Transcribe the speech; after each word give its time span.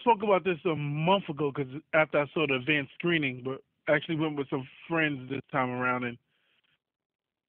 Spoke 0.00 0.22
about 0.22 0.44
this 0.44 0.58
a 0.64 0.74
month 0.74 1.28
ago 1.28 1.52
because 1.54 1.72
after 1.94 2.20
I 2.20 2.26
saw 2.32 2.46
the 2.46 2.54
advanced 2.54 2.92
screening, 2.98 3.42
but 3.44 3.60
I 3.88 3.96
actually 3.96 4.16
went 4.16 4.36
with 4.36 4.48
some 4.48 4.66
friends 4.88 5.28
this 5.28 5.40
time 5.52 5.70
around, 5.70 6.04
and 6.04 6.16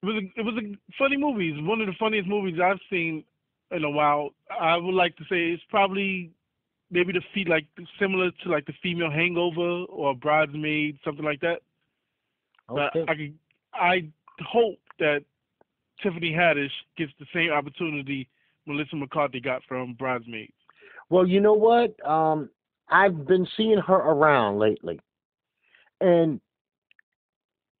it 0.02 0.06
was 0.06 0.16
a, 0.16 0.40
it 0.40 0.44
was 0.44 0.54
a 0.56 0.76
funny 0.98 1.16
movie. 1.16 1.50
It's 1.50 1.66
one 1.66 1.80
of 1.80 1.86
the 1.86 1.94
funniest 1.98 2.28
movies 2.28 2.58
I've 2.62 2.80
seen 2.90 3.24
in 3.70 3.84
a 3.84 3.90
while. 3.90 4.30
I 4.60 4.76
would 4.76 4.94
like 4.94 5.16
to 5.16 5.24
say 5.24 5.50
it's 5.52 5.62
probably 5.70 6.30
maybe 6.90 7.12
the 7.12 7.22
feet 7.32 7.48
like 7.48 7.66
similar 7.98 8.30
to 8.42 8.48
like 8.50 8.66
the 8.66 8.74
female 8.82 9.10
Hangover 9.10 9.84
or 9.84 10.14
Bridesmaid, 10.14 10.98
something 11.04 11.24
like 11.24 11.40
that. 11.40 11.60
Okay. 12.70 12.88
But 12.94 13.10
I 13.10 13.14
could, 13.14 13.34
I 13.74 14.08
hope 14.40 14.78
that 14.98 15.24
Tiffany 16.02 16.32
Haddish 16.32 16.70
gets 16.98 17.12
the 17.18 17.26
same 17.32 17.50
opportunity 17.50 18.28
Melissa 18.66 18.96
McCarthy 18.96 19.40
got 19.40 19.62
from 19.66 19.94
Bridesmaids. 19.94 20.52
Well, 21.12 21.28
you 21.28 21.40
know 21.40 21.52
what? 21.52 21.94
Um, 22.08 22.48
I've 22.88 23.26
been 23.26 23.46
seeing 23.54 23.76
her 23.76 23.96
around 23.96 24.58
lately, 24.58 24.98
and 26.00 26.40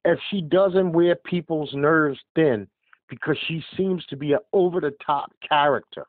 if 0.04 0.18
she 0.30 0.42
doesn't 0.42 0.92
wear 0.92 1.16
people's 1.16 1.72
nerves 1.72 2.18
thin, 2.34 2.68
because 3.08 3.38
she 3.48 3.64
seems 3.74 4.04
to 4.06 4.16
be 4.16 4.34
an 4.34 4.40
over 4.52 4.82
the 4.82 4.94
top 5.04 5.32
character, 5.48 6.06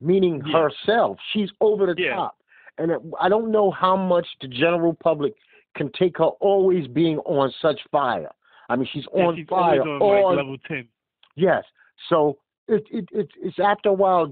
meaning 0.00 0.40
Yeah. 0.46 0.62
herself. 0.62 1.18
She's 1.32 1.50
over 1.60 1.92
the 1.92 2.00
Yeah. 2.00 2.14
top, 2.14 2.36
and 2.78 2.92
it, 2.92 3.00
I 3.18 3.28
don't 3.28 3.50
know 3.50 3.72
how 3.72 3.96
much 3.96 4.28
the 4.40 4.46
general 4.46 4.94
public 4.94 5.34
can 5.74 5.90
take 5.90 6.16
her 6.18 6.30
always 6.38 6.86
being 6.86 7.18
on 7.20 7.50
such 7.60 7.82
fire. 7.90 8.30
I 8.68 8.76
mean, 8.76 8.86
she's 8.92 9.08
Yeah, 9.12 9.26
on 9.26 9.34
she's 9.34 9.48
fire 9.48 9.82
on 9.82 9.98
like 9.98 10.36
level 10.36 10.58
ten. 10.58 10.88
Yes. 11.34 11.64
So 12.08 12.38
it, 12.68 12.86
it, 12.92 13.08
it 13.10 13.30
it's 13.42 13.58
after 13.58 13.88
a 13.88 13.94
while, 13.94 14.26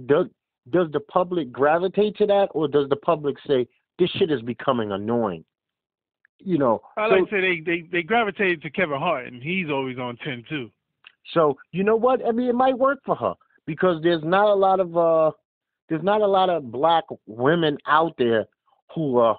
does 0.70 0.88
the 0.92 1.00
public 1.00 1.52
gravitate 1.52 2.16
to 2.16 2.26
that, 2.26 2.48
or 2.52 2.68
does 2.68 2.88
the 2.88 2.96
public 2.96 3.36
say 3.46 3.66
this 3.98 4.10
shit 4.10 4.30
is 4.30 4.42
becoming 4.42 4.92
annoying? 4.92 5.44
You 6.38 6.58
know. 6.58 6.82
I 6.96 7.08
so, 7.08 7.14
like 7.14 7.30
to 7.30 7.36
say 7.36 7.40
they, 7.40 7.60
they 7.60 7.88
they 7.90 8.02
gravitated 8.02 8.62
to 8.62 8.70
Kevin 8.70 8.98
Hart, 8.98 9.26
and 9.26 9.42
he's 9.42 9.70
always 9.70 9.98
on 9.98 10.16
ten 10.18 10.44
too. 10.48 10.70
so 11.32 11.56
you 11.72 11.84
know 11.84 11.96
what? 11.96 12.26
I 12.26 12.32
mean, 12.32 12.48
it 12.48 12.54
might 12.54 12.78
work 12.78 13.00
for 13.04 13.14
her 13.16 13.34
because 13.66 14.02
there's 14.02 14.24
not 14.24 14.48
a 14.48 14.54
lot 14.54 14.80
of 14.80 14.96
uh, 14.96 15.30
there's 15.88 16.02
not 16.02 16.20
a 16.20 16.26
lot 16.26 16.50
of 16.50 16.70
black 16.70 17.04
women 17.26 17.78
out 17.86 18.14
there 18.18 18.46
who 18.94 19.18
uh, 19.18 19.34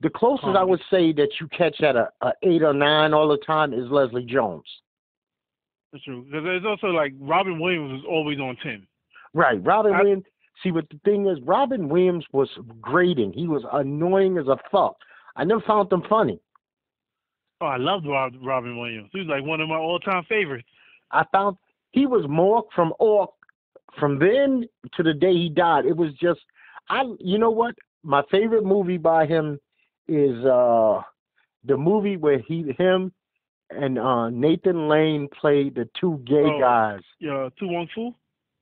the 0.00 0.10
closest 0.10 0.56
I 0.56 0.64
would 0.64 0.80
say 0.90 1.12
that 1.12 1.28
you 1.40 1.48
catch 1.48 1.80
at 1.82 1.96
a, 1.96 2.08
a 2.22 2.32
eight 2.42 2.62
or 2.62 2.72
nine 2.72 3.12
all 3.12 3.28
the 3.28 3.38
time 3.38 3.72
is 3.72 3.90
Leslie 3.90 4.24
Jones. 4.24 4.64
That's 5.92 6.04
true. 6.04 6.24
Because 6.24 6.44
there's 6.44 6.64
also 6.64 6.88
like 6.88 7.12
Robin 7.18 7.58
Williams 7.58 7.92
was 7.92 8.02
always 8.08 8.38
on 8.38 8.56
ten. 8.62 8.86
Right. 9.34 9.62
Robin 9.64 9.92
I- 9.92 10.02
Williams. 10.02 10.24
See, 10.62 10.70
but 10.70 10.88
the 10.90 10.98
thing 11.04 11.26
is, 11.26 11.38
Robin 11.42 11.88
Williams 11.88 12.24
was 12.32 12.48
grating. 12.80 13.32
He 13.32 13.46
was 13.46 13.62
annoying 13.72 14.38
as 14.38 14.48
a 14.48 14.56
fuck. 14.70 14.96
I 15.36 15.44
never 15.44 15.60
found 15.60 15.92
him 15.92 16.02
funny. 16.08 16.40
Oh, 17.60 17.66
I 17.66 17.76
loved 17.76 18.06
Rob, 18.06 18.34
Robin 18.42 18.78
Williams. 18.78 19.10
He 19.12 19.20
was 19.20 19.28
like 19.28 19.44
one 19.44 19.60
of 19.60 19.68
my 19.68 19.76
all-time 19.76 20.24
favorites. 20.28 20.66
I 21.10 21.24
found 21.32 21.56
he 21.90 22.06
was 22.06 22.24
more 22.28 22.64
from 22.74 22.92
all 22.98 23.36
from 23.98 24.18
then 24.18 24.68
to 24.94 25.02
the 25.02 25.14
day 25.14 25.32
he 25.32 25.48
died. 25.48 25.86
It 25.86 25.96
was 25.96 26.12
just 26.20 26.40
I. 26.88 27.04
You 27.18 27.38
know 27.38 27.50
what? 27.50 27.74
My 28.02 28.22
favorite 28.30 28.64
movie 28.64 28.98
by 28.98 29.26
him 29.26 29.58
is 30.06 30.44
uh 30.44 31.02
the 31.64 31.76
movie 31.76 32.16
where 32.16 32.38
he 32.38 32.72
him 32.78 33.12
and 33.70 33.98
uh 33.98 34.30
Nathan 34.30 34.88
Lane 34.88 35.28
played 35.40 35.74
the 35.74 35.88
two 36.00 36.22
gay 36.26 36.44
Oh. 36.44 36.60
guys. 36.60 37.00
Yeah, 37.18 37.48
To 37.58 37.66
Wong 37.66 37.88
Foo. 37.94 38.14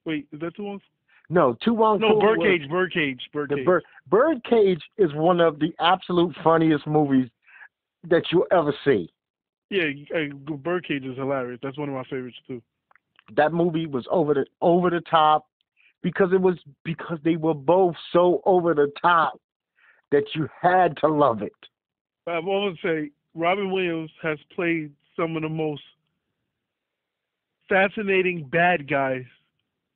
Wait, 0.04 0.26
is 0.32 0.40
that 0.40 0.54
Tu 0.56 0.62
Wong? 0.62 0.78
Fu? 0.78 0.84
No, 1.28 1.56
two 1.62 1.74
Wong 1.74 2.00
No, 2.00 2.14
was- 2.14 2.36
Birdcage, 2.38 2.68
Birdcage, 2.70 3.20
The 3.32 3.38
Birdcage. 3.38 3.64
bird, 3.64 3.84
Birdcage 4.08 4.82
is 4.96 5.12
one 5.14 5.40
of 5.40 5.58
the 5.58 5.74
absolute 5.80 6.34
funniest 6.44 6.86
movies 6.86 7.28
that 8.04 8.22
you'll 8.30 8.46
ever 8.52 8.72
see. 8.84 9.10
Yeah, 9.70 9.90
uh, 10.14 10.28
Birdcage 10.56 11.04
is 11.04 11.16
hilarious. 11.16 11.58
That's 11.62 11.76
one 11.76 11.88
of 11.88 11.94
my 11.94 12.04
favorites 12.04 12.36
too. 12.46 12.62
That 13.34 13.52
movie 13.52 13.86
was 13.86 14.06
over 14.10 14.34
the 14.34 14.46
over 14.60 14.88
the 14.88 15.00
top 15.00 15.48
because 16.02 16.32
it 16.32 16.40
was 16.40 16.56
because 16.84 17.18
they 17.24 17.34
were 17.34 17.54
both 17.54 17.96
so 18.12 18.40
over 18.44 18.72
the 18.74 18.92
top 19.02 19.40
that 20.12 20.22
you 20.36 20.48
had 20.62 20.96
to 20.98 21.08
love 21.08 21.42
it. 21.42 21.52
But 22.24 22.36
I've 22.36 22.46
always 22.46 22.76
say 22.80 23.10
Robin 23.34 23.72
Williams 23.72 24.12
has 24.22 24.38
played 24.54 24.92
some 25.16 25.34
of 25.34 25.42
the 25.42 25.48
most 25.48 25.82
fascinating 27.68 28.44
bad 28.44 28.88
guys 28.88 29.24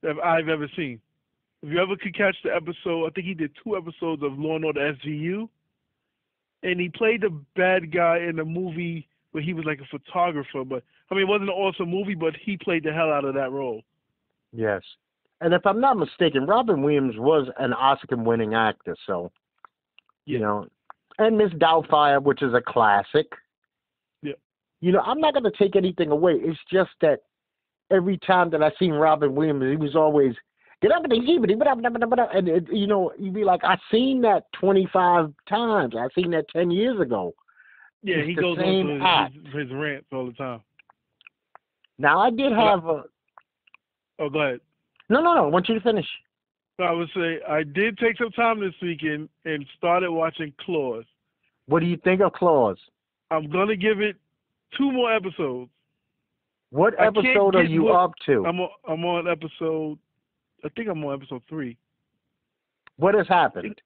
that 0.03 0.17
I've 0.25 0.49
ever 0.49 0.69
seen. 0.77 1.01
If 1.63 1.71
you 1.71 1.79
ever 1.79 1.97
could 1.97 2.17
catch 2.17 2.37
the 2.43 2.55
episode, 2.55 3.07
I 3.07 3.11
think 3.11 3.27
he 3.27 3.35
did 3.35 3.53
two 3.63 3.77
episodes 3.77 4.23
of 4.23 4.39
Law 4.39 4.57
and 4.57 4.65
Order 4.65 4.95
SVU, 4.95 5.49
and 6.63 6.81
he 6.81 6.89
played 6.89 7.21
the 7.21 7.39
bad 7.55 7.93
guy 7.93 8.19
in 8.19 8.39
a 8.39 8.45
movie 8.45 9.07
where 9.33 9.43
he 9.43 9.53
was 9.53 9.65
like 9.65 9.81
a 9.81 9.99
photographer. 9.99 10.65
But 10.65 10.83
I 11.11 11.15
mean, 11.15 11.25
it 11.25 11.29
wasn't 11.29 11.51
an 11.51 11.57
awesome 11.57 11.91
movie, 11.91 12.15
but 12.15 12.35
he 12.43 12.57
played 12.57 12.85
the 12.85 12.93
hell 12.93 13.13
out 13.13 13.25
of 13.25 13.35
that 13.35 13.53
role. 13.53 13.83
Yes. 14.53 14.83
And 15.43 15.55
if 15.55 15.65
I'm 15.67 15.81
not 15.81 15.97
mistaken, 15.97 16.47
Robin 16.47 16.83
Williams 16.83 17.15
was 17.17 17.49
an 17.59 17.73
Oscar 17.73 18.17
winning 18.17 18.55
actor, 18.55 18.97
so 19.07 19.31
you 20.25 20.39
know. 20.39 20.67
And 21.19 21.37
Miss 21.37 21.53
Doubtfire, 21.53 22.23
which 22.23 22.43
is 22.43 22.55
a 22.55 22.63
classic. 22.63 23.27
Yeah. 24.23 24.33
You 24.81 24.93
know, 24.93 25.01
I'm 25.01 25.21
not 25.21 25.35
gonna 25.35 25.51
take 25.59 25.77
anything 25.77 26.11
away. 26.11 26.35
It's 26.35 26.59
just 26.73 26.91
that 27.03 27.21
every 27.91 28.19
time 28.19 28.51
that 28.51 28.63
I 28.63 28.71
seen 28.79 28.93
Robin 28.93 29.35
Williams, 29.35 29.63
he 29.63 29.77
was 29.77 29.97
always 29.97 30.35
and 30.83 31.27
give 31.27 31.45
it, 31.45 31.51
and 31.51 32.49
it, 32.49 32.67
you 32.73 32.87
know, 32.87 33.13
you'd 33.19 33.35
be 33.35 33.45
like, 33.45 33.63
I 33.65 33.77
seen 33.91 34.21
that 34.23 34.45
25 34.55 35.33
times. 35.49 35.95
I 35.97 36.09
seen 36.15 36.31
that 36.31 36.49
10 36.49 36.71
years 36.71 37.01
ago. 37.01 37.35
Yeah, 38.03 38.17
It's 38.17 38.29
he 38.29 38.35
goes 38.35 38.59
on 38.59 39.35
his, 39.45 39.55
his, 39.55 39.73
rants 39.73 40.07
all 40.13 40.27
the 40.27 40.33
time. 40.33 40.61
Now 41.99 42.21
I 42.21 42.31
did 42.31 42.53
have 42.53 42.87
a 42.87 43.05
Oh, 44.19 44.29
go 44.29 44.41
ahead. 44.41 44.61
no, 45.09 45.21
no, 45.23 45.35
no. 45.35 45.45
I 45.45 45.49
want 45.49 45.69
you 45.69 45.75
to 45.75 45.81
finish. 45.81 46.07
So 46.77 46.85
I 46.85 46.93
would 46.93 47.09
say 47.15 47.41
I 47.47 47.63
did 47.63 47.99
take 47.99 48.17
some 48.19 48.31
time 48.31 48.61
this 48.61 48.75
weekend 48.81 49.29
and 49.45 49.67
started 49.77 50.11
watching 50.11 50.53
Claws. 50.61 51.05
What 51.67 51.81
do 51.81 51.87
you 51.87 51.99
think 51.99 52.21
of 52.21 52.33
Claws? 52.33 52.79
I'm 53.31 53.51
gonna 53.51 53.77
give 53.77 54.01
it 54.01 54.17
two 54.77 54.91
more 54.91 55.13
episodes. 55.15 55.71
What 56.71 56.95
episode 56.99 57.55
are 57.57 57.65
you 57.65 57.89
up 57.89 58.13
to? 58.27 58.45
I'm 58.47 58.61
on, 58.61 58.71
I'm 58.89 59.05
on 59.05 59.29
episode. 59.29 59.99
I 60.65 60.69
think 60.71 60.89
I'm 60.89 61.05
on 61.05 61.15
episode 61.15 61.43
three. 61.49 61.77
what 62.97 63.15
has 63.15 63.27
happened? 63.29 63.81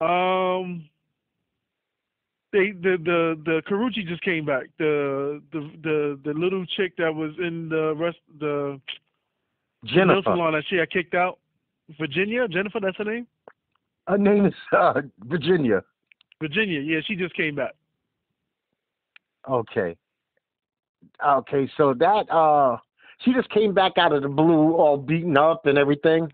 Um, 0.00 0.88
they 2.52 2.72
the 2.72 2.96
the 3.04 3.40
the 3.44 3.62
Karuchi 3.68 4.06
just 4.06 4.22
came 4.22 4.44
back. 4.44 4.64
The 4.78 5.42
the 5.52 5.70
the 5.82 6.20
the 6.24 6.32
little 6.32 6.64
chick 6.66 6.96
that 6.98 7.14
was 7.14 7.32
in 7.38 7.68
the 7.68 7.94
rest 7.96 8.18
the 8.38 8.80
Jennifer. 9.84 10.22
salon 10.24 10.52
that 10.54 10.64
she 10.68 10.76
had 10.76 10.90
kicked 10.90 11.14
out. 11.14 11.38
Virginia, 11.98 12.46
Jennifer, 12.48 12.78
that's 12.80 12.96
her 12.98 13.04
name. 13.04 13.26
Her 14.06 14.18
name 14.18 14.46
is 14.46 14.54
uh, 14.76 15.00
Virginia. 15.24 15.82
Virginia, 16.40 16.80
yeah, 16.80 17.00
she 17.06 17.16
just 17.16 17.34
came 17.34 17.54
back. 17.54 17.74
Okay. 19.48 19.96
Okay, 21.26 21.70
so 21.76 21.94
that 21.94 22.30
uh 22.30 22.76
she 23.24 23.32
just 23.32 23.50
came 23.50 23.74
back 23.74 23.92
out 23.98 24.12
of 24.12 24.22
the 24.22 24.28
blue 24.28 24.74
all 24.74 24.96
beaten 24.96 25.36
up 25.36 25.66
and 25.66 25.78
everything. 25.78 26.32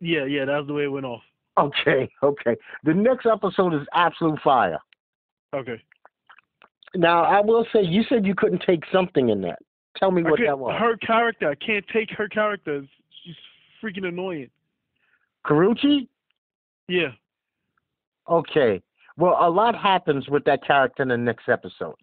Yeah, 0.00 0.24
yeah, 0.24 0.44
that's 0.44 0.66
the 0.66 0.74
way 0.74 0.84
it 0.84 0.92
went 0.92 1.06
off. 1.06 1.22
Okay, 1.58 2.10
okay. 2.22 2.56
The 2.84 2.94
next 2.94 3.26
episode 3.26 3.74
is 3.74 3.86
absolute 3.94 4.38
fire. 4.42 4.78
Okay. 5.54 5.80
Now 6.94 7.24
I 7.24 7.40
will 7.40 7.66
say 7.72 7.82
you 7.82 8.02
said 8.08 8.26
you 8.26 8.34
couldn't 8.34 8.62
take 8.66 8.82
something 8.92 9.28
in 9.28 9.40
that. 9.42 9.58
Tell 9.96 10.10
me 10.10 10.22
what 10.22 10.40
that 10.44 10.58
was. 10.58 10.74
Her 10.78 10.96
character, 10.98 11.50
I 11.50 11.54
can't 11.54 11.84
take 11.92 12.10
her 12.10 12.28
character. 12.28 12.84
She's 13.24 13.34
freaking 13.82 14.06
annoying. 14.06 14.50
Karuchi? 15.46 16.08
Yeah. 16.88 17.12
Okay. 18.28 18.82
Well, 19.16 19.38
a 19.40 19.48
lot 19.48 19.74
happens 19.74 20.28
with 20.28 20.44
that 20.44 20.66
character 20.66 21.02
in 21.02 21.08
the 21.08 21.16
next 21.16 21.48
episode. 21.48 21.94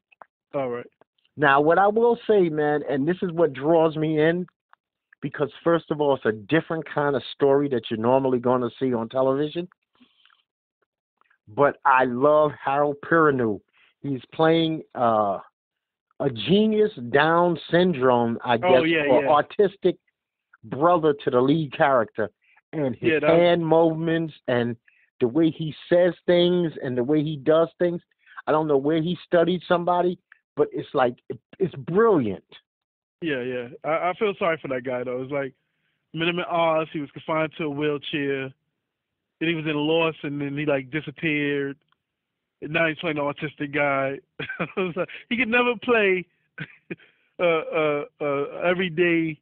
All 0.56 0.70
right. 0.70 0.86
Now, 1.36 1.62
what 1.62 1.80
I 1.80 1.88
will 1.88 2.18
say, 2.28 2.50
man, 2.50 2.82
and 2.90 3.08
this 3.08 3.18
is 3.22 3.32
what 3.32 3.54
draws 3.54 3.96
me 3.96 4.20
in, 4.22 4.46
because 5.22 5.50
first 5.64 5.86
of 5.90 6.00
all, 6.00 6.16
it's 6.16 6.26
a 6.26 6.32
different 6.32 6.86
kind 6.94 7.16
of 7.16 7.24
story 7.34 7.68
that 7.70 7.84
you're 7.90 8.00
normally 8.00 8.40
going 8.40 8.62
to 8.62 8.70
see 8.80 8.94
on 8.94 9.10
television. 9.10 9.68
But 11.48 11.78
I 11.86 12.06
love 12.06 12.52
Harold 12.64 12.98
Perrineau. 13.04 13.62
He's 14.02 14.22
playing 14.34 14.84
uh, 14.96 15.40
a 16.20 16.30
genius 16.30 16.92
Down 17.10 17.58
syndrome, 17.72 18.38
I 18.44 18.58
guess, 18.58 18.70
Oh, 18.70 18.84
yeah, 18.84 19.06
or 19.06 19.22
yeah. 19.22 19.42
autistic 19.42 19.98
brother 20.66 21.14
to 21.24 21.30
the 21.30 21.42
lead 21.42 21.76
character, 21.76 22.30
and 22.74 22.96
his 22.96 23.22
Yeah, 23.22 23.30
hand 23.30 23.66
movements 23.66 24.34
and 24.48 24.76
the 25.20 25.28
way 25.28 25.50
he 25.52 25.74
says 25.90 26.14
things 26.26 26.72
and 26.84 26.98
the 26.98 27.04
way 27.04 27.24
he 27.24 27.38
does 27.38 27.70
things. 27.80 28.02
I 28.46 28.52
don't 28.52 28.68
know 28.68 28.78
where 28.78 29.02
he 29.02 29.18
studied 29.26 29.62
somebody, 29.68 30.18
but 30.56 30.68
it's 30.72 30.90
like 30.94 31.16
it, 31.30 31.40
it's 31.60 31.76
brilliant. 31.76 32.44
Yeah, 33.22 33.42
yeah. 33.42 33.68
I, 33.84 34.10
I 34.10 34.14
feel 34.20 34.34
sorry 34.38 34.58
for 34.62 34.68
that 34.70 34.84
guy 34.84 35.04
though. 35.04 35.22
It's 35.22 35.32
like 35.32 35.54
minimum 36.14 36.46
odds. 36.50 36.90
He 36.94 37.00
was 37.00 37.10
confined 37.12 37.54
to 37.58 37.66
a 37.66 37.70
wheelchair. 37.70 38.44
and 38.44 38.54
he 39.40 39.56
was 39.56 39.66
in 39.66 39.76
a 39.76 39.80
loss, 39.80 40.16
and 40.24 40.40
then 40.42 40.58
he 40.58 40.66
like 40.66 40.92
disappeared. 40.92 41.78
And 42.62 42.72
now 42.74 42.88
he's 42.88 42.98
playing 43.00 43.18
an 43.18 43.24
autistic 43.24 43.74
guy. 43.74 44.20
he 45.30 45.38
could 45.38 45.50
never 45.50 45.74
play 45.84 46.26
uh, 47.40 47.44
uh, 47.44 48.04
uh, 48.22 48.44
everyday, 48.64 49.40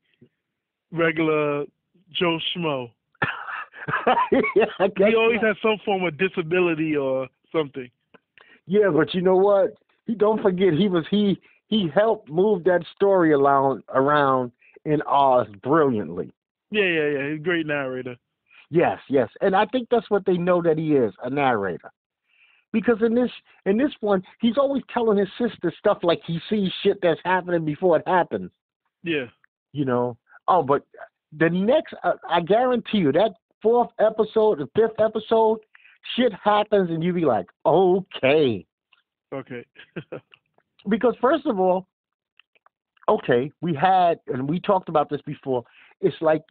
regular 0.92 1.66
Joe 2.14 2.40
Schmo. 2.56 2.92
yeah, 4.56 4.66
He 4.98 5.16
always 5.16 5.42
has 5.42 5.56
some 5.62 5.78
form 5.86 6.04
of 6.04 6.18
disability 6.18 6.96
or 6.96 7.28
something. 7.52 7.90
Yeah, 8.66 8.90
but 8.94 9.14
you 9.14 9.22
know 9.22 9.36
what? 9.38 9.76
He 10.06 10.16
don't 10.16 10.42
forget 10.42 10.74
he 10.74 10.88
was 10.88 11.06
he 11.10 11.40
he 11.68 11.90
helped 11.94 12.30
move 12.30 12.64
that 12.66 12.84
story 12.96 13.34
around 13.34 13.84
around 13.90 14.52
in 14.86 15.02
Oz 15.04 15.48
brilliantly. 15.64 16.32
Yeah, 16.72 16.84
yeah, 16.84 17.08
yeah. 17.10 17.30
He's 17.30 17.40
a 17.40 17.44
great 17.44 17.66
narrator. 17.66 18.18
Yes, 18.70 19.00
yes, 19.10 19.30
and 19.42 19.56
I 19.56 19.66
think 19.66 19.90
that's 19.92 20.10
what 20.10 20.26
they 20.26 20.38
know 20.38 20.62
that 20.62 20.78
he 20.78 20.96
is 20.96 21.14
a 21.24 21.30
narrator. 21.30 21.92
Because 22.72 22.98
in 23.02 23.14
this 23.14 23.32
in 23.66 23.78
this 23.78 23.92
one, 24.00 24.24
he's 24.40 24.58
always 24.58 24.84
telling 24.94 25.18
his 25.18 25.28
sister 25.38 25.74
stuff 25.78 26.00
like 26.04 26.22
he 26.26 26.40
sees 26.50 26.72
shit 26.82 26.98
that's 27.02 27.20
happening 27.26 27.66
before 27.66 27.98
it 27.98 28.08
happens. 28.08 28.50
Yeah. 29.04 29.26
You 29.74 29.86
know. 29.86 30.18
Oh, 30.48 30.64
but 30.64 30.84
the 31.38 31.50
next, 31.50 31.94
uh, 32.04 32.14
I 32.30 32.42
guarantee 32.42 33.00
you, 33.00 33.12
that 33.12 33.32
fourth 33.62 33.90
episode, 34.00 34.60
the 34.60 34.70
fifth 34.76 35.00
episode, 35.00 35.60
shit 36.16 36.34
happens, 36.34 36.90
and 36.90 37.04
you 37.04 37.14
be 37.14 37.26
like, 37.26 37.48
okay. 37.66 38.66
Okay. 39.34 39.66
because 40.90 41.16
first 41.22 41.46
of 41.46 41.60
all, 41.60 41.88
okay, 43.08 43.52
we 43.62 43.74
had 43.74 44.20
and 44.28 44.48
we 44.48 44.60
talked 44.60 44.90
about 44.90 45.10
this 45.10 45.22
before. 45.26 45.64
It's 46.02 46.16
like 46.22 46.44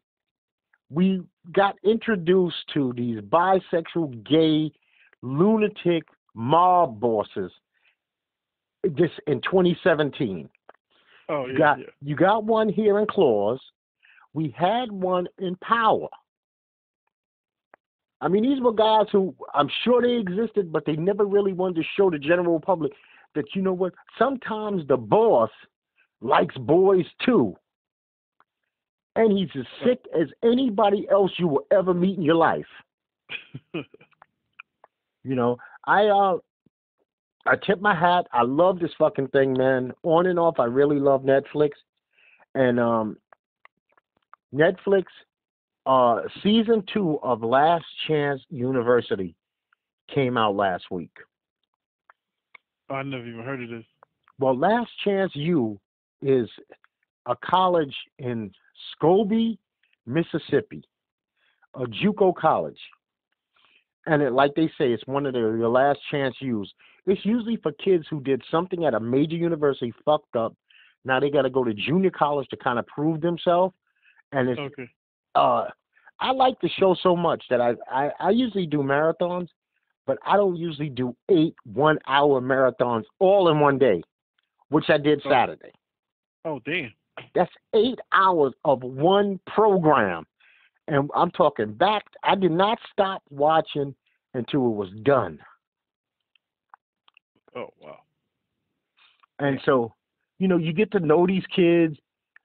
we 0.90 1.22
got 1.52 1.76
introduced 1.84 2.56
to 2.74 2.92
these 2.96 3.20
bisexual, 3.20 4.24
gay, 4.24 4.72
lunatic 5.22 6.04
mob 6.34 7.00
bosses 7.00 7.52
this 8.84 9.10
in 9.26 9.40
2017. 9.42 10.48
oh 11.28 11.46
You 11.46 11.52
yeah. 11.52 11.58
got 11.58 11.78
yeah. 11.78 11.84
you 12.02 12.16
got 12.16 12.44
one 12.44 12.68
here 12.68 12.98
in 12.98 13.06
Claws. 13.06 13.60
We 14.32 14.54
had 14.56 14.90
one 14.90 15.26
in 15.38 15.56
Power. 15.56 16.08
I 18.20 18.28
mean, 18.28 18.42
these 18.42 18.60
were 18.60 18.72
guys 18.72 19.06
who 19.10 19.34
I'm 19.54 19.68
sure 19.84 20.02
they 20.02 20.14
existed, 20.14 20.72
but 20.72 20.84
they 20.84 20.96
never 20.96 21.24
really 21.24 21.52
wanted 21.52 21.76
to 21.76 21.88
show 21.96 22.10
the 22.10 22.18
general 22.18 22.60
public 22.60 22.92
that 23.34 23.54
you 23.54 23.62
know 23.62 23.72
what? 23.72 23.94
Sometimes 24.18 24.86
the 24.88 24.96
boss 24.96 25.50
likes 26.20 26.56
boys 26.58 27.06
too. 27.24 27.54
And 29.16 29.36
he's 29.36 29.48
as 29.58 29.66
sick 29.84 30.00
as 30.18 30.28
anybody 30.44 31.08
else 31.10 31.32
you 31.38 31.48
will 31.48 31.66
ever 31.70 31.94
meet 31.94 32.16
in 32.16 32.22
your 32.22 32.36
life. 32.36 32.66
You 35.22 35.34
know, 35.34 35.58
I 35.84 36.06
uh 36.06 36.38
I 37.46 37.56
tip 37.56 37.80
my 37.80 37.94
hat. 37.94 38.26
I 38.32 38.42
love 38.42 38.78
this 38.78 38.90
fucking 38.98 39.28
thing, 39.28 39.54
man. 39.54 39.92
On 40.02 40.26
and 40.26 40.38
off, 40.38 40.58
I 40.58 40.64
really 40.64 40.98
love 40.98 41.22
Netflix. 41.22 41.70
And 42.54 42.80
um 42.80 43.16
Netflix 44.54 45.04
uh 45.90 46.20
season 46.42 46.84
2 46.94 47.18
of 47.22 47.42
Last 47.42 47.84
Chance 48.06 48.42
University 48.48 49.34
came 50.14 50.36
out 50.36 50.54
last 50.54 50.84
week. 50.90 51.10
I 52.88 53.02
never 53.02 53.26
even 53.26 53.42
heard 53.42 53.62
of 53.62 53.70
this. 53.70 53.84
Well, 54.38 54.56
Last 54.56 54.90
Chance 55.04 55.32
U 55.34 55.80
is 56.22 56.48
a 57.26 57.34
college 57.44 57.94
in 58.18 58.52
Scooba, 59.02 59.58
Mississippi, 60.06 60.84
a 61.74 61.84
JUCO 61.86 62.34
college. 62.36 62.78
And 64.06 64.22
it, 64.22 64.32
like 64.32 64.54
they 64.54 64.66
say, 64.78 64.92
it's 64.92 65.06
one 65.06 65.26
of 65.26 65.34
the, 65.34 65.40
last 65.40 66.00
chance 66.10 66.34
U's. 66.40 66.72
It's 67.06 67.24
usually 67.24 67.56
for 67.62 67.72
kids 67.72 68.04
who 68.08 68.20
did 68.20 68.42
something 68.50 68.84
at 68.86 68.94
a 68.94 69.00
major 69.00 69.36
university, 69.36 69.92
fucked 70.04 70.36
up. 70.36 70.54
Now 71.04 71.20
they 71.20 71.30
got 71.30 71.42
to 71.42 71.50
go 71.50 71.64
to 71.64 71.74
junior 71.74 72.10
college 72.10 72.48
to 72.48 72.56
kind 72.56 72.78
of 72.78 72.86
prove 72.86 73.20
themselves. 73.20 73.74
And 74.32 74.48
it's 74.48 74.60
Okay. 74.60 74.88
uh, 75.34 75.66
I 76.20 76.32
like 76.32 76.60
the 76.60 76.68
show 76.78 76.94
so 77.02 77.16
much 77.16 77.42
that 77.50 77.60
I, 77.60 77.74
I 77.90 78.10
I 78.20 78.30
usually 78.30 78.66
do 78.66 78.78
marathons, 78.78 79.48
but 80.06 80.18
I 80.26 80.36
don't 80.36 80.56
usually 80.56 80.90
do 80.90 81.16
eight 81.30 81.54
one 81.64 81.98
hour 82.06 82.40
marathons 82.40 83.04
all 83.18 83.48
in 83.48 83.58
one 83.60 83.78
day, 83.78 84.02
which 84.68 84.90
I 84.90 84.98
did 84.98 85.22
Oh. 85.24 85.30
Saturday. 85.30 85.72
Oh 86.44 86.60
damn. 86.64 86.92
That's 87.34 87.50
eight 87.74 87.98
hours 88.12 88.52
of 88.64 88.82
one 88.82 89.40
program, 89.46 90.26
and 90.88 91.10
I'm 91.14 91.30
talking 91.30 91.72
back. 91.74 92.04
I 92.22 92.34
did 92.34 92.52
not 92.52 92.78
stop 92.92 93.22
watching 93.30 93.94
until 94.34 94.66
it 94.66 94.74
was 94.74 94.90
done. 95.02 95.38
Oh 97.56 97.70
wow. 97.80 97.98
And 99.38 99.58
so, 99.64 99.94
you 100.38 100.48
know, 100.48 100.58
you 100.58 100.72
get 100.72 100.92
to 100.92 101.00
know 101.00 101.26
these 101.26 101.44
kids. 101.54 101.96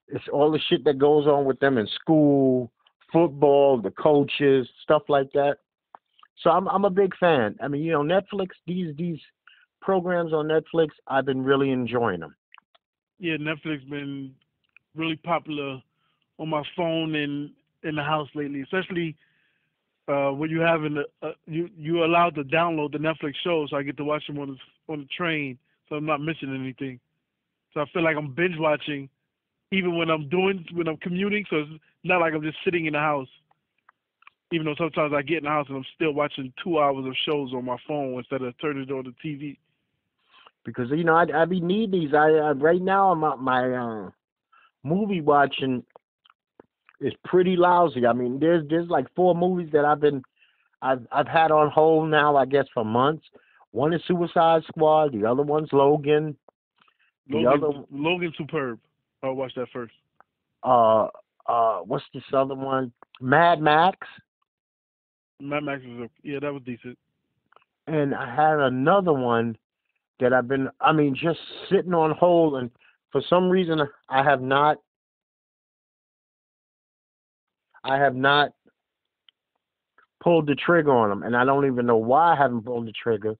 It's 0.07 0.23
all 0.31 0.51
the 0.51 0.59
shit 0.69 0.83
that 0.85 0.97
goes 0.97 1.27
on 1.27 1.45
with 1.45 1.59
them 1.59 1.77
in 1.77 1.87
school, 1.87 2.71
football, 3.15 3.81
the 3.81 3.91
coaches, 3.91 4.67
stuff 4.83 5.03
like 5.07 5.31
that. 5.33 5.57
So 6.43 6.49
I'm 6.49 6.67
I'm 6.67 6.83
a 6.83 6.89
big 6.89 7.15
fan. 7.17 7.55
I 7.61 7.69
mean, 7.69 7.81
you 7.81 7.93
know, 7.93 8.01
Netflix 8.01 8.49
these 8.67 8.95
these 8.97 9.19
programs 9.81 10.33
on 10.33 10.47
Netflix, 10.47 10.89
I've 11.07 11.25
been 11.25 11.43
really 11.43 11.71
enjoying 11.71 12.19
them. 12.19 12.35
Yeah, 13.19 13.37
Netflix 13.37 13.89
been 13.89 14.33
really 14.95 15.15
popular 15.15 15.81
on 16.37 16.49
my 16.49 16.63
phone 16.75 17.15
and 17.15 17.51
in 17.83 17.95
the 17.95 18.03
house 18.03 18.27
lately, 18.35 18.61
especially 18.61 19.15
uh, 20.07 20.31
when 20.31 20.49
you 20.49 20.59
have 20.59 20.83
in 20.83 20.95
the 20.95 21.03
uh, 21.21 21.31
you 21.45 21.69
you 21.77 22.03
allowed 22.03 22.35
to 22.35 22.43
download 22.43 22.91
the 22.91 22.97
Netflix 22.97 23.35
shows, 23.43 23.69
so 23.69 23.77
I 23.77 23.83
get 23.83 23.95
to 23.97 24.03
watch 24.03 24.27
them 24.27 24.39
on 24.39 24.49
the 24.49 24.93
on 24.93 24.99
the 24.99 25.07
train, 25.17 25.57
so 25.87 25.95
I'm 25.95 26.05
not 26.05 26.19
missing 26.19 26.53
anything. 26.53 26.99
So 27.73 27.79
I 27.79 27.85
feel 27.93 28.03
like 28.03 28.17
I'm 28.17 28.33
binge 28.33 28.55
watching, 28.57 29.09
even 29.75 29.97
when 29.97 30.09
I'm 30.09 30.29
doing 30.29 30.65
when 30.73 30.87
I'm 30.87 30.97
commuting. 30.97 31.45
So 31.49 31.57
it's 31.57 31.81
not 32.03 32.21
like 32.21 32.33
I'm 32.33 32.41
just 32.41 32.57
sitting 32.63 32.85
in 32.85 32.93
the 32.93 32.99
house. 32.99 33.27
Even 34.51 34.65
though 34.65 34.75
sometimes 34.77 35.13
I 35.13 35.21
get 35.21 35.39
in 35.39 35.45
the 35.45 35.49
house 35.49 35.65
and 35.67 35.77
I'm 35.77 35.85
still 35.95 36.13
watching 36.13 36.53
two 36.63 36.79
hours 36.79 37.05
of 37.05 37.13
shows 37.25 37.51
on 37.53 37.65
my 37.65 37.77
phone 37.87 38.17
instead 38.17 38.41
of 38.41 38.53
turning 38.59 38.83
it 38.83 38.91
on 38.91 39.03
the 39.03 39.27
TV. 39.27 39.57
because 40.63 40.89
you 40.91 41.03
know 41.03 41.15
I 41.15 41.25
I 41.33 41.45
be 41.45 41.59
need 41.59 41.91
these. 41.91 42.13
I, 42.13 42.29
I 42.29 42.51
right 42.51 42.81
now 42.81 43.11
I'm 43.11 43.19
my 43.19 43.35
my 43.35 43.71
uh, 43.71 44.09
movie 44.83 45.21
watching 45.21 45.83
is 47.01 47.13
pretty 47.23 47.55
lousy. 47.55 48.05
I 48.05 48.13
mean, 48.13 48.39
there's 48.39 48.67
there's 48.69 48.89
like 48.89 49.07
four 49.15 49.35
movies 49.35 49.69
that 49.73 49.85
I've 49.85 49.99
been 49.99 50.23
I've 50.81 51.05
I've 51.11 51.27
had 51.27 51.51
on 51.51 51.69
hold 51.71 52.09
now. 52.09 52.35
I 52.35 52.45
guess 52.45 52.65
for 52.73 52.85
months. 52.85 53.25
One 53.71 53.93
is 53.93 54.01
Suicide 54.07 54.63
Squad. 54.67 55.11
The 55.11 55.25
other 55.25 55.43
one's 55.43 55.69
Logan. 55.73 56.37
The 57.27 57.37
Logan, 57.37 57.63
other 57.63 57.79
Logan 57.91 58.33
Superb. 58.37 58.79
I'll 59.25 59.33
watch 59.33 59.53
that 59.55 59.67
first. 59.73 59.93
uh 60.63 61.07
uh 61.47 61.79
what's 61.79 62.05
this 62.13 62.23
other 62.33 62.55
one? 62.55 62.91
Mad 63.21 63.61
Max. 63.61 63.97
Mad 65.41 65.63
Max 65.63 65.81
was 65.85 66.07
a, 66.09 66.27
yeah, 66.27 66.39
that 66.39 66.53
was 66.53 66.63
decent. 66.65 66.97
and 67.87 68.15
I 68.15 68.33
had 68.33 68.59
another 68.59 69.13
one 69.13 69.57
that 70.19 70.33
I've 70.33 70.47
been, 70.47 70.69
I 70.79 70.93
mean, 70.93 71.13
just 71.15 71.39
sitting 71.69 71.93
on 71.93 72.11
hold, 72.11 72.55
and 72.55 72.71
for 73.11 73.21
some 73.29 73.49
reason 73.49 73.81
I 74.09 74.23
have 74.23 74.41
not, 74.41 74.77
I 77.83 77.97
have 77.97 78.15
not 78.15 78.51
pulled 80.23 80.47
the 80.47 80.55
trigger 80.55 80.91
on 80.95 81.09
them, 81.09 81.23
and 81.23 81.35
I 81.35 81.43
don't 81.45 81.67
even 81.67 81.85
know 81.85 81.97
why 81.97 82.33
I 82.33 82.35
haven't 82.35 82.65
pulled 82.65 82.87
the 82.87 82.93
trigger. 82.93 83.35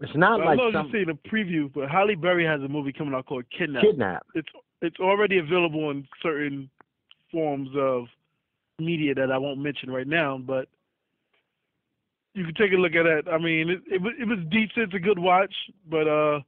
It's 0.00 0.16
not 0.16 0.40
I 0.40 0.44
like 0.44 0.58
love 0.58 0.72
some 0.72 0.90
to 0.90 0.92
see 0.92 1.04
the 1.04 1.18
preview, 1.28 1.70
but 1.72 1.90
Halle 1.90 2.14
Berry 2.14 2.44
has 2.46 2.62
a 2.62 2.68
movie 2.68 2.92
coming 2.92 3.14
out 3.14 3.26
called 3.26 3.44
Kidnap. 3.56 3.82
kidnap. 3.82 4.26
It's 4.34 4.48
it's 4.80 4.98
already 4.98 5.38
available 5.38 5.90
in 5.90 6.08
certain 6.22 6.70
forms 7.30 7.68
of 7.76 8.06
media 8.78 9.14
that 9.14 9.30
I 9.30 9.36
won't 9.36 9.60
mention 9.60 9.90
right 9.90 10.06
now, 10.06 10.38
but 10.38 10.68
you 12.34 12.44
can 12.44 12.54
take 12.54 12.72
a 12.72 12.76
look 12.76 12.94
at 12.94 13.04
it. 13.04 13.26
I 13.28 13.36
mean, 13.36 13.68
it 13.68 13.82
it 13.90 14.00
was 14.00 14.14
it 14.18 14.26
was 14.26 14.38
decent. 14.50 14.78
It's 14.78 14.94
a 14.94 14.98
good 14.98 15.18
watch, 15.18 15.54
but 15.90 16.08
uh, 16.08 16.40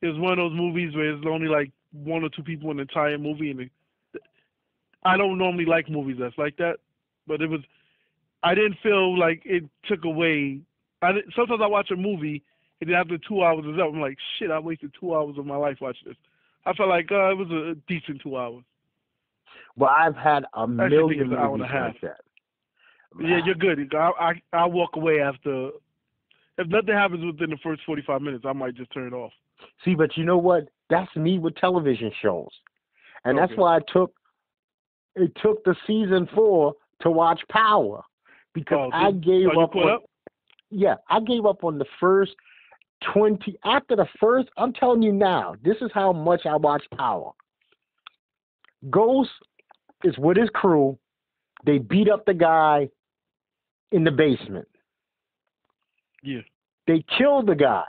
it 0.00 0.06
was 0.06 0.18
one 0.18 0.32
of 0.32 0.38
those 0.38 0.56
movies 0.56 0.94
where 0.94 1.12
there's 1.12 1.26
only 1.26 1.48
like 1.48 1.70
one 1.92 2.24
or 2.24 2.30
two 2.30 2.42
people 2.42 2.70
in 2.70 2.78
the 2.78 2.82
entire 2.82 3.18
movie, 3.18 3.50
and 3.50 3.60
it, 3.60 3.70
I 5.04 5.18
don't 5.18 5.36
normally 5.36 5.66
like 5.66 5.90
movies 5.90 6.16
that's 6.18 6.38
like 6.38 6.56
that, 6.56 6.76
but 7.26 7.42
it 7.42 7.50
was. 7.50 7.60
I 8.42 8.54
didn't 8.54 8.76
feel 8.82 9.18
like 9.18 9.42
it 9.44 9.64
took 9.84 10.04
away. 10.04 10.60
I 11.02 11.12
sometimes 11.36 11.60
I 11.62 11.66
watch 11.66 11.90
a 11.90 11.96
movie 11.96 12.42
and 12.80 12.90
then 12.90 12.96
after 12.96 13.18
two 13.18 13.42
hours 13.42 13.64
is 13.64 13.78
up, 13.80 13.88
I'm 13.92 14.00
like, 14.00 14.18
shit, 14.38 14.50
I 14.50 14.58
wasted 14.58 14.92
two 14.98 15.14
hours 15.14 15.36
of 15.38 15.46
my 15.46 15.56
life 15.56 15.78
watching 15.80 16.08
this. 16.08 16.16
I 16.66 16.72
felt 16.72 16.88
like 16.88 17.10
uh, 17.10 17.30
it 17.30 17.38
was 17.38 17.50
a 17.50 17.74
decent 17.88 18.22
two 18.22 18.36
hours. 18.36 18.64
Well, 19.76 19.90
I've 19.96 20.16
had 20.16 20.44
a 20.54 20.66
million 20.66 21.32
an 21.32 21.38
hour 21.38 21.54
and 21.54 21.58
movies 21.58 21.66
a 21.70 21.72
half. 21.72 21.92
like 21.92 22.00
that. 22.02 22.20
Yeah, 23.20 23.40
you're 23.44 23.54
good. 23.54 23.92
I 23.94 24.10
I 24.18 24.32
I 24.52 24.66
walk 24.66 24.96
away 24.96 25.20
after. 25.20 25.70
If 26.56 26.68
nothing 26.68 26.94
happens 26.94 27.24
within 27.24 27.50
the 27.50 27.58
first 27.64 27.82
45 27.84 28.22
minutes, 28.22 28.44
I 28.46 28.52
might 28.52 28.76
just 28.76 28.92
turn 28.92 29.08
it 29.08 29.12
off. 29.16 29.32
See, 29.84 29.94
but 29.94 30.16
you 30.16 30.24
know 30.24 30.38
what? 30.38 30.68
That's 30.88 31.14
me 31.16 31.38
with 31.38 31.56
television 31.56 32.12
shows, 32.22 32.50
and 33.24 33.36
that's 33.38 33.52
why 33.56 33.76
I 33.76 33.80
took 33.92 34.12
it 35.16 35.32
took 35.42 35.64
the 35.64 35.74
season 35.86 36.28
four 36.34 36.74
to 37.00 37.10
watch 37.10 37.40
Power, 37.48 38.02
because 38.52 38.90
Oh, 38.92 38.96
I 38.96 39.12
gave 39.12 39.42
you 39.42 39.60
up, 39.60 39.74
on, 39.74 39.90
up? 39.90 40.02
Yeah, 40.70 40.94
I 41.08 41.20
gave 41.20 41.46
up 41.46 41.64
on 41.64 41.78
the 41.78 41.86
first 42.00 42.34
twenty. 43.12 43.56
After 43.64 43.96
the 43.96 44.06
first, 44.20 44.48
I'm 44.56 44.72
telling 44.72 45.02
you 45.02 45.12
now, 45.12 45.54
this 45.64 45.76
is 45.80 45.90
how 45.92 46.12
much 46.12 46.46
I 46.46 46.56
watch 46.56 46.84
Power. 46.96 47.32
Ghost 48.90 49.30
is 50.02 50.16
with 50.18 50.36
his 50.36 50.50
crew. 50.50 50.98
They 51.64 51.78
beat 51.78 52.10
up 52.10 52.24
the 52.26 52.34
guy 52.34 52.88
in 53.92 54.04
the 54.04 54.10
basement. 54.10 54.68
Yeah. 56.22 56.40
They 56.86 57.04
killed 57.16 57.46
the 57.46 57.54
guy. 57.54 57.86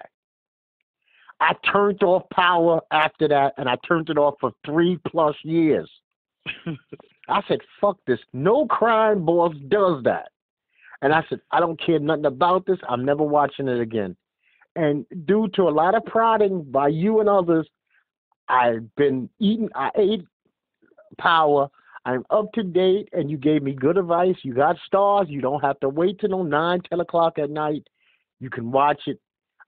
I 1.41 1.53
turned 1.69 2.01
off 2.03 2.23
power 2.29 2.79
after 2.91 3.27
that, 3.27 3.53
and 3.57 3.67
I 3.67 3.75
turned 3.87 4.09
it 4.09 4.17
off 4.17 4.35
for 4.39 4.51
three 4.65 4.97
plus 5.07 5.35
years. 5.43 5.89
I 7.27 7.41
said, 7.47 7.59
fuck 7.81 7.97
this. 8.07 8.19
No 8.33 8.65
crime 8.67 9.25
boss 9.25 9.53
does 9.67 10.03
that. 10.03 10.29
And 11.01 11.13
I 11.13 11.23
said, 11.29 11.39
I 11.51 11.59
don't 11.59 11.79
care 11.79 11.99
nothing 11.99 12.25
about 12.25 12.65
this. 12.65 12.77
I'm 12.87 13.03
never 13.03 13.23
watching 13.23 13.67
it 13.67 13.81
again. 13.81 14.15
And 14.75 15.05
due 15.25 15.47
to 15.55 15.63
a 15.63 15.71
lot 15.71 15.95
of 15.95 16.05
prodding 16.05 16.63
by 16.63 16.89
you 16.89 17.19
and 17.19 17.29
others, 17.29 17.67
I've 18.47 18.93
been 18.95 19.29
eating, 19.39 19.69
I 19.73 19.89
ate 19.95 20.25
power. 21.17 21.69
I'm 22.05 22.23
up 22.29 22.51
to 22.53 22.63
date, 22.63 23.09
and 23.13 23.31
you 23.31 23.37
gave 23.37 23.63
me 23.63 23.73
good 23.73 23.97
advice. 23.97 24.35
You 24.43 24.53
got 24.53 24.77
stars. 24.85 25.27
You 25.29 25.41
don't 25.41 25.61
have 25.61 25.79
to 25.79 25.89
wait 25.89 26.19
till 26.19 26.43
9, 26.43 26.81
10 26.87 26.99
o'clock 26.99 27.39
at 27.39 27.49
night. 27.49 27.87
You 28.39 28.49
can 28.49 28.71
watch 28.71 29.01
it. 29.07 29.19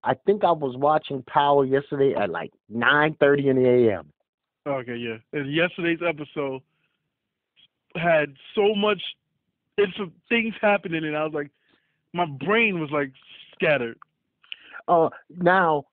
I 0.03 0.13
think 0.25 0.43
I 0.43 0.51
was 0.51 0.77
watching 0.77 1.23
Power 1.23 1.65
yesterday 1.65 2.13
at 2.13 2.29
like 2.29 2.51
9.30 2.71 3.45
in 3.45 3.55
the 3.55 3.67
a.m. 3.67 4.11
Okay, 4.67 4.95
yeah. 4.95 5.17
And 5.33 5.51
yesterday's 5.51 5.99
episode 6.07 6.61
had 7.95 8.35
so 8.53 8.75
much 8.75 9.01
info- 9.77 10.11
things 10.29 10.53
happening, 10.61 11.05
and 11.05 11.17
I 11.17 11.23
was 11.23 11.33
like, 11.33 11.49
my 12.13 12.25
brain 12.25 12.79
was 12.79 12.91
like 12.91 13.11
scattered. 13.55 13.97
Uh, 14.87 15.09
now, 15.29 15.85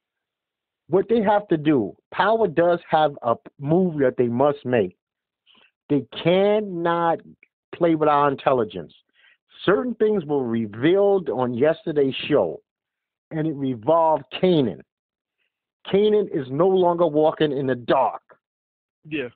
what 0.89 1.09
they 1.09 1.23
have 1.23 1.49
to 1.49 1.57
do, 1.57 1.97
Power 2.13 2.47
does 2.47 2.79
have 2.89 3.13
a 3.23 3.35
move 3.59 3.99
that 4.01 4.17
they 4.17 4.29
must 4.29 4.65
make. 4.65 4.97
They 5.89 6.07
cannot 6.23 7.19
play 7.75 7.95
with 7.95 8.09
our 8.09 8.31
intelligence. 8.31 8.93
Certain 9.65 9.95
things 9.95 10.25
were 10.25 10.45
revealed 10.45 11.29
on 11.31 11.55
yesterday's 11.55 12.15
show, 12.29 12.61
and 13.31 13.47
it 13.47 13.55
revolved 13.55 14.25
Kanan. 14.41 14.81
Kanan 15.93 16.29
is 16.33 16.47
no 16.51 16.69
longer 16.69 17.07
walking 17.07 17.53
in 17.53 17.67
the 17.67 17.75
dark. 17.75 18.23
Yeah. 19.09 19.29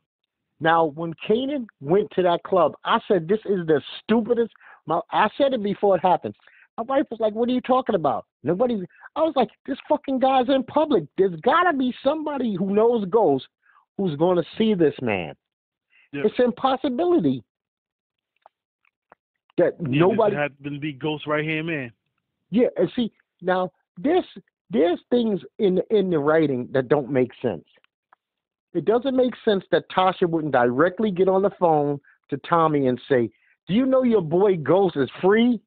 Now, 0.60 0.86
when 0.86 1.14
Kanan 1.28 1.66
went 1.80 2.10
to 2.12 2.22
that 2.22 2.42
club, 2.42 2.74
I 2.84 3.00
said, 3.06 3.28
"This 3.28 3.40
is 3.44 3.66
the 3.66 3.80
stupidest." 4.02 4.52
My, 4.86 5.00
I 5.10 5.28
said 5.36 5.52
it 5.52 5.62
before 5.62 5.96
it 5.96 6.02
happened. 6.02 6.34
My 6.78 6.84
wife 6.84 7.06
was 7.10 7.18
like, 7.18 7.34
"What 7.34 7.48
are 7.48 7.52
you 7.52 7.60
talking 7.60 7.96
about?" 7.96 8.26
Nobody. 8.44 8.86
I 9.16 9.22
was 9.22 9.34
like, 9.34 9.48
"This 9.66 9.78
fucking 9.88 10.20
guy's 10.20 10.48
in 10.48 10.62
public. 10.64 11.04
There's 11.18 11.34
got 11.40 11.64
to 11.64 11.76
be 11.76 11.92
somebody 12.04 12.54
who 12.54 12.72
knows 12.72 13.04
ghosts 13.06 13.48
who's 13.96 14.14
going 14.16 14.36
to 14.36 14.44
see 14.56 14.74
this 14.74 14.94
man. 15.02 15.34
Yeah. 16.12 16.22
It's 16.24 16.38
an 16.38 16.46
impossibility 16.46 17.42
that 19.56 19.74
yeah 19.80 19.88
nobody." 19.88 20.36
Had 20.36 20.52
to 20.62 20.78
be 20.78 20.92
Ghost 20.92 21.26
right 21.26 21.44
hand 21.44 21.66
man. 21.66 21.92
Yeah, 22.50 22.68
and 22.76 22.88
see 22.94 23.12
now 23.42 23.72
this 23.96 24.24
there's 24.70 25.00
things 25.10 25.40
in 25.58 25.82
in 25.90 26.10
the 26.10 26.20
writing 26.20 26.68
that 26.70 26.88
don't 26.88 27.10
make 27.10 27.32
sense. 27.42 27.64
It 28.72 28.84
doesn't 28.84 29.16
make 29.16 29.34
sense 29.44 29.64
that 29.72 29.90
Tasha 29.90 30.28
wouldn't 30.28 30.52
directly 30.52 31.10
get 31.10 31.28
on 31.28 31.42
the 31.42 31.50
phone 31.58 31.98
to 32.28 32.36
Tommy 32.48 32.86
and 32.86 33.00
say, 33.08 33.30
"Do 33.66 33.74
you 33.74 33.84
know 33.84 34.04
your 34.04 34.22
boy 34.22 34.58
Ghost 34.58 34.96
is 34.96 35.10
free?" 35.20 35.60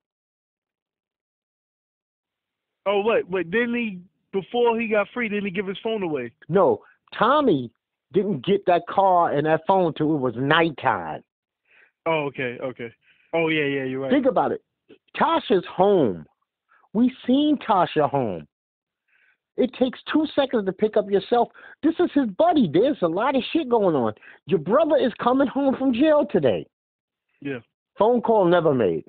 Oh 2.86 3.02
wait, 3.02 3.30
wait. 3.30 3.52
Didn't 3.52 3.76
he 3.76 4.00
before 4.32 4.80
he 4.80 4.88
got 4.88 5.08
free? 5.14 5.30
Didn't 5.30 5.46
he 5.46 5.52
give 5.52 5.68
his 5.68 5.78
phone 5.84 6.04
away? 6.04 6.32
No, 6.50 6.82
Tommy 7.18 7.72
didn't 8.14 8.46
get 8.46 8.66
that 8.66 8.88
car 8.88 9.32
and 9.32 9.46
that 9.46 9.62
phone 9.68 9.94
till 9.94 10.14
it 10.16 10.20
was 10.20 10.34
nighttime. 10.36 11.24
Oh, 12.06 12.26
okay, 12.26 12.58
okay. 12.62 12.92
Oh 13.34 13.50
yeah, 13.50 13.66
yeah. 13.66 13.84
You're 13.84 14.02
right. 14.02 14.12
Think 14.12 14.26
about 14.26 14.52
it. 14.52 14.64
Tasha's 15.16 15.66
home. 15.72 16.26
We 16.94 17.14
seen 17.26 17.58
Tasha 17.58 18.10
home. 18.10 18.48
It 19.58 19.72
takes 19.78 20.00
two 20.12 20.26
seconds 20.36 20.66
to 20.66 20.72
pick 20.72 20.98
up 20.98 21.10
yourself. 21.10 21.50
This 21.84 21.94
is 22.00 22.10
his 22.14 22.28
buddy. 22.38 22.70
There's 22.72 22.98
a 23.02 23.08
lot 23.08 23.36
of 23.36 23.44
shit 23.52 23.70
going 23.70 23.96
on. 23.96 24.14
Your 24.48 24.60
brother 24.60 24.96
is 24.98 25.12
coming 25.22 25.48
home 25.48 25.76
from 25.78 25.94
jail 25.94 26.26
today. 26.30 26.66
Yeah. 27.42 27.60
Phone 27.98 28.22
call 28.22 28.46
never 28.46 28.74
made. 28.74 29.06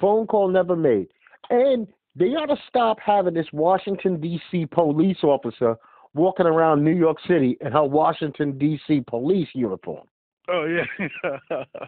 Phone 0.00 0.26
call 0.26 0.48
never 0.48 0.76
made. 0.76 1.08
And 1.50 1.86
they 2.14 2.26
ought 2.26 2.46
to 2.46 2.56
stop 2.68 2.98
having 3.00 3.34
this 3.34 3.46
Washington, 3.52 4.20
D.C. 4.20 4.66
police 4.66 5.18
officer 5.22 5.76
walking 6.14 6.46
around 6.46 6.84
New 6.84 6.94
York 6.94 7.18
City 7.26 7.56
in 7.60 7.72
her 7.72 7.84
Washington, 7.84 8.58
D.C. 8.58 9.02
police 9.06 9.48
uniform. 9.54 10.06
Oh 10.48 10.64
yeah. 10.66 11.64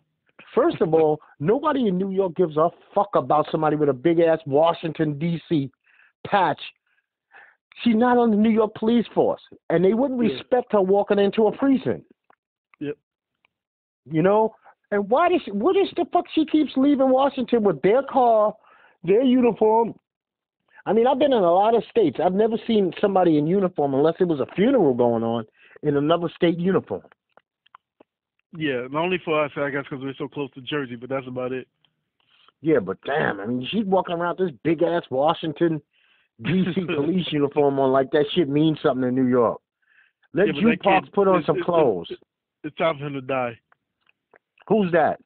First 0.55 0.81
of 0.81 0.95
all, 0.95 1.21
nobody 1.41 1.89
in 1.89 1.99
New 1.99 2.11
York 2.13 2.37
gives 2.37 2.57
a 2.57 2.71
fuck 2.95 3.11
about 3.17 3.47
somebody 3.51 3.77
with 3.77 3.89
a 3.89 3.93
big 3.95 4.21
ass 4.21 4.39
Washington 4.47 5.19
D.C. 5.19 5.71
patch. 6.27 6.61
She's 7.83 7.97
not 7.97 8.17
on 8.19 8.31
the 8.31 8.37
New 8.37 8.51
York 8.51 8.73
police 8.77 9.07
force, 9.15 9.43
and 9.69 9.85
they 9.85 9.95
wouldn't 9.95 10.23
Yeah. 10.23 10.33
respect 10.33 10.73
her 10.73 10.81
walking 10.81 11.19
into 11.19 11.49
a 11.49 11.53
precinct. 11.57 12.07
Yep. 12.81 12.97
You 14.07 14.23
know, 14.23 14.55
and 14.93 15.09
why 15.11 15.29
does 15.29 15.43
she, 15.45 15.51
what 15.51 15.77
is 15.77 15.89
the 15.97 16.05
fuck 16.13 16.27
she 16.35 16.47
keeps 16.47 16.71
leaving 16.77 17.09
Washington 17.11 17.65
with 17.65 17.83
their 17.83 18.03
car, 18.05 18.55
their 19.05 19.23
uniform? 19.23 19.95
I 20.87 20.93
mean, 20.93 21.07
I've 21.07 21.19
been 21.19 21.33
in 21.33 21.43
a 21.43 21.53
lot 21.53 21.75
of 21.75 21.83
states. 21.91 22.19
I've 22.23 22.35
never 22.35 22.57
seen 22.67 22.93
somebody 23.01 23.39
in 23.39 23.47
uniform 23.47 23.95
unless 23.95 24.15
it 24.21 24.29
was 24.29 24.41
a 24.41 24.47
funeral 24.55 24.93
going 24.95 25.23
on 25.23 25.45
in 25.83 25.97
another 25.97 26.29
state 26.35 26.59
uniform. 26.59 27.03
yeah. 28.57 28.87
Not 28.91 29.05
only 29.05 29.19
for 29.25 29.43
us, 29.45 29.51
I 29.57 29.71
guess, 29.71 29.85
because 29.89 30.03
we're 30.05 30.15
so 30.19 30.29
close 30.29 30.51
to 30.53 30.61
Jersey, 30.61 30.97
but 30.97 31.09
that's 31.09 31.27
about 31.27 31.53
it. 31.53 31.67
Yeah, 32.61 32.79
but 32.81 32.99
damn, 33.05 33.41
I 33.41 33.47
mean, 33.47 33.67
she's 33.71 33.85
walking 33.85 34.15
around 34.17 34.39
this 34.39 34.51
big 34.63 34.83
ass 34.83 35.03
Washington 35.11 35.83
D.C. 36.43 36.81
police 36.87 37.27
uniform 37.31 37.79
on 37.79 37.93
like 37.93 38.11
that 38.13 38.25
shit 38.35 38.49
means 38.49 38.79
something 38.83 39.07
in 39.07 39.15
New 39.15 39.27
York. 39.27 39.61
Let 40.33 40.47
Yeah, 40.49 40.53
you 40.71 40.77
Parks 40.83 41.09
put 41.13 41.29
on 41.29 41.37
it's- 41.37 41.47
some 41.47 41.57
it's- 41.57 41.67
clothes. 41.67 42.11
It's 42.63 42.75
time 42.77 42.97
for 42.99 43.07
him 43.07 43.13
to 43.13 43.21
die. 43.21 43.59
Who's 44.69 44.91
that? 44.93 45.21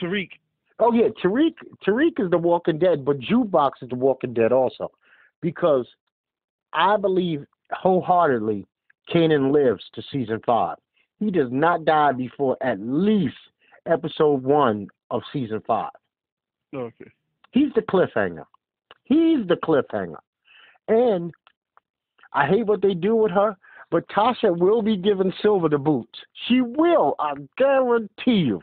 Tariq. 0.00 0.28
Oh 0.78 0.92
yeah, 0.92 1.08
Tariq. 1.22 1.54
Tariq 1.86 2.18
is 2.18 2.30
the 2.30 2.38
Walking 2.38 2.78
Dead, 2.78 3.04
but 3.04 3.20
Jukebox 3.20 3.70
is 3.82 3.88
the 3.88 3.94
Walking 3.94 4.34
Dead 4.34 4.52
also, 4.52 4.90
because 5.40 5.86
I 6.72 6.96
believe 6.96 7.44
wholeheartedly 7.70 8.66
Kanan 9.12 9.52
lives 9.52 9.84
to 9.94 10.02
season 10.10 10.40
five. 10.44 10.76
He 11.20 11.30
does 11.30 11.50
not 11.50 11.84
die 11.84 12.12
before 12.12 12.56
at 12.60 12.80
least 12.80 13.36
episode 13.86 14.42
one 14.42 14.88
of 15.10 15.22
season 15.32 15.62
five. 15.66 15.90
Okay. 16.74 17.10
He's 17.52 17.72
the 17.74 17.82
cliffhanger. 17.82 18.44
He's 19.04 19.46
the 19.46 19.56
cliffhanger. 19.62 20.18
And 20.88 21.32
I 22.32 22.48
hate 22.48 22.66
what 22.66 22.82
they 22.82 22.94
do 22.94 23.14
with 23.14 23.30
her, 23.30 23.56
but 23.90 24.08
Tasha 24.08 24.58
will 24.58 24.82
be 24.82 24.96
giving 24.96 25.32
Silver 25.40 25.68
the 25.68 25.78
boots. 25.78 26.18
She 26.48 26.60
will, 26.60 27.14
I 27.20 27.34
guarantee 27.56 28.42
you. 28.42 28.60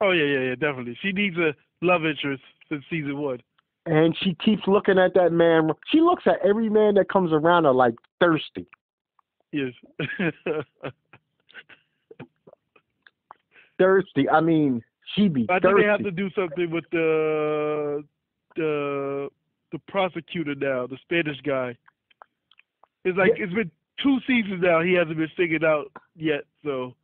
Oh 0.00 0.12
yeah, 0.12 0.24
yeah, 0.24 0.40
yeah. 0.40 0.54
Definitely. 0.54 0.96
She 1.02 1.12
needs 1.12 1.36
a 1.36 1.54
love 1.82 2.04
interest 2.06 2.42
since 2.68 2.84
season 2.90 3.18
one. 3.18 3.40
And 3.86 4.16
she 4.22 4.34
keeps 4.44 4.62
looking 4.66 4.98
at 4.98 5.14
that 5.14 5.32
man. 5.32 5.70
She 5.90 6.00
looks 6.00 6.24
at 6.26 6.36
every 6.46 6.68
man 6.68 6.94
that 6.94 7.08
comes 7.08 7.32
around 7.32 7.64
her 7.64 7.72
like 7.72 7.94
thirsty. 8.20 8.66
Yes. 9.52 9.72
Thirsty. 13.78 14.28
I 14.28 14.40
mean, 14.40 14.82
she 15.14 15.28
be 15.28 15.46
I 15.48 15.54
think 15.54 15.62
thirsty. 15.62 15.82
they 15.82 15.88
have 15.88 16.02
to 16.02 16.10
do 16.10 16.28
something 16.36 16.70
with 16.70 16.84
the 16.90 18.04
the 18.56 19.28
the 19.72 19.78
prosecutor 19.88 20.54
now, 20.54 20.86
the 20.86 20.98
Spanish 21.02 21.40
guy. 21.42 21.76
It's 23.04 23.16
like 23.16 23.32
it's 23.36 23.52
been 23.54 23.70
two 24.02 24.18
seasons 24.26 24.62
now. 24.62 24.82
He 24.82 24.94
hasn't 24.94 25.16
been 25.16 25.30
figured 25.36 25.64
out 25.64 25.90
yet. 26.16 26.42
So 26.64 26.94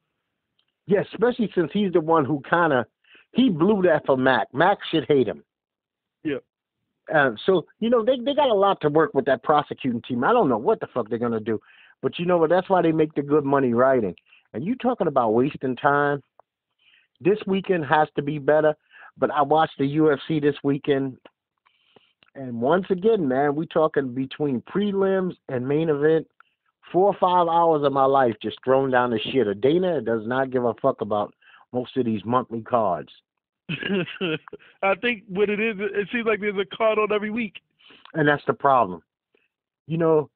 Yeah, 0.87 1.01
especially 1.13 1.51
since 1.55 1.71
he's 1.73 1.93
the 1.93 2.01
one 2.01 2.25
who 2.25 2.43
kind 2.49 2.73
of 2.73 2.87
he 3.33 3.49
blew 3.49 3.83
that 3.83 4.07
for 4.07 4.17
Mac. 4.17 4.53
Mac 4.53 4.79
should 4.91 5.07
hate 5.09 5.27
him. 5.27 5.43
Yeah. 6.23 6.39
Um, 7.13 7.37
so 7.45 7.67
you 7.81 7.91
know 7.91 8.05
they 8.05 8.17
they 8.25 8.35
got 8.35 8.49
a 8.49 8.55
lot 8.55 8.81
to 8.81 8.89
work 8.89 9.13
with 9.15 9.25
that 9.27 9.43
prosecuting 9.43 10.03
team. 10.03 10.25
I 10.25 10.33
don't 10.33 10.49
know 10.49 10.59
what 10.59 10.81
the 10.81 10.87
fuck 10.93 11.09
they're 11.09 11.19
gonna 11.19 11.41
do, 11.41 11.61
but 12.03 12.19
you 12.19 12.27
know 12.27 12.39
what? 12.39 12.51
That's 12.51 12.69
why 12.69 12.83
they 12.83 12.93
make 12.93 13.15
the 13.15 13.23
good 13.23 13.45
money 13.45 13.75
writing. 13.75 14.15
And 14.53 14.65
you 14.65 14.77
talking 14.77 15.09
about 15.09 15.35
wasting 15.35 15.77
time? 15.77 16.23
This 17.21 17.39
weekend 17.47 17.85
has 17.87 18.09
to 18.17 18.23
be 18.23 18.39
better. 18.39 18.75
But 19.17 19.31
I 19.31 19.43
watched 19.43 19.79
the 19.79 19.97
UFC 19.97 20.41
this 20.41 20.57
weekend, 20.65 21.17
and 22.35 22.61
once 22.61 22.87
again, 22.91 23.29
man, 23.29 23.55
we 23.55 23.67
talking 23.67 24.13
between 24.13 24.61
prelims 24.63 25.35
and 25.49 25.67
main 25.67 25.89
event. 25.89 26.27
Four 26.93 27.09
or 27.09 27.17
five 27.19 27.49
hours 27.49 27.85
of 27.85 27.93
my 27.93 28.05
life 28.05 28.35
just 28.43 28.59
thrown 28.65 28.91
down 28.91 29.11
the 29.11 29.19
shitter. 29.19 29.59
Dana 29.59 30.01
does 30.01 30.27
not 30.27 30.51
give 30.51 30.65
a 30.65 30.75
fuck 30.81 31.01
about 31.01 31.35
most 31.73 31.97
of 31.97 32.05
these 32.05 32.25
monthly 32.25 32.61
cards. 32.61 33.11
I 34.83 34.95
think 35.01 35.25
what 35.29 35.51
it 35.51 35.59
is, 35.59 35.77
it 35.79 36.09
seems 36.13 36.27
like 36.27 36.41
there's 36.41 36.55
a 36.59 36.77
card 36.77 36.99
on 36.99 37.13
every 37.13 37.31
week. 37.31 37.55
And 38.13 38.29
that's 38.29 38.45
the 38.47 38.53
problem. 38.53 39.03
You 39.87 39.99
know, 39.99 40.31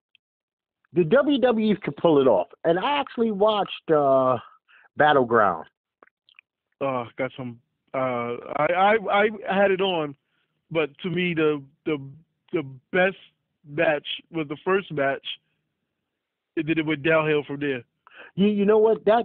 the 0.95 1.02
WWE 1.02 1.81
could 1.83 1.97
pull 1.97 2.21
it 2.21 2.26
off. 2.26 2.49
And 2.64 2.78
I 2.78 2.99
actually 2.99 3.31
watched 3.31 3.90
uh 3.90 4.38
Battleground. 4.99 5.67
Oh, 6.81 7.05
got 7.17 7.31
some. 7.37 7.61
Uh, 7.95 8.37
I, 8.57 8.67
I 8.71 8.97
I 9.11 9.28
had 9.49 9.71
it 9.71 9.81
on, 9.81 10.14
but 10.71 10.90
to 11.02 11.11
me 11.11 11.35
the 11.35 11.62
the 11.87 11.99
the 12.52 12.62
best 12.93 13.17
match 13.67 14.07
was 14.31 14.49
the 14.49 14.57
first 14.64 14.90
match. 14.93 15.25
It 16.59 16.67
did 16.67 16.79
it 16.79 16.87
with 16.87 17.05
downhill 17.05 17.45
from 17.47 17.61
there. 17.61 17.85
You 18.35 18.49
you 18.49 18.65
know 18.65 18.79
what 18.79 19.05
that 19.05 19.25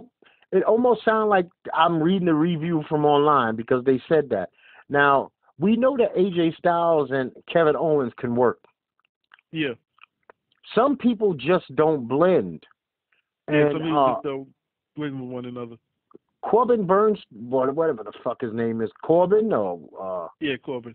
it 0.52 0.62
almost 0.62 1.04
sounds 1.04 1.28
like 1.28 1.46
I'm 1.74 2.00
reading 2.00 2.26
the 2.26 2.34
review 2.34 2.84
from 2.88 3.04
online 3.04 3.56
because 3.56 3.84
they 3.84 4.00
said 4.08 4.28
that. 4.30 4.50
Now 4.88 5.32
we 5.58 5.76
know 5.76 5.96
that 5.96 6.14
AJ 6.14 6.56
Styles 6.56 7.10
and 7.10 7.32
Kevin 7.52 7.74
Owens 7.76 8.12
can 8.18 8.36
work. 8.36 8.60
Yeah. 9.50 9.74
Some 10.74 10.96
people 10.96 11.34
just 11.34 11.74
don't 11.74 12.06
blend. 12.06 12.64
And 13.48 13.56
And 13.56 13.72
some 13.72 13.82
people 13.82 14.04
uh, 14.04 14.14
just 14.14 14.24
don't 14.24 14.48
blend 14.96 15.20
with 15.20 15.30
one 15.30 15.44
another. 15.46 15.76
Corbin 16.42 16.86
Burns, 16.86 17.18
whatever 17.32 18.04
the 18.04 18.12
fuck 18.22 18.40
his 18.42 18.52
name 18.52 18.80
is, 18.80 18.90
Corbin 19.02 19.52
or 19.52 19.80
uh, 20.00 20.28
Yeah, 20.40 20.56
Corbin, 20.56 20.94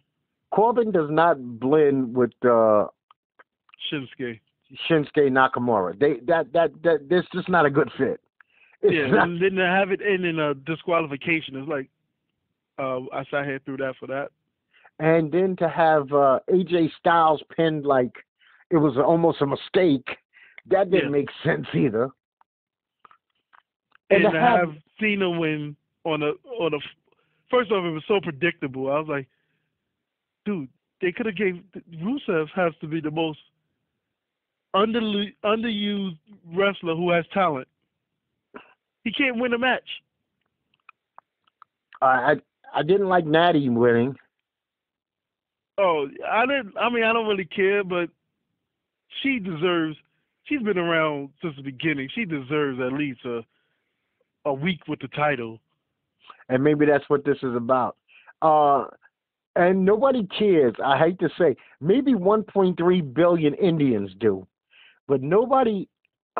Corbin 0.52 0.92
does 0.92 1.10
not 1.10 1.38
blend 1.60 2.16
with 2.16 2.32
uh, 2.44 2.86
Shinsuke. 3.92 4.40
Shinsuke 4.90 5.30
Nakamura. 5.32 5.98
They 6.00 6.20
that 6.28 6.52
that 6.54 6.72
that 6.84 7.10
this 7.10 7.26
just 7.34 7.50
not 7.50 7.66
a 7.66 7.70
good 7.70 7.90
fit. 7.98 8.20
It's 8.82 8.94
Yeah, 8.94 9.08
not- 9.08 9.28
and 9.28 9.42
then 9.42 9.54
to 9.56 9.66
have 9.66 9.92
it 9.92 10.02
end 10.02 10.26
in 10.26 10.40
a 10.40 10.54
disqualification 10.54 11.56
is 11.58 11.68
like, 11.68 11.90
uh, 12.78 13.00
I 13.12 13.26
sat 13.30 13.46
here 13.46 13.60
through 13.66 13.78
that 13.78 13.96
for 14.00 14.08
that. 14.08 14.30
and 15.00 15.32
then 15.32 15.56
to 15.58 15.68
have 15.70 16.12
uh, 16.14 16.40
AJ 16.50 16.92
Styles 17.00 17.42
pinned 17.56 17.86
like 17.86 18.12
it 18.70 18.78
was 18.78 18.98
almost 18.98 19.42
a 19.42 19.46
mistake. 19.48 20.08
That 20.68 20.92
didn't 20.92 21.06
Yeah. 21.12 21.20
make 21.20 21.30
sense 21.44 21.68
either. 21.74 22.10
And, 24.12 24.24
And 24.24 24.34
to 24.34 24.40
to 24.40 24.40
have- 24.40 24.60
have 24.70 24.78
Cena 25.00 25.30
win 25.30 25.76
on 26.04 26.24
a 26.24 26.32
on 26.60 26.74
a 26.74 26.80
first 27.50 27.72
off, 27.72 27.86
it 27.86 27.92
was 27.92 28.04
so 28.08 28.20
predictable. 28.22 28.92
I 28.92 29.00
was 29.00 29.08
like, 29.08 29.28
dude, 30.46 30.70
they 31.02 31.12
could 31.12 31.26
have 31.26 31.36
gave 31.36 31.62
Rusev 31.96 32.50
has 32.52 32.74
to 32.82 32.88
be 32.88 33.00
the 33.00 33.12
most 33.12 33.40
under 34.74 35.02
underused 35.44 36.18
wrestler 36.54 36.96
who 36.96 37.12
has 37.12 37.26
talent. 37.34 37.68
He 39.04 39.12
can't 39.12 39.40
win 39.40 39.54
a 39.54 39.58
match. 39.58 39.90
I 42.02 42.06
I, 42.06 42.36
I 42.76 42.84
didn't 42.84 43.08
like 43.10 43.26
Natty 43.26 43.70
winning. 43.70 44.16
Oh, 45.78 46.08
I 46.30 46.46
didn't. 46.46 46.78
I 46.78 46.90
mean, 46.90 47.04
I 47.04 47.14
don't 47.14 47.28
really 47.28 47.46
care, 47.46 47.84
but 47.84 48.10
she 49.22 49.40
deserves. 49.40 49.98
She's 50.44 50.62
been 50.62 50.78
around 50.80 51.30
since 51.42 51.56
the 51.56 51.64
beginning. 51.64 52.10
She 52.14 52.26
deserves 52.26 52.80
at 52.80 52.94
least 52.94 53.22
a 53.26 53.42
a 54.46 54.54
week 54.54 54.88
with 54.88 55.00
the 55.00 55.08
title. 55.10 55.60
and 56.50 56.64
maybe 56.64 56.86
that's 56.86 57.10
what 57.10 57.26
this 57.26 57.38
is 57.44 57.56
about. 57.56 57.96
Uh, 58.42 58.86
and 59.56 59.86
nobody 59.86 60.28
cares. 60.38 60.74
I 60.84 60.98
hate 60.98 61.20
to 61.20 61.30
say, 61.38 61.56
maybe 61.82 62.14
1.3 62.14 63.14
billion 63.14 63.54
Indians 63.56 64.12
do, 64.20 64.48
but 65.10 65.22
nobody 65.22 65.90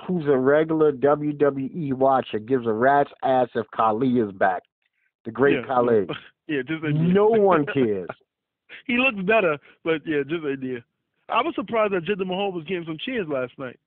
who's 0.08 0.26
a 0.28 0.38
regular 0.38 0.94
WWE 0.94 1.94
watcher 1.94 2.40
gives 2.40 2.66
a 2.66 2.72
rat's 2.72 3.10
ass 3.24 3.50
if 3.56 3.66
Khali 3.76 4.20
is 4.20 4.32
back. 4.32 4.64
The 5.26 5.32
great 5.32 5.56
yeah, 5.56 5.66
Khali. 5.66 6.08
Yeah, 6.48 6.62
just 6.68 6.84
a 6.86 6.92
No 6.94 7.28
one 7.30 7.66
cares. 7.66 8.08
he 8.88 8.98
looks 8.98 9.20
better, 9.28 9.58
but 9.84 10.02
yeah, 10.06 10.20
just 10.28 10.46
an 10.46 10.54
idea. 10.54 10.78
I 11.28 11.42
was 11.42 11.54
surprised 11.56 11.94
that 11.94 12.06
Jinder 12.06 12.26
Mahal 12.26 12.54
was 12.54 12.64
getting 12.64 12.86
some 12.86 12.98
cheers 13.04 13.28
last 13.28 13.52
night. 13.60 13.78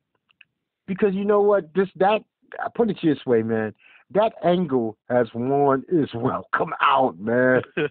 because 0.87 1.15
you 1.15 1.25
know 1.25 1.41
what? 1.41 1.73
This 1.75 1.89
that 1.97 2.21
I 2.61 2.69
put 2.75 2.91
it 2.91 2.99
this 3.03 3.25
way, 3.25 3.43
man. 3.43 3.75
That 4.11 4.33
angle 4.45 4.99
has 5.09 5.27
worn 5.35 5.85
its 5.91 6.13
welcome 6.15 6.75
out, 6.83 7.19
man. 7.19 7.63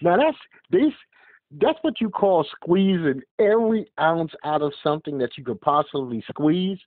Now 0.00 0.16
that's 0.16 0.36
this 0.70 0.92
that's 1.60 1.78
what 1.82 2.00
you 2.00 2.08
call 2.08 2.44
squeezing 2.44 3.22
every 3.38 3.90
ounce 4.00 4.32
out 4.44 4.62
of 4.62 4.72
something 4.82 5.18
that 5.18 5.36
you 5.36 5.44
could 5.44 5.60
possibly 5.60 6.24
squeeze. 6.28 6.78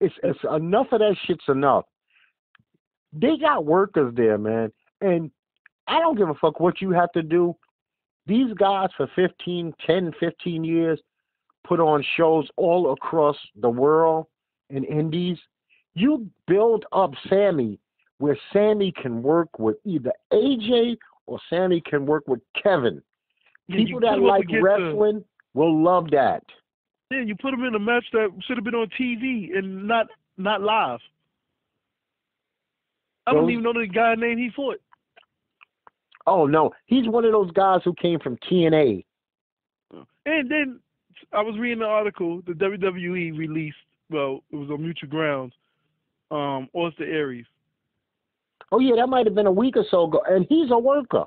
It's 0.00 0.14
it's 0.22 0.38
enough 0.54 0.88
of 0.92 1.00
that 1.00 1.16
shit's 1.26 1.44
enough. 1.48 1.84
They 3.12 3.36
got 3.38 3.64
workers 3.64 4.14
there, 4.16 4.38
man. 4.38 4.72
And 5.00 5.30
I 5.86 6.00
don't 6.00 6.16
give 6.16 6.28
a 6.28 6.34
fuck 6.34 6.60
what 6.60 6.80
you 6.80 6.90
have 6.90 7.12
to 7.12 7.22
do. 7.22 7.54
These 8.26 8.52
guys 8.54 8.88
for 8.96 9.08
15, 9.14 9.72
10, 9.86 10.12
15 10.18 10.64
years 10.64 11.00
put 11.66 11.80
on 11.80 12.04
shows 12.16 12.48
all 12.56 12.92
across 12.92 13.36
the 13.60 13.70
world 13.70 14.26
in 14.70 14.84
indies. 14.84 15.38
You 15.94 16.28
build 16.46 16.84
up 16.92 17.12
Sammy 17.28 17.78
where 18.18 18.38
Sammy 18.52 18.92
can 18.92 19.22
work 19.22 19.58
with 19.58 19.76
either 19.84 20.12
AJ 20.32 20.96
or 21.26 21.38
Sammy 21.50 21.80
can 21.80 22.06
work 22.06 22.24
with 22.26 22.40
Kevin. 22.60 23.02
Yeah, 23.68 23.76
People 23.76 24.00
that 24.00 24.20
like 24.20 24.46
wrestling 24.60 25.24
will 25.54 25.82
love 25.82 26.10
that. 26.12 26.42
Yeah, 27.10 27.22
you 27.22 27.34
put 27.36 27.50
them 27.52 27.64
in 27.64 27.74
a 27.74 27.78
match 27.78 28.04
that 28.12 28.28
should 28.46 28.56
have 28.56 28.64
been 28.64 28.74
on 28.74 28.88
TV 29.00 29.56
and 29.56 29.86
not 29.86 30.06
not 30.36 30.60
live. 30.60 31.00
I 33.26 33.32
don't 33.32 33.42
Those- 33.42 33.52
even 33.52 33.64
know 33.64 33.72
the 33.72 33.86
guy 33.86 34.14
name 34.14 34.38
he 34.38 34.50
fought. 34.54 34.80
Oh 36.26 36.46
no, 36.46 36.72
he's 36.86 37.08
one 37.08 37.24
of 37.24 37.32
those 37.32 37.50
guys 37.52 37.80
who 37.84 37.94
came 37.94 38.18
from 38.20 38.36
TNA. 38.38 39.04
And 40.26 40.50
then 40.50 40.80
I 41.32 41.40
was 41.42 41.56
reading 41.58 41.78
the 41.80 41.86
article 41.86 42.42
the 42.46 42.52
WWE 42.52 43.36
released. 43.38 43.76
Well, 44.10 44.42
it 44.50 44.56
was 44.56 44.70
on 44.70 44.82
Mutual 44.82 45.08
Grounds. 45.08 45.54
Um, 46.30 46.68
Austin 46.72 47.08
Aries. 47.08 47.46
Oh 48.72 48.80
yeah, 48.80 48.96
that 48.96 49.06
might 49.08 49.26
have 49.26 49.34
been 49.36 49.46
a 49.46 49.52
week 49.52 49.76
or 49.76 49.84
so 49.88 50.04
ago, 50.04 50.22
and 50.28 50.44
he's 50.48 50.70
a 50.72 50.78
worker. 50.78 51.24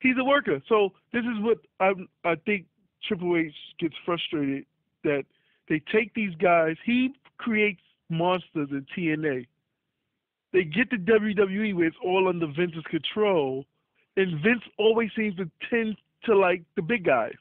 He's 0.00 0.16
a 0.18 0.24
worker. 0.24 0.62
So 0.68 0.90
this 1.12 1.22
is 1.22 1.40
what 1.40 1.58
I 1.80 1.92
I 2.24 2.36
think 2.46 2.66
Triple 3.06 3.36
H 3.36 3.52
gets 3.78 3.94
frustrated 4.04 4.64
that 5.04 5.24
they 5.68 5.82
take 5.92 6.14
these 6.14 6.34
guys. 6.36 6.76
He 6.84 7.14
creates 7.38 7.80
monsters 8.10 8.68
in 8.70 8.86
TNA. 8.96 9.46
They 10.52 10.64
get 10.64 10.90
to 10.90 10.96
WWE 10.96 11.74
where 11.74 11.86
it's 11.86 11.96
all 12.02 12.28
under 12.28 12.46
Vince's 12.46 12.84
control, 12.90 13.64
and 14.16 14.40
Vince 14.42 14.62
always 14.78 15.10
seems 15.16 15.36
to 15.36 15.50
tend 15.68 15.96
to 16.24 16.36
like 16.36 16.62
the 16.74 16.82
big 16.82 17.04
guys, 17.04 17.34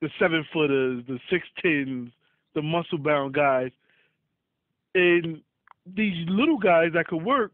the 0.00 0.10
seven 0.18 0.44
footers, 0.52 1.04
the 1.06 1.18
six 1.30 1.46
tens, 1.62 2.10
the 2.54 2.62
muscle 2.62 2.98
bound 2.98 3.34
guys, 3.34 3.70
and 4.94 5.40
these 5.94 6.28
little 6.28 6.58
guys 6.58 6.90
that 6.94 7.06
could 7.06 7.22
work 7.22 7.52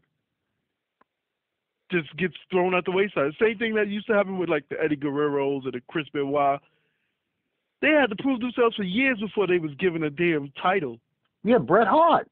just 1.91 2.15
gets 2.17 2.35
thrown 2.51 2.73
out 2.73 2.85
the 2.85 2.91
wayside. 2.91 3.31
Same 3.39 3.57
thing 3.57 3.75
that 3.75 3.87
used 3.87 4.07
to 4.07 4.13
happen 4.13 4.37
with 4.37 4.49
like 4.49 4.67
the 4.69 4.75
Eddie 4.83 4.95
Guerreros 4.95 5.65
or 5.65 5.71
the 5.71 5.81
Chris 5.87 6.05
Benoit. 6.13 6.59
They 7.81 7.89
had 7.89 8.09
to 8.09 8.15
prove 8.23 8.39
themselves 8.39 8.75
for 8.75 8.83
years 8.83 9.19
before 9.19 9.47
they 9.47 9.59
was 9.59 9.71
given 9.79 10.03
a 10.03 10.09
damn 10.09 10.51
title. 10.61 10.99
Yeah, 11.43 11.59
Bret 11.59 11.87
Hart 11.87 12.27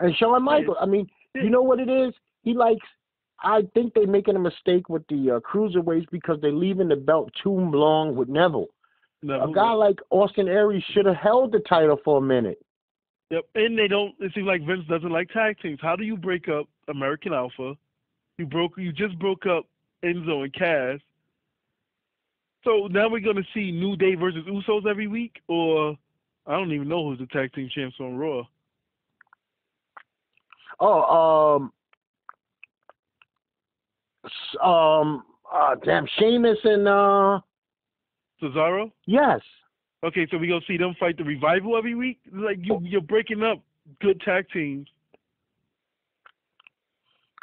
and 0.00 0.14
Shawn 0.16 0.42
Michaels. 0.44 0.76
I 0.80 0.86
mean, 0.86 1.08
you 1.34 1.50
know 1.50 1.62
what 1.62 1.80
it 1.80 1.88
is? 1.88 2.14
He 2.42 2.54
likes. 2.54 2.86
I 3.42 3.62
think 3.74 3.94
they're 3.94 4.06
making 4.06 4.36
a 4.36 4.40
mistake 4.40 4.88
with 4.88 5.06
the 5.08 5.36
uh, 5.36 5.40
cruiserweights 5.40 6.06
because 6.10 6.38
they're 6.40 6.52
leaving 6.52 6.88
the 6.88 6.96
belt 6.96 7.30
too 7.42 7.50
long 7.50 8.14
with 8.14 8.28
Neville. 8.28 8.68
No, 9.22 9.44
A 9.44 9.52
guy 9.52 9.72
like 9.72 9.98
Austin 10.10 10.48
Aries 10.48 10.84
should 10.92 11.06
have 11.06 11.16
held 11.16 11.52
the 11.52 11.60
title 11.60 11.98
for 12.04 12.18
a 12.18 12.20
minute. 12.20 12.58
Yep, 13.34 13.46
and 13.56 13.76
they 13.76 13.88
don't. 13.88 14.14
It 14.20 14.30
seems 14.32 14.46
like 14.46 14.64
Vince 14.64 14.86
doesn't 14.88 15.10
like 15.10 15.28
tag 15.30 15.58
teams. 15.60 15.80
How 15.82 15.96
do 15.96 16.04
you 16.04 16.16
break 16.16 16.48
up 16.48 16.68
American 16.86 17.32
Alpha? 17.32 17.74
You 18.38 18.46
broke. 18.46 18.78
You 18.78 18.92
just 18.92 19.18
broke 19.18 19.44
up 19.44 19.66
Enzo 20.04 20.44
and 20.44 20.54
Cass. 20.54 21.00
So 22.62 22.86
now 22.88 23.08
we're 23.08 23.18
gonna 23.18 23.42
see 23.52 23.72
New 23.72 23.96
Day 23.96 24.14
versus 24.14 24.44
Usos 24.46 24.88
every 24.88 25.08
week, 25.08 25.40
or 25.48 25.98
I 26.46 26.52
don't 26.52 26.72
even 26.72 26.88
know 26.88 27.08
who's 27.08 27.18
the 27.18 27.26
tag 27.26 27.52
team 27.54 27.68
champs 27.74 27.96
on 27.98 28.16
Raw. 28.16 28.42
Oh, 30.78 31.60
um, 34.62 34.62
um, 34.62 35.24
uh, 35.52 35.74
damn, 35.84 36.06
Sheamus 36.18 36.58
and 36.62 36.86
uh, 36.86 37.40
Cesaro. 38.40 38.92
yes, 39.06 39.40
Okay, 40.04 40.26
so 40.30 40.36
we 40.36 40.48
gonna 40.48 40.60
see 40.68 40.76
them 40.76 40.94
fight 41.00 41.16
the 41.16 41.24
revival 41.24 41.76
every 41.78 41.94
week. 41.94 42.18
Like 42.30 42.58
you, 42.60 42.78
you're 42.82 43.00
breaking 43.00 43.42
up 43.42 43.60
good 44.02 44.20
tag 44.20 44.46
teams. 44.52 44.86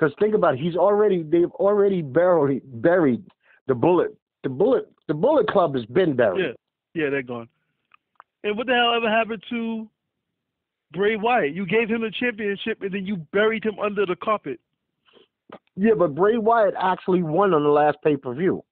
because 0.01 0.13
think 0.19 0.35
about 0.35 0.55
it, 0.55 0.59
he's 0.59 0.75
already 0.75 1.23
they've 1.23 1.51
already 1.51 2.01
buried 2.01 2.61
buried 2.81 3.23
the 3.67 3.75
bullet. 3.75 4.15
The 4.43 4.49
bullet, 4.49 4.91
the 5.07 5.13
Bullet 5.13 5.47
Club 5.47 5.75
has 5.75 5.85
been 5.85 6.15
buried. 6.15 6.55
Yeah, 6.95 7.03
yeah, 7.03 7.09
they're 7.09 7.21
gone. 7.21 7.47
And 8.43 8.57
what 8.57 8.67
the 8.67 8.73
hell 8.73 8.93
ever 8.95 9.09
happened 9.09 9.43
to 9.49 9.87
Bray 10.93 11.15
Wyatt? 11.15 11.53
You 11.53 11.65
gave 11.65 11.89
him 11.89 12.01
the 12.01 12.11
championship 12.19 12.81
and 12.81 12.91
then 12.91 13.05
you 13.05 13.17
buried 13.31 13.63
him 13.63 13.77
under 13.79 14.05
the 14.05 14.15
carpet. 14.15 14.59
Yeah, 15.75 15.93
but 15.97 16.15
Bray 16.15 16.37
Wyatt 16.37 16.73
actually 16.79 17.21
won 17.21 17.53
on 17.53 17.63
the 17.63 17.69
last 17.69 17.97
pay 18.03 18.17
per 18.17 18.33
view. 18.33 18.63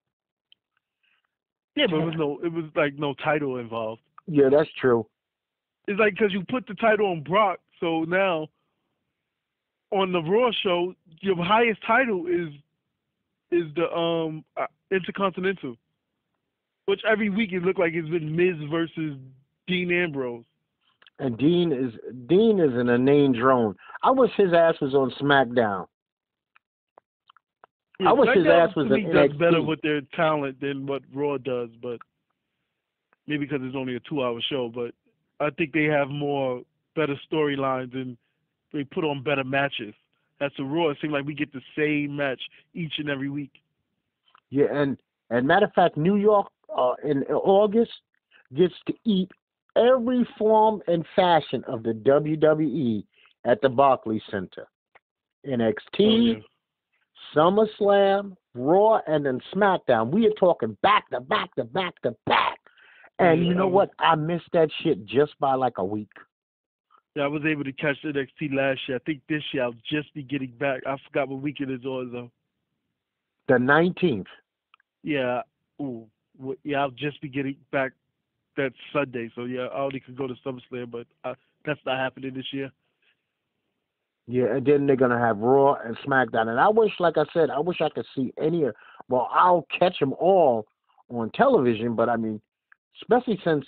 Yeah, 1.76 1.86
but 1.90 1.98
it 1.98 2.06
was 2.06 2.16
no, 2.18 2.40
it 2.44 2.52
was 2.52 2.66
like 2.76 2.94
no 2.98 3.14
title 3.24 3.58
involved. 3.58 4.02
Yeah, 4.28 4.50
that's 4.52 4.70
true. 4.80 5.06
It's 5.88 6.00
like 6.00 6.14
because 6.14 6.34
you 6.34 6.44
put 6.50 6.68
the 6.68 6.76
title 6.76 7.08
on 7.08 7.24
Brock, 7.24 7.60
so 7.80 8.04
now 8.04 8.48
on 9.92 10.12
the 10.12 10.22
Raw 10.22 10.52
show, 10.64 10.94
your 11.22 11.44
highest 11.44 11.80
title 11.86 12.28
is 12.28 12.50
is 13.52 13.74
the 13.76 13.92
um 13.92 14.44
uh, 14.58 14.66
Intercontinental, 14.92 15.76
which 16.86 17.02
every 17.10 17.30
week 17.30 17.54
it 17.54 17.64
looked 17.64 17.80
like 17.80 17.94
it's 17.94 18.10
been 18.10 18.36
Miz 18.36 18.56
versus 18.70 19.18
Dean 19.68 19.92
Ambrose. 19.92 20.44
And 21.20 21.38
Dean 21.38 21.72
is 21.72 21.94
Dean 22.28 22.60
is 22.60 22.74
an 22.74 22.90
inane 22.90 23.34
drone. 23.34 23.76
I 24.04 24.12
wish 24.12 24.32
his 24.38 24.54
ass 24.54 24.76
was 24.82 24.94
on 24.94 25.12
SmackDown. 25.22 25.88
Yeah, 28.00 28.10
I 28.10 28.14
wish 28.14 28.30
his 28.36 28.46
ass 28.48 28.70
was 28.76 28.90
me 28.90 29.04
does 29.04 29.32
better 29.38 29.62
with 29.62 29.82
their 29.82 30.02
talent 30.16 30.60
than 30.62 30.88
what 30.88 31.02
Raw 31.14 31.38
does, 31.38 31.70
but 31.82 32.00
maybe 33.28 33.46
because 33.46 33.60
it's 33.62 33.76
only 33.76 33.96
a 33.96 34.00
two-hour 34.02 34.40
show. 34.50 34.72
But 34.74 34.94
I 35.46 35.50
think 35.52 35.74
they 35.74 35.86
have 35.86 36.10
more 36.10 36.62
better 36.96 37.16
storylines 37.32 37.94
and 37.94 38.18
they 38.74 38.84
put 38.84 39.04
on 39.04 39.24
better 39.24 39.44
matches. 39.44 39.94
That's 40.40 40.56
the 40.58 40.64
Raw. 40.64 40.90
It 40.90 40.98
seems 41.02 41.12
like 41.12 41.26
we 41.26 41.34
get 41.34 41.52
the 41.52 41.62
same 41.78 42.16
match 42.16 42.42
each 42.74 42.94
and 43.00 43.10
every 43.10 43.30
week. 43.30 43.52
Yeah, 44.50 44.66
and 44.72 44.98
and 45.30 45.46
matter 45.46 45.66
of 45.66 45.74
fact, 45.74 45.98
New 45.98 46.16
York 46.16 46.48
uh, 46.76 46.94
in 47.04 47.24
August 47.26 47.92
gets 48.56 48.74
to 48.88 48.94
eat 49.04 49.30
every 49.76 50.28
form 50.38 50.82
and 50.88 51.06
fashion 51.16 51.64
of 51.68 51.84
the 51.84 51.94
WWE 51.94 53.04
at 53.46 53.62
the 53.62 53.70
Barclays 53.70 54.22
Center. 54.32 54.68
NXT, 55.46 55.76
Oh, 56.00 56.16
yeah. 56.18 56.34
SummerSlam, 57.36 58.36
Raw, 58.56 59.00
and 59.08 59.26
then 59.26 59.39
SmackDown. 59.54 60.12
We 60.12 60.28
are 60.28 60.34
talking 60.39 60.78
back 60.82 61.10
to 61.10 61.20
back 61.20 61.54
to 61.56 61.63
back 61.63 62.02
to 62.04 62.15
back. 62.26 62.60
And 63.20 63.46
you 63.46 63.54
know 63.54 63.68
what? 63.68 63.92
I 64.00 64.15
missed 64.15 64.50
that 64.54 64.70
shit 64.82 65.06
just 65.06 65.38
by 65.39 65.54
like 65.54 65.78
a 65.78 65.84
week. 65.84 66.12
Yeah, 67.15 67.24
I 67.24 67.28
was 67.28 67.42
able 67.46 67.65
to 67.65 67.74
catch 67.74 67.98
NXT 68.06 68.54
last 68.54 68.80
year. 68.88 68.98
I 68.98 69.00
think 69.06 69.22
this 69.28 69.44
year 69.52 69.63
I'll 69.63 69.76
just 69.89 70.13
be 70.13 70.24
getting 70.24 70.54
back. 70.58 70.82
I 70.88 70.96
forgot 71.08 71.28
what 71.28 71.42
week 71.42 71.58
it 71.60 71.70
is 71.70 71.84
on 71.84 72.12
though. 72.13 72.32
The 73.50 73.56
19th. 73.56 74.28
Yeah, 75.04 75.42
ooh, 75.82 76.08
yeah, 76.63 76.78
I'll 76.78 76.92
just 76.92 77.20
be 77.22 77.28
getting 77.28 77.58
back 77.72 77.92
that 78.56 78.72
Sunday. 78.94 79.32
So 79.36 79.46
yeah, 79.46 79.68
I 79.74 79.80
only 79.80 80.00
could 80.00 80.18
go 80.18 80.28
to 80.28 80.36
SummerSlam, 80.46 80.92
but 80.92 81.08
uh, 81.24 81.34
that's 81.65 81.80
not 81.86 81.98
happening 81.98 82.34
this 82.34 82.54
year. 82.54 82.72
Yeah, 84.32 84.56
and 84.56 84.63
then 84.63 84.86
they're 84.86 84.96
gonna 84.96 85.20
have 85.20 85.39
Raw 85.39 85.74
and 85.84 85.98
SmackDown. 85.98 86.50
And 86.50 86.60
I 86.60 86.70
wish, 86.70 86.92
like 87.00 87.18
I 87.18 87.24
said, 87.34 87.50
I 87.50 87.58
wish 87.58 87.82
I 87.82 87.89
could 87.89 88.06
see 88.15 88.32
any 88.39 88.63
of. 88.63 88.76
Well, 89.08 89.28
I'll 89.34 89.65
catch 89.78 89.98
them 90.00 90.13
all 90.13 90.68
on 91.10 91.32
television, 91.32 91.96
but 91.96 92.10
I 92.10 92.15
mean, 92.15 92.39
especially 93.02 93.39
since 93.44 93.65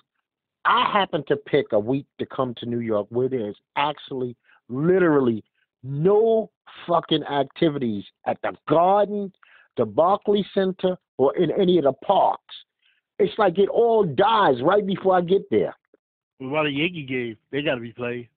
I 0.65 0.87
happen 0.93 1.23
to 1.29 1.35
pick 1.35 1.65
a 1.71 1.79
week 1.79 2.05
to 2.19 2.27
come 2.27 2.53
to 2.59 2.67
New 2.67 2.77
York 2.79 3.07
where 3.09 3.27
there's 3.27 3.55
actually, 3.75 4.37
literally, 4.69 5.43
no 5.81 6.51
fucking 6.87 7.23
activities 7.23 8.03
at 8.27 8.37
the 8.43 8.53
Garden, 8.69 9.33
the 9.77 9.85
Barclays 9.85 10.45
Center, 10.53 10.95
or 11.17 11.35
in 11.37 11.49
any 11.59 11.79
of 11.79 11.85
the 11.85 11.93
parks. 11.93 12.53
It's 13.17 13.33
like 13.39 13.57
it 13.57 13.69
all 13.69 14.03
dies 14.03 14.61
right 14.61 14.85
before 14.85 15.17
I 15.17 15.21
get 15.21 15.49
there. 15.49 15.75
What 16.37 16.49
about 16.49 16.65
a 16.67 16.71
Yankee 16.71 17.03
game? 17.03 17.37
They 17.49 17.63
got 17.63 17.75
to 17.75 17.81
be 17.81 17.93
played. 17.93 18.29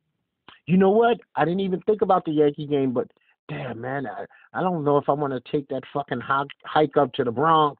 You 0.66 0.76
know 0.76 0.90
what? 0.90 1.18
I 1.36 1.44
didn't 1.44 1.60
even 1.60 1.80
think 1.82 2.02
about 2.02 2.24
the 2.24 2.32
Yankee 2.32 2.66
game, 2.66 2.92
but 2.92 3.08
damn 3.48 3.80
man, 3.80 4.06
I, 4.06 4.24
I 4.52 4.60
don't 4.62 4.84
know 4.84 4.96
if 4.96 5.08
I 5.08 5.12
want 5.12 5.32
to 5.32 5.52
take 5.52 5.68
that 5.68 5.82
fucking 5.92 6.20
hike, 6.20 6.48
hike 6.64 6.96
up 6.96 7.12
to 7.14 7.24
the 7.24 7.30
Bronx. 7.30 7.78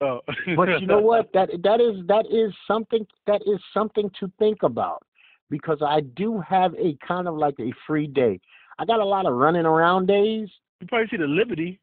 Oh. 0.00 0.20
But 0.56 0.80
you 0.80 0.86
know 0.86 1.00
what? 1.00 1.28
That 1.34 1.50
that 1.62 1.80
is 1.80 2.06
that 2.06 2.26
is 2.30 2.54
something 2.66 3.06
that 3.26 3.42
is 3.46 3.60
something 3.74 4.10
to 4.20 4.30
think 4.38 4.62
about 4.62 5.02
because 5.50 5.78
I 5.86 6.00
do 6.00 6.40
have 6.40 6.74
a 6.74 6.96
kind 7.06 7.28
of 7.28 7.36
like 7.36 7.56
a 7.60 7.72
free 7.86 8.06
day. 8.06 8.40
I 8.78 8.84
got 8.86 9.00
a 9.00 9.04
lot 9.04 9.26
of 9.26 9.34
running 9.34 9.66
around 9.66 10.06
days. 10.06 10.48
You 10.80 10.86
probably 10.86 11.08
see 11.10 11.18
the 11.18 11.26
Liberty. 11.26 11.78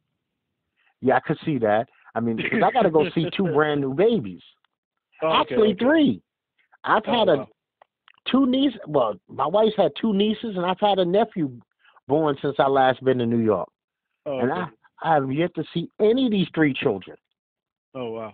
Yeah, 1.02 1.18
I 1.18 1.20
could 1.20 1.38
see 1.46 1.60
that. 1.60 1.88
I 2.16 2.20
mean, 2.20 2.40
I 2.64 2.72
got 2.72 2.82
to 2.84 2.90
go 2.90 3.08
see 3.14 3.30
two 3.36 3.48
brand 3.54 3.82
new 3.82 3.94
babies. 3.94 4.42
Oh, 5.22 5.28
okay, 5.28 5.38
Actually, 5.54 5.72
okay. 5.74 5.86
three. 5.86 6.22
I've 6.84 7.04
Oh, 7.06 7.20
had 7.20 7.30
a 7.30 7.38
wow. 7.38 7.48
Two 8.32 8.46
nieces. 8.46 8.80
Well, 8.88 9.16
my 9.28 9.48
wife's 9.48 9.76
had 9.78 9.92
two 10.00 10.14
nieces, 10.14 10.56
and 10.56 10.66
I've 10.66 10.80
had 10.80 11.00
a 11.00 11.06
nephew 11.06 11.52
born 12.08 12.38
since 12.42 12.56
I 12.60 12.68
last 12.68 13.04
been 13.04 13.18
to 13.20 13.26
New 13.26 13.40
York. 13.40 13.70
Oh, 14.26 14.40
and 14.40 14.52
okay. 14.52 14.62
I, 15.02 15.12
I 15.12 15.14
have 15.16 15.32
yet 15.32 15.54
to 15.56 15.64
see 15.74 15.90
any 16.00 16.26
of 16.26 16.32
these 16.32 16.48
three 16.56 16.74
children. 16.74 17.18
oh 17.96 18.12
wow. 18.12 18.34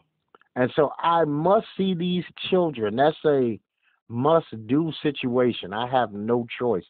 And 0.56 0.71
so 0.75 0.91
I 0.99 1.23
must 1.25 1.65
see 1.75 1.95
these 1.95 2.23
children. 2.51 2.95
That's 2.95 3.17
a 3.25 3.60
must 4.10 4.45
do 4.67 4.91
situation. 5.01 5.73
I 5.73 5.88
have 5.89 6.13
no 6.13 6.45
choice. 6.60 6.84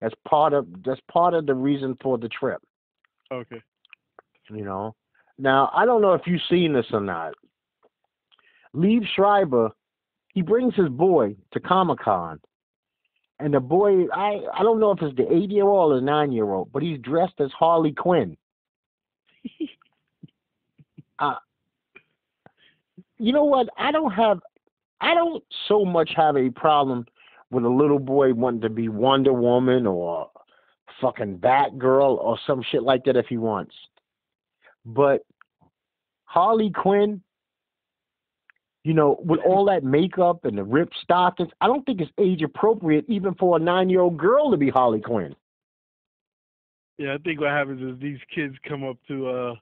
That's 0.00 0.14
part 0.28 0.52
of 0.52 0.66
that's 0.84 1.00
part 1.10 1.32
of 1.32 1.46
the 1.46 1.54
reason 1.54 1.96
for 2.02 2.18
the 2.18 2.28
trip, 2.28 2.60
Okay. 3.32 3.62
you 4.50 4.64
know. 4.64 4.94
Now 5.38 5.70
I 5.74 5.86
don't 5.86 6.02
know 6.02 6.12
if 6.12 6.22
you've 6.26 6.42
seen 6.50 6.74
this 6.74 6.86
or 6.92 7.00
not. 7.00 7.32
Liev 8.74 9.06
Schreiber, 9.14 9.70
he 10.36 10.42
brings 10.42 10.74
his 10.74 10.90
boy 10.90 11.34
to 11.52 11.60
Comic 11.60 11.98
Con. 12.00 12.38
And 13.40 13.54
the 13.54 13.60
boy 13.60 14.04
I, 14.14 14.42
I 14.54 14.62
don't 14.62 14.78
know 14.78 14.90
if 14.90 15.00
it's 15.00 15.16
the 15.16 15.32
eight 15.34 15.50
year 15.50 15.64
old 15.64 15.94
or 15.94 16.00
nine 16.02 16.30
year 16.30 16.44
old, 16.52 16.70
but 16.72 16.82
he's 16.82 16.98
dressed 16.98 17.40
as 17.40 17.50
Harley 17.58 17.92
Quinn. 17.92 18.36
uh, 21.18 21.36
you 23.16 23.32
know 23.32 23.44
what? 23.44 23.68
I 23.78 23.90
don't 23.90 24.10
have, 24.10 24.40
I 25.00 25.14
don't 25.14 25.42
so 25.68 25.86
much 25.86 26.10
have 26.14 26.36
a 26.36 26.50
problem 26.50 27.06
with 27.50 27.64
a 27.64 27.70
little 27.70 27.98
boy 27.98 28.34
wanting 28.34 28.60
to 28.60 28.68
be 28.68 28.90
Wonder 28.90 29.32
Woman 29.32 29.86
or 29.86 30.28
fucking 31.00 31.38
Batgirl 31.38 32.18
or 32.18 32.38
some 32.46 32.62
shit 32.70 32.82
like 32.82 33.04
that 33.04 33.16
if 33.16 33.26
he 33.26 33.38
wants. 33.38 33.74
But 34.84 35.22
Harley 36.26 36.70
Quinn, 36.70 37.22
you 38.86 38.94
know, 38.94 39.16
with 39.24 39.40
all 39.44 39.64
that 39.64 39.82
makeup 39.82 40.44
and 40.44 40.56
the 40.56 40.62
ripped 40.62 40.94
stockings, 41.02 41.50
I 41.60 41.66
don't 41.66 41.84
think 41.84 42.00
it's 42.00 42.10
age 42.18 42.42
appropriate 42.42 43.04
even 43.08 43.34
for 43.34 43.56
a 43.56 43.58
nine 43.58 43.90
year 43.90 44.00
old 44.00 44.16
girl 44.16 44.52
to 44.52 44.56
be 44.56 44.70
Harley 44.70 45.00
Quinn. 45.00 45.34
Yeah, 46.96 47.14
I 47.14 47.18
think 47.18 47.40
what 47.40 47.50
happens 47.50 47.82
is 47.82 48.00
these 48.00 48.20
kids 48.32 48.54
come 48.62 48.84
up 48.84 48.96
to 49.08 49.28
uh 49.28 49.54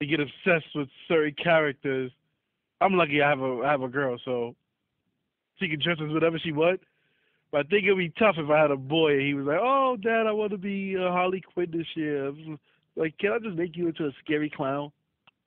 they 0.00 0.06
get 0.06 0.20
obsessed 0.20 0.74
with 0.74 0.88
certain 1.06 1.34
characters. 1.34 2.10
I'm 2.80 2.94
lucky 2.94 3.20
I 3.20 3.28
have 3.28 3.42
a 3.42 3.60
I 3.62 3.72
have 3.72 3.82
a 3.82 3.88
girl, 3.88 4.16
so 4.24 4.56
she 5.58 5.68
can 5.68 5.78
dress 5.78 5.98
as 6.02 6.10
whatever 6.10 6.38
she 6.38 6.52
wants. 6.52 6.84
But 7.52 7.66
I 7.66 7.68
think 7.68 7.84
it'd 7.84 7.98
be 7.98 8.08
tough 8.18 8.36
if 8.38 8.48
I 8.48 8.58
had 8.58 8.70
a 8.70 8.76
boy 8.76 9.18
and 9.18 9.20
he 9.20 9.34
was 9.34 9.44
like, 9.44 9.60
"Oh, 9.60 9.98
Dad, 10.00 10.26
I 10.26 10.32
want 10.32 10.52
to 10.52 10.58
be 10.58 10.96
uh, 10.96 11.10
Harley 11.10 11.42
Quinn 11.42 11.70
this 11.70 11.88
year." 11.94 12.32
Like, 12.96 13.18
can 13.18 13.32
I 13.32 13.38
just 13.38 13.56
make 13.56 13.76
you 13.76 13.88
into 13.88 14.06
a 14.06 14.12
scary 14.24 14.48
clown? 14.48 14.92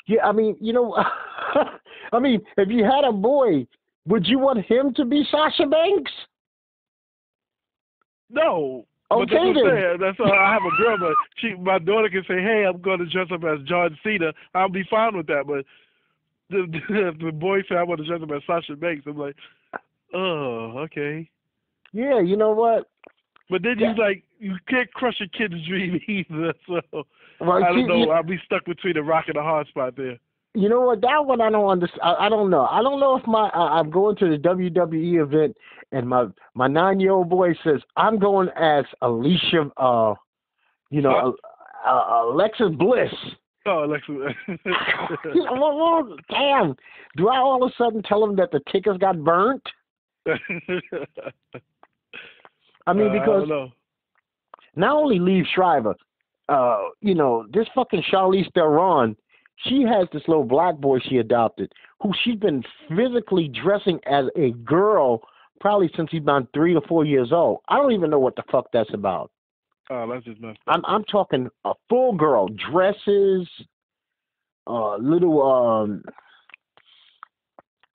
Yeah, 0.05 0.25
I 0.25 0.31
mean, 0.31 0.57
you 0.59 0.73
know, 0.73 0.93
I 2.13 2.19
mean, 2.19 2.41
if 2.57 2.69
you 2.69 2.83
had 2.83 3.03
a 3.03 3.11
boy, 3.11 3.67
would 4.07 4.27
you 4.27 4.39
want 4.39 4.65
him 4.65 4.93
to 4.95 5.05
be 5.05 5.23
Sasha 5.31 5.65
Banks? 5.65 6.11
No. 8.29 8.85
Okay, 9.11 9.25
that's 9.31 9.59
then. 9.63 9.99
That's 9.99 10.19
why 10.19 10.31
I 10.35 10.53
have 10.53 10.63
a 10.63 10.81
girl, 10.81 10.97
but 10.97 11.15
she, 11.37 11.53
my 11.55 11.77
daughter 11.77 12.09
can 12.09 12.23
say, 12.27 12.41
"Hey, 12.41 12.65
I'm 12.67 12.81
going 12.81 12.99
to 12.99 13.05
dress 13.05 13.27
up 13.31 13.43
as 13.43 13.59
John 13.67 13.97
Cena." 14.03 14.33
I'll 14.55 14.69
be 14.69 14.83
fine 14.89 15.15
with 15.15 15.27
that. 15.27 15.43
But 15.45 15.65
the 16.49 16.65
if 16.89 17.17
the 17.19 17.31
boy 17.31 17.59
said 17.67 17.77
I 17.77 17.83
want 17.83 17.99
to 17.99 18.07
dress 18.07 18.21
up 18.23 18.31
as 18.31 18.41
Sasha 18.47 18.75
Banks, 18.75 19.05
I'm 19.05 19.17
like, 19.17 19.35
oh, 20.13 20.79
okay. 20.85 21.29
Yeah, 21.91 22.21
you 22.21 22.37
know 22.37 22.51
what? 22.51 22.89
But 23.49 23.61
then 23.61 23.77
Yeah. 23.77 23.93
you 23.93 24.01
like 24.01 24.23
you 24.39 24.55
can't 24.67 24.91
crush 24.93 25.21
a 25.21 25.27
kid's 25.27 25.65
dream 25.67 25.99
either. 26.07 26.53
So 26.67 27.05
Well, 27.39 27.63
I 27.63 27.69
don't 27.69 27.87
know. 27.87 28.05
You, 28.05 28.09
I'll 28.11 28.23
be 28.23 28.39
stuck 28.45 28.65
between 28.65 28.97
a 28.97 29.03
rock 29.03 29.25
and 29.27 29.37
a 29.37 29.43
hard 29.43 29.67
spot 29.67 29.95
there. 29.95 30.17
You 30.55 30.69
know 30.69 30.81
what? 30.81 31.01
That 31.01 31.25
one 31.25 31.41
I 31.41 31.49
don't 31.49 31.67
understand. 31.67 32.01
I, 32.03 32.25
I 32.25 32.29
don't 32.29 32.49
know. 32.51 32.65
I 32.65 32.81
don't 32.83 32.99
know 32.99 33.17
if 33.17 33.25
my 33.25 33.49
I, 33.49 33.79
I'm 33.79 33.89
going 33.89 34.15
to 34.17 34.29
the 34.29 34.37
WWE 34.37 35.21
event 35.23 35.57
and 35.91 36.07
my 36.07 36.27
my 36.53 36.67
nine 36.67 36.99
year 36.99 37.11
old 37.11 37.29
boy 37.29 37.53
says 37.63 37.81
I'm 37.97 38.19
going 38.19 38.49
as 38.49 38.85
Alicia, 39.01 39.71
uh, 39.77 40.13
you 40.91 41.01
know, 41.01 41.35
uh, 41.85 41.89
uh, 41.89 42.25
Alexis 42.31 42.69
Bliss. 42.77 43.13
Oh, 43.65 43.85
Alexa. 43.85 44.13
Well, 45.35 46.15
damn! 46.29 46.75
Do 47.15 47.29
I 47.29 47.37
all 47.37 47.63
of 47.63 47.71
a 47.71 47.73
sudden 47.77 48.03
tell 48.03 48.23
him 48.23 48.35
that 48.35 48.51
the 48.51 48.59
tickets 48.71 48.97
got 48.97 49.23
burnt? 49.23 49.63
I 52.85 52.93
mean, 52.93 53.07
Uh, 53.07 53.13
because 53.13 53.47
don't 53.47 53.49
know. 53.49 53.71
not 54.75 54.95
only 54.95 55.19
Liev 55.19 55.45
Schreiber, 55.55 55.95
uh, 56.49 56.89
you 57.01 57.15
know, 57.15 57.45
this 57.53 57.67
fucking 57.73 58.03
Charlize 58.11 58.51
Theron, 58.53 59.15
she 59.57 59.83
has 59.83 60.07
this 60.11 60.23
little 60.27 60.43
black 60.43 60.77
boy 60.77 60.99
she 60.99 61.17
adopted, 61.17 61.71
who 62.01 62.11
she's 62.23 62.35
been 62.35 62.63
physically 62.89 63.47
dressing 63.47 63.99
as 64.05 64.25
a 64.35 64.51
girl 64.63 65.21
probably 65.59 65.89
since 65.95 66.09
he's 66.11 66.21
been 66.21 66.47
three 66.53 66.75
or 66.75 66.81
four 66.89 67.05
years 67.05 67.31
old. 67.31 67.59
I 67.69 67.77
don't 67.77 67.93
even 67.93 68.09
know 68.09 68.19
what 68.19 68.35
the 68.35 68.43
fuck 68.51 68.67
that's 68.73 68.93
about. 68.93 69.31
Oh, 69.89 70.09
that's 70.09 70.25
just 70.25 70.41
messed 70.41 70.59
I'm 70.67 70.83
I'm 70.85 71.03
talking 71.05 71.49
a 71.65 71.73
full 71.89 72.13
girl, 72.13 72.47
dresses, 72.47 73.47
uh, 74.67 74.95
little 74.97 75.41
um, 75.41 76.03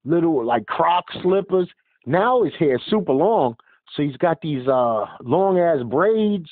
little 0.05 0.45
like 0.45 0.67
Croc 0.67 1.05
slippers. 1.23 1.69
Now 2.07 2.43
his 2.43 2.55
hair 2.59 2.77
is 2.77 2.83
super 2.89 3.13
long, 3.13 3.57
so 3.95 4.03
he's 4.03 4.17
got 4.17 4.41
these 4.41 4.67
uh 4.67 5.07
long 5.23 5.59
ass 5.59 5.83
braids. 5.87 6.49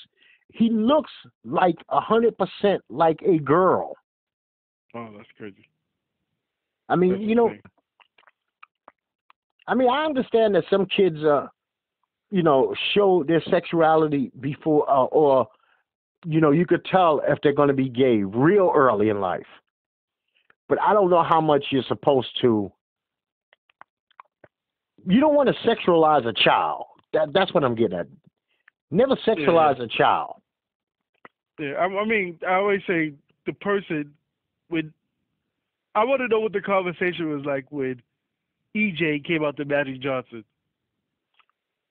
He 0.52 0.70
looks 0.70 1.12
like 1.44 1.76
a 1.90 2.00
hundred 2.00 2.36
percent 2.38 2.82
like 2.88 3.20
a 3.26 3.38
girl. 3.38 3.96
Oh, 4.96 5.08
that's 5.16 5.28
crazy. 5.36 5.68
I 6.88 6.96
mean, 6.96 7.12
That's 7.12 7.22
you 7.22 7.34
know. 7.34 7.52
I 9.68 9.74
mean, 9.74 9.90
I 9.90 10.04
understand 10.04 10.54
that 10.54 10.64
some 10.70 10.86
kids, 10.86 11.22
uh, 11.24 11.48
you 12.30 12.42
know, 12.42 12.74
show 12.94 13.24
their 13.24 13.42
sexuality 13.50 14.30
before, 14.40 14.88
uh, 14.88 15.04
or, 15.06 15.48
you 16.24 16.40
know, 16.40 16.52
you 16.52 16.64
could 16.66 16.84
tell 16.84 17.20
if 17.26 17.38
they're 17.42 17.52
going 17.52 17.68
to 17.68 17.74
be 17.74 17.88
gay 17.88 18.22
real 18.22 18.72
early 18.74 19.08
in 19.08 19.20
life. 19.20 19.46
But 20.68 20.80
I 20.80 20.92
don't 20.92 21.10
know 21.10 21.22
how 21.22 21.40
much 21.40 21.64
you're 21.70 21.82
supposed 21.88 22.28
to. 22.42 22.70
You 25.08 25.20
don't 25.20 25.34
want 25.34 25.48
to 25.48 25.68
sexualize 25.68 26.26
a 26.26 26.32
child. 26.32 26.86
That 27.12 27.32
that's 27.32 27.52
what 27.52 27.64
I'm 27.64 27.74
getting 27.74 27.98
at. 27.98 28.06
Never 28.90 29.16
sexualize 29.26 29.80
a 29.80 29.88
child. 29.88 30.40
Yeah, 31.58 31.72
I, 31.72 31.84
I 31.84 32.04
mean, 32.04 32.38
I 32.46 32.54
always 32.54 32.82
say 32.86 33.14
the 33.46 33.52
person 33.54 34.12
with. 34.70 34.86
I 35.94 36.04
want 36.04 36.20
to 36.20 36.28
know 36.28 36.40
what 36.40 36.52
the 36.52 36.60
conversation 36.60 37.30
was 37.34 37.44
like 37.46 37.64
when 37.70 38.02
EJ 38.76 39.24
came 39.24 39.44
out 39.44 39.56
to 39.56 39.64
Magic 39.64 40.00
Johnson. 40.00 40.44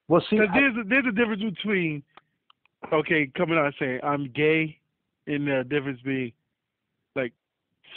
Well, 0.08 0.24
see, 0.30 0.38
I- 0.40 0.46
there's 0.54 0.76
a, 0.78 0.84
there's 0.88 1.06
a 1.08 1.12
difference 1.12 1.42
between, 1.42 2.04
okay, 2.94 3.32
coming 3.36 3.58
out 3.58 3.66
and 3.66 3.76
saying 3.80 4.00
I'm 4.04 4.30
gay, 4.30 4.78
and 5.26 5.48
the 5.48 5.64
difference 5.68 6.00
being, 6.02 6.32
like, 7.16 7.34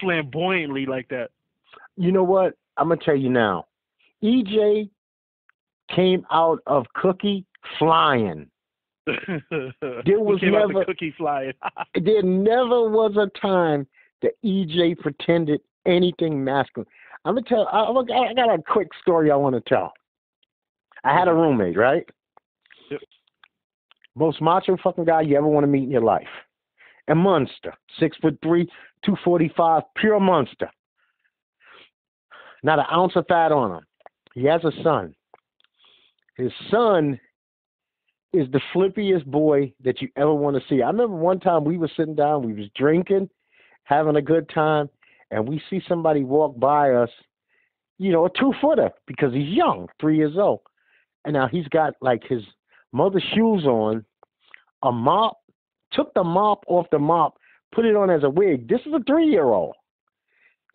flamboyantly 0.00 0.86
like 0.86 1.08
that. 1.08 1.30
you 1.96 2.12
know 2.12 2.24
what? 2.24 2.54
I'm 2.78 2.88
gonna 2.88 3.00
tell 3.04 3.16
you 3.16 3.28
now. 3.28 3.66
EJ 4.22 4.88
came 5.94 6.24
out 6.30 6.60
of 6.66 6.86
Cookie 6.94 7.44
flying. 7.78 8.48
there 9.06 10.20
was 10.20 10.38
never- 10.42 10.84
cookie 10.84 11.14
flying. 11.18 11.52
there 11.94 12.22
never 12.22 12.88
was 12.88 13.16
a 13.16 13.26
time 13.38 13.86
that 14.22 14.32
EJ 14.44 14.98
pretended 14.98 15.60
anything 15.86 16.42
masculine. 16.42 16.88
I'm 17.24 17.34
gonna 17.34 17.46
tell. 17.48 17.68
I, 17.68 17.82
I 17.82 18.34
got 18.34 18.54
a 18.54 18.62
quick 18.62 18.88
story 19.02 19.30
I 19.30 19.36
want 19.36 19.54
to 19.54 19.60
tell. 19.68 19.92
I 21.04 21.12
had 21.12 21.28
a 21.28 21.30
mm-hmm. 21.30 21.40
roommate, 21.40 21.76
right? 21.76 22.08
Yep. 22.90 23.00
Most 24.14 24.40
macho 24.40 24.76
fucking 24.82 25.04
guy 25.04 25.22
you 25.22 25.36
ever 25.36 25.46
want 25.46 25.64
to 25.64 25.68
meet 25.68 25.84
in 25.84 25.90
your 25.90 26.02
life. 26.02 26.28
A 27.08 27.14
monster, 27.14 27.72
six 27.98 28.16
foot 28.18 28.38
three, 28.42 28.68
two 29.04 29.16
forty 29.24 29.50
five, 29.56 29.82
pure 29.96 30.20
monster. 30.20 30.70
Not 32.62 32.78
an 32.78 32.86
ounce 32.92 33.12
of 33.16 33.26
fat 33.28 33.52
on 33.52 33.78
him. 33.78 33.86
He 34.34 34.44
has 34.44 34.62
a 34.64 34.72
son. 34.82 35.14
His 36.36 36.52
son 36.70 37.18
is 38.32 38.46
the 38.52 38.60
flippiest 38.74 39.26
boy 39.26 39.72
that 39.82 40.00
you 40.00 40.08
ever 40.16 40.34
want 40.34 40.56
to 40.56 40.62
see. 40.68 40.82
I 40.82 40.88
remember 40.88 41.16
one 41.16 41.40
time 41.40 41.64
we 41.64 41.78
were 41.78 41.90
sitting 41.96 42.14
down, 42.14 42.44
we 42.44 42.52
was 42.52 42.68
drinking, 42.76 43.28
having 43.88 44.16
a 44.16 44.22
good 44.22 44.48
time, 44.50 44.90
and 45.30 45.48
we 45.48 45.62
see 45.70 45.80
somebody 45.88 46.22
walk 46.22 46.58
by 46.60 46.92
us, 46.92 47.08
you 47.98 48.12
know, 48.12 48.26
a 48.26 48.30
two 48.38 48.52
footer 48.60 48.90
because 49.06 49.32
he's 49.32 49.48
young, 49.48 49.88
three 49.98 50.16
years 50.16 50.36
old. 50.36 50.60
And 51.24 51.32
now 51.32 51.48
he's 51.48 51.66
got 51.68 51.94
like 52.02 52.22
his 52.28 52.42
mother's 52.92 53.24
shoes 53.34 53.64
on, 53.64 54.04
a 54.82 54.92
mop, 54.92 55.38
took 55.92 56.12
the 56.12 56.22
mop 56.22 56.64
off 56.68 56.86
the 56.92 56.98
mop, 56.98 57.38
put 57.74 57.86
it 57.86 57.96
on 57.96 58.10
as 58.10 58.24
a 58.24 58.30
wig. 58.30 58.68
This 58.68 58.80
is 58.86 58.92
a 58.92 59.02
three 59.06 59.26
year 59.26 59.44
old. 59.44 59.74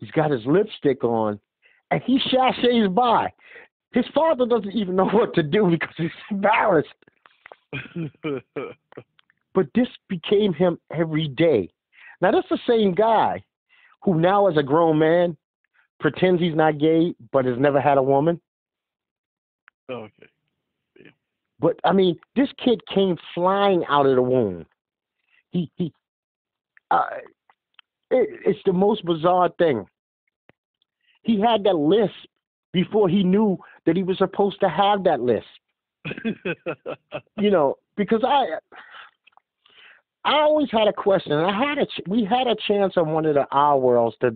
He's 0.00 0.10
got 0.10 0.32
his 0.32 0.44
lipstick 0.44 1.04
on, 1.04 1.38
and 1.92 2.02
he 2.04 2.18
sashays 2.30 2.92
by. 2.92 3.32
His 3.92 4.04
father 4.12 4.44
doesn't 4.44 4.74
even 4.74 4.96
know 4.96 5.08
what 5.12 5.34
to 5.34 5.42
do 5.42 5.70
because 5.70 5.94
he's 5.96 6.10
embarrassed. 6.30 6.88
But 9.54 9.68
this 9.74 9.86
became 10.08 10.52
him 10.52 10.78
every 10.92 11.28
day. 11.28 11.70
Now 12.24 12.30
that's 12.30 12.48
the 12.48 12.58
same 12.66 12.94
guy 12.94 13.44
who 14.02 14.18
now 14.18 14.46
as 14.46 14.56
a 14.56 14.62
grown 14.62 14.98
man 14.98 15.36
pretends 16.00 16.40
he's 16.40 16.54
not 16.54 16.78
gay 16.78 17.14
but 17.30 17.44
has 17.44 17.58
never 17.58 17.78
had 17.78 17.98
a 17.98 18.02
woman. 18.02 18.40
okay. 19.90 20.10
But 21.60 21.78
I 21.84 21.92
mean, 21.92 22.18
this 22.34 22.48
kid 22.64 22.80
came 22.86 23.18
flying 23.34 23.84
out 23.90 24.06
of 24.06 24.16
the 24.16 24.22
womb. 24.22 24.64
He 25.50 25.70
he 25.76 25.92
uh, 26.90 27.08
it, 28.10 28.40
it's 28.46 28.60
the 28.64 28.72
most 28.72 29.04
bizarre 29.04 29.50
thing. 29.58 29.84
He 31.24 31.38
had 31.38 31.64
that 31.64 31.76
lisp 31.76 32.14
before 32.72 33.06
he 33.06 33.22
knew 33.22 33.58
that 33.84 33.96
he 33.96 34.02
was 34.02 34.16
supposed 34.16 34.60
to 34.60 34.70
have 34.70 35.04
that 35.04 35.20
lisp. 35.20 35.44
you 37.38 37.50
know, 37.50 37.76
because 37.96 38.24
I 38.26 38.46
I 40.24 40.40
always 40.40 40.70
had 40.70 40.88
a 40.88 40.92
question. 40.92 41.32
and 41.32 41.46
I 41.46 41.52
had 41.52 41.78
a 41.78 41.86
ch- 41.86 42.00
we 42.08 42.24
had 42.24 42.46
a 42.46 42.56
chance 42.66 42.96
on 42.96 43.10
one 43.10 43.26
of 43.26 43.34
the 43.34 43.46
our 43.52 43.78
worlds 43.78 44.16
to 44.20 44.34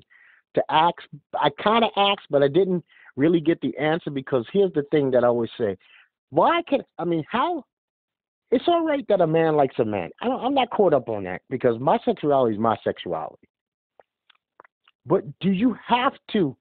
to 0.55 0.65
ask. 0.71 0.97
I 1.35 1.51
kind 1.63 1.85
of 1.85 1.91
asked, 1.97 2.27
but 2.31 2.43
I 2.43 2.49
didn't 2.49 2.85
really 3.17 3.41
get 3.41 3.61
the 3.61 3.77
answer 3.79 4.11
because 4.11 4.47
here's 4.53 4.73
the 4.73 4.85
thing 4.91 5.11
that 5.13 5.25
I 5.25 5.29
always 5.29 5.51
say: 5.59 5.77
Why 6.31 6.63
can 6.69 6.83
I 6.99 7.05
mean 7.05 7.25
how? 7.31 7.65
It's 8.51 8.67
all 8.67 8.85
right 8.85 9.07
that 9.09 9.21
a 9.21 9.27
man 9.27 9.57
likes 9.57 9.79
a 9.79 9.85
man. 9.85 10.11
I 10.21 10.29
I'm 10.29 10.55
not 10.55 10.71
caught 10.71 10.95
up 10.95 11.09
on 11.09 11.25
that 11.25 11.43
because 11.49 11.79
my 11.81 11.99
sexuality 12.05 12.55
is 12.55 12.61
my 12.61 12.77
sexuality. 12.85 13.49
But 15.07 15.25
do 15.41 15.51
you 15.51 15.75
have 15.87 16.13
to? 16.33 16.57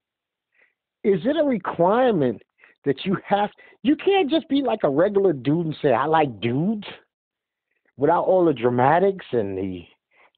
Is 1.04 1.20
it 1.24 1.36
a 1.38 1.44
requirement 1.44 2.42
that 2.84 3.04
you 3.04 3.16
have? 3.26 3.50
You 3.82 3.94
can't 3.96 4.30
just 4.30 4.48
be 4.48 4.62
like 4.62 4.80
a 4.84 4.90
regular 4.90 5.32
dude 5.34 5.66
and 5.66 5.76
say 5.82 5.92
I 5.92 6.06
like 6.06 6.40
dudes 6.40 6.86
without 7.98 8.24
all 8.24 8.46
the 8.46 8.54
dramatics 8.54 9.26
and 9.32 9.58
the 9.58 9.84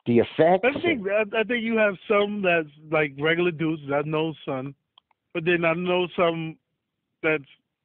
the 0.07 0.19
effects. 0.19 0.65
I 0.65 0.81
think 0.81 1.07
I, 1.07 1.41
I 1.41 1.45
think 1.45 1.63
you 1.63 1.77
have 1.77 1.95
some 2.09 2.43
that's 2.43 2.75
like 2.91 3.13
regular 3.21 3.53
dudes 3.53 3.83
that 3.89 4.07
know 4.07 4.35
son, 4.45 4.75
but 5.33 5.45
then 5.45 5.65
I 5.65 5.75
know 5.75 6.09
some 6.17 6.57
that's 7.23 7.45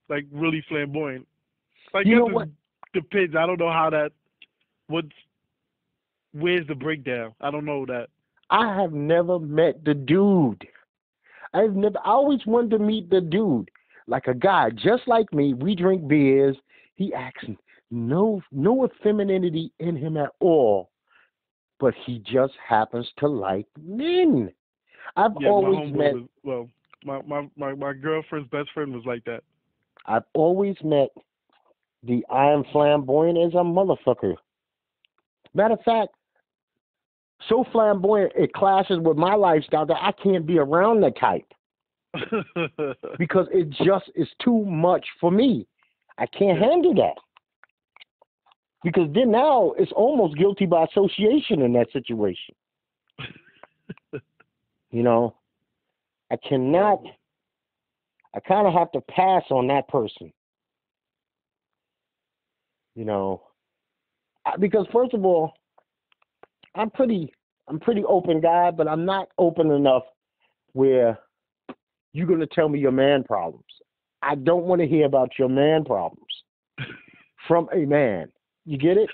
like 0.09 0.25
really 0.31 0.63
flamboyant. 0.67 1.27
Like 1.93 2.07
You 2.07 2.15
know 2.15 2.25
what? 2.25 2.49
depends. 2.93 3.35
I 3.35 3.45
don't 3.45 3.59
know 3.59 3.71
how 3.71 3.89
that. 3.91 4.11
What's 4.87 5.09
where's 6.33 6.65
the 6.67 6.75
breakdown? 6.75 7.33
I 7.41 7.51
don't 7.51 7.65
know 7.65 7.85
that. 7.85 8.07
I 8.49 8.79
have 8.81 8.93
never 8.93 9.39
met 9.39 9.83
the 9.83 9.93
dude. 9.93 10.65
I've 11.53 11.75
never. 11.75 11.97
I 11.99 12.09
always 12.09 12.45
wanted 12.45 12.71
to 12.71 12.79
meet 12.79 13.09
the 13.09 13.21
dude, 13.21 13.69
like 14.07 14.27
a 14.27 14.33
guy 14.33 14.69
just 14.71 15.07
like 15.07 15.31
me. 15.33 15.53
We 15.53 15.75
drink 15.75 16.07
beers. 16.07 16.55
He 16.95 17.13
acts 17.13 17.43
no 17.91 18.41
no 18.51 18.87
femininity 19.03 19.71
in 19.79 19.95
him 19.95 20.17
at 20.17 20.29
all, 20.39 20.89
but 21.79 21.93
he 22.05 22.19
just 22.19 22.53
happens 22.67 23.07
to 23.17 23.27
like 23.27 23.67
men. 23.81 24.51
I've 25.15 25.31
Yeah, 25.39 25.49
always 25.49 25.93
met. 25.93 26.13
was 26.15 26.23
well. 26.43 26.69
My, 27.03 27.21
my 27.21 27.47
my 27.55 27.73
my 27.75 27.93
girlfriend's 27.93 28.49
best 28.49 28.69
friend 28.73 28.93
was 28.93 29.05
like 29.05 29.23
that. 29.25 29.43
I've 30.07 30.23
always 30.33 30.75
met 30.83 31.09
the 32.03 32.25
I 32.29 32.51
am 32.51 32.63
flamboyant 32.71 33.37
as 33.37 33.53
a 33.53 33.63
motherfucker. 33.63 34.35
Matter 35.53 35.75
of 35.75 35.81
fact, 35.83 36.13
so 37.47 37.65
flamboyant 37.71 38.33
it 38.35 38.53
clashes 38.53 38.99
with 38.99 39.17
my 39.17 39.35
lifestyle 39.35 39.85
that 39.85 40.01
I 40.01 40.11
can't 40.11 40.45
be 40.45 40.57
around 40.57 41.01
the 41.01 41.11
type 41.11 41.45
because 43.17 43.47
it 43.51 43.69
just 43.69 44.09
is 44.15 44.27
too 44.43 44.65
much 44.65 45.05
for 45.19 45.31
me. 45.31 45.67
I 46.17 46.25
can't 46.27 46.59
handle 46.59 46.93
that. 46.95 47.15
Because 48.85 49.09
then 49.15 49.31
now 49.31 49.73
it's 49.79 49.91
almost 49.93 50.37
guilty 50.37 50.67
by 50.67 50.83
association 50.83 51.63
in 51.63 51.73
that 51.73 51.91
situation. 51.91 52.53
you 54.91 55.01
know, 55.01 55.35
I 56.31 56.35
cannot, 56.47 56.99
I 58.35 58.41
kind 58.41 58.67
of 58.67 58.73
have 58.73 58.91
to 58.91 59.01
pass 59.01 59.41
on 59.49 59.65
that 59.69 59.87
person. 59.87 60.31
You 62.93 63.05
know, 63.05 63.41
I- 64.45 64.57
because 64.57 64.85
first 64.93 65.15
of 65.15 65.25
all, 65.25 65.53
I'm 66.75 66.91
pretty, 66.91 67.33
I'm 67.67 67.79
pretty 67.79 68.03
open 68.03 68.39
guy, 68.39 68.69
but 68.69 68.87
I'm 68.87 69.03
not 69.03 69.29
open 69.39 69.71
enough 69.71 70.03
where 70.73 71.17
you're 72.13 72.27
gonna 72.27 72.45
tell 72.45 72.69
me 72.69 72.77
your 72.77 72.91
man 72.91 73.23
problems. 73.23 73.65
I 74.21 74.35
don't 74.35 74.65
want 74.65 74.81
to 74.81 74.87
hear 74.87 75.07
about 75.07 75.39
your 75.39 75.49
man 75.49 75.85
problems 75.85 76.43
from 77.47 77.67
a 77.73 77.83
man. 77.85 78.31
You 78.65 78.77
get 78.77 78.97
it? 78.97 79.09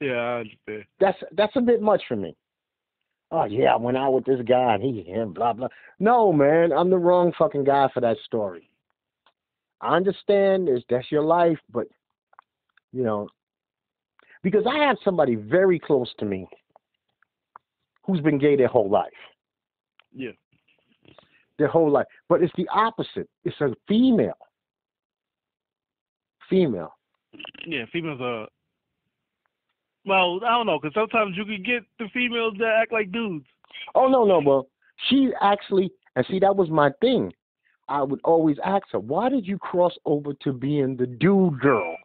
yeah, 0.00 0.12
I 0.12 0.34
understand. 0.40 0.84
That's 1.00 1.18
that's 1.32 1.56
a 1.56 1.60
bit 1.60 1.82
much 1.82 2.02
for 2.08 2.16
me. 2.16 2.36
Oh 3.30 3.44
yeah, 3.44 3.74
I 3.74 3.76
went 3.76 3.96
out 3.96 4.12
with 4.12 4.24
this 4.24 4.40
guy 4.46 4.74
and 4.74 4.82
he 4.82 5.10
and 5.10 5.34
blah 5.34 5.52
blah. 5.52 5.68
No, 5.98 6.32
man, 6.32 6.72
I'm 6.72 6.90
the 6.90 6.98
wrong 6.98 7.32
fucking 7.38 7.64
guy 7.64 7.88
for 7.92 8.00
that 8.00 8.16
story. 8.24 8.68
I 9.80 9.96
understand 9.96 10.68
is 10.68 10.82
that's 10.88 11.10
your 11.10 11.22
life, 11.22 11.58
but 11.72 11.86
you 12.92 13.02
know, 13.02 13.28
Because 14.42 14.64
I 14.66 14.78
have 14.86 14.96
somebody 15.04 15.34
very 15.34 15.78
close 15.80 16.12
to 16.20 16.24
me 16.24 16.46
who's 18.04 18.20
been 18.20 18.38
gay 18.38 18.56
their 18.56 18.68
whole 18.68 18.88
life. 18.88 19.10
Yeah. 20.12 20.30
Their 21.58 21.68
whole 21.68 21.90
life. 21.90 22.06
But 22.28 22.42
it's 22.42 22.52
the 22.56 22.68
opposite. 22.72 23.28
It's 23.44 23.60
a 23.60 23.74
female. 23.88 24.38
Female. 26.48 26.94
Yeah, 27.66 27.84
females 27.92 28.20
are. 28.20 28.46
Well, 30.06 30.40
I 30.44 30.50
don't 30.50 30.66
know, 30.66 30.78
because 30.80 30.94
sometimes 30.94 31.36
you 31.36 31.44
can 31.44 31.62
get 31.62 31.82
the 31.98 32.08
females 32.12 32.54
that 32.58 32.78
act 32.80 32.92
like 32.92 33.10
dudes. 33.10 33.46
Oh 33.94 34.08
no, 34.08 34.24
no, 34.24 34.40
well, 34.44 34.68
she 35.08 35.30
actually 35.40 35.90
and 36.16 36.24
see 36.30 36.38
that 36.40 36.56
was 36.56 36.70
my 36.70 36.90
thing. 37.00 37.32
I 37.88 38.02
would 38.02 38.20
always 38.24 38.56
ask 38.64 38.86
her, 38.92 39.00
why 39.00 39.28
did 39.28 39.46
you 39.46 39.58
cross 39.58 39.92
over 40.06 40.32
to 40.42 40.52
being 40.52 40.96
the 40.96 41.06
dude 41.06 41.60
girl? 41.60 41.96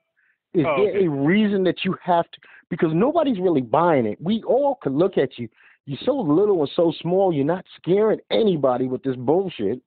Is 0.53 0.65
Oh, 0.67 0.75
there 0.77 0.89
okay. 0.97 1.05
a 1.05 1.09
reason 1.09 1.63
that 1.65 1.85
you 1.85 1.95
have 2.03 2.29
to? 2.31 2.39
Because 2.69 2.89
nobody's 2.93 3.39
really 3.39 3.61
buying 3.61 4.05
it. 4.05 4.17
We 4.21 4.43
all 4.43 4.79
could 4.81 4.93
look 4.93 5.17
at 5.17 5.37
you. 5.37 5.47
You're 5.85 5.99
so 6.03 6.15
little 6.15 6.59
and 6.61 6.71
so 6.75 6.91
small. 7.01 7.31
You're 7.31 7.45
not 7.45 7.65
scaring 7.77 8.19
anybody 8.29 8.87
with 8.87 9.03
this 9.03 9.15
bullshit. 9.15 9.79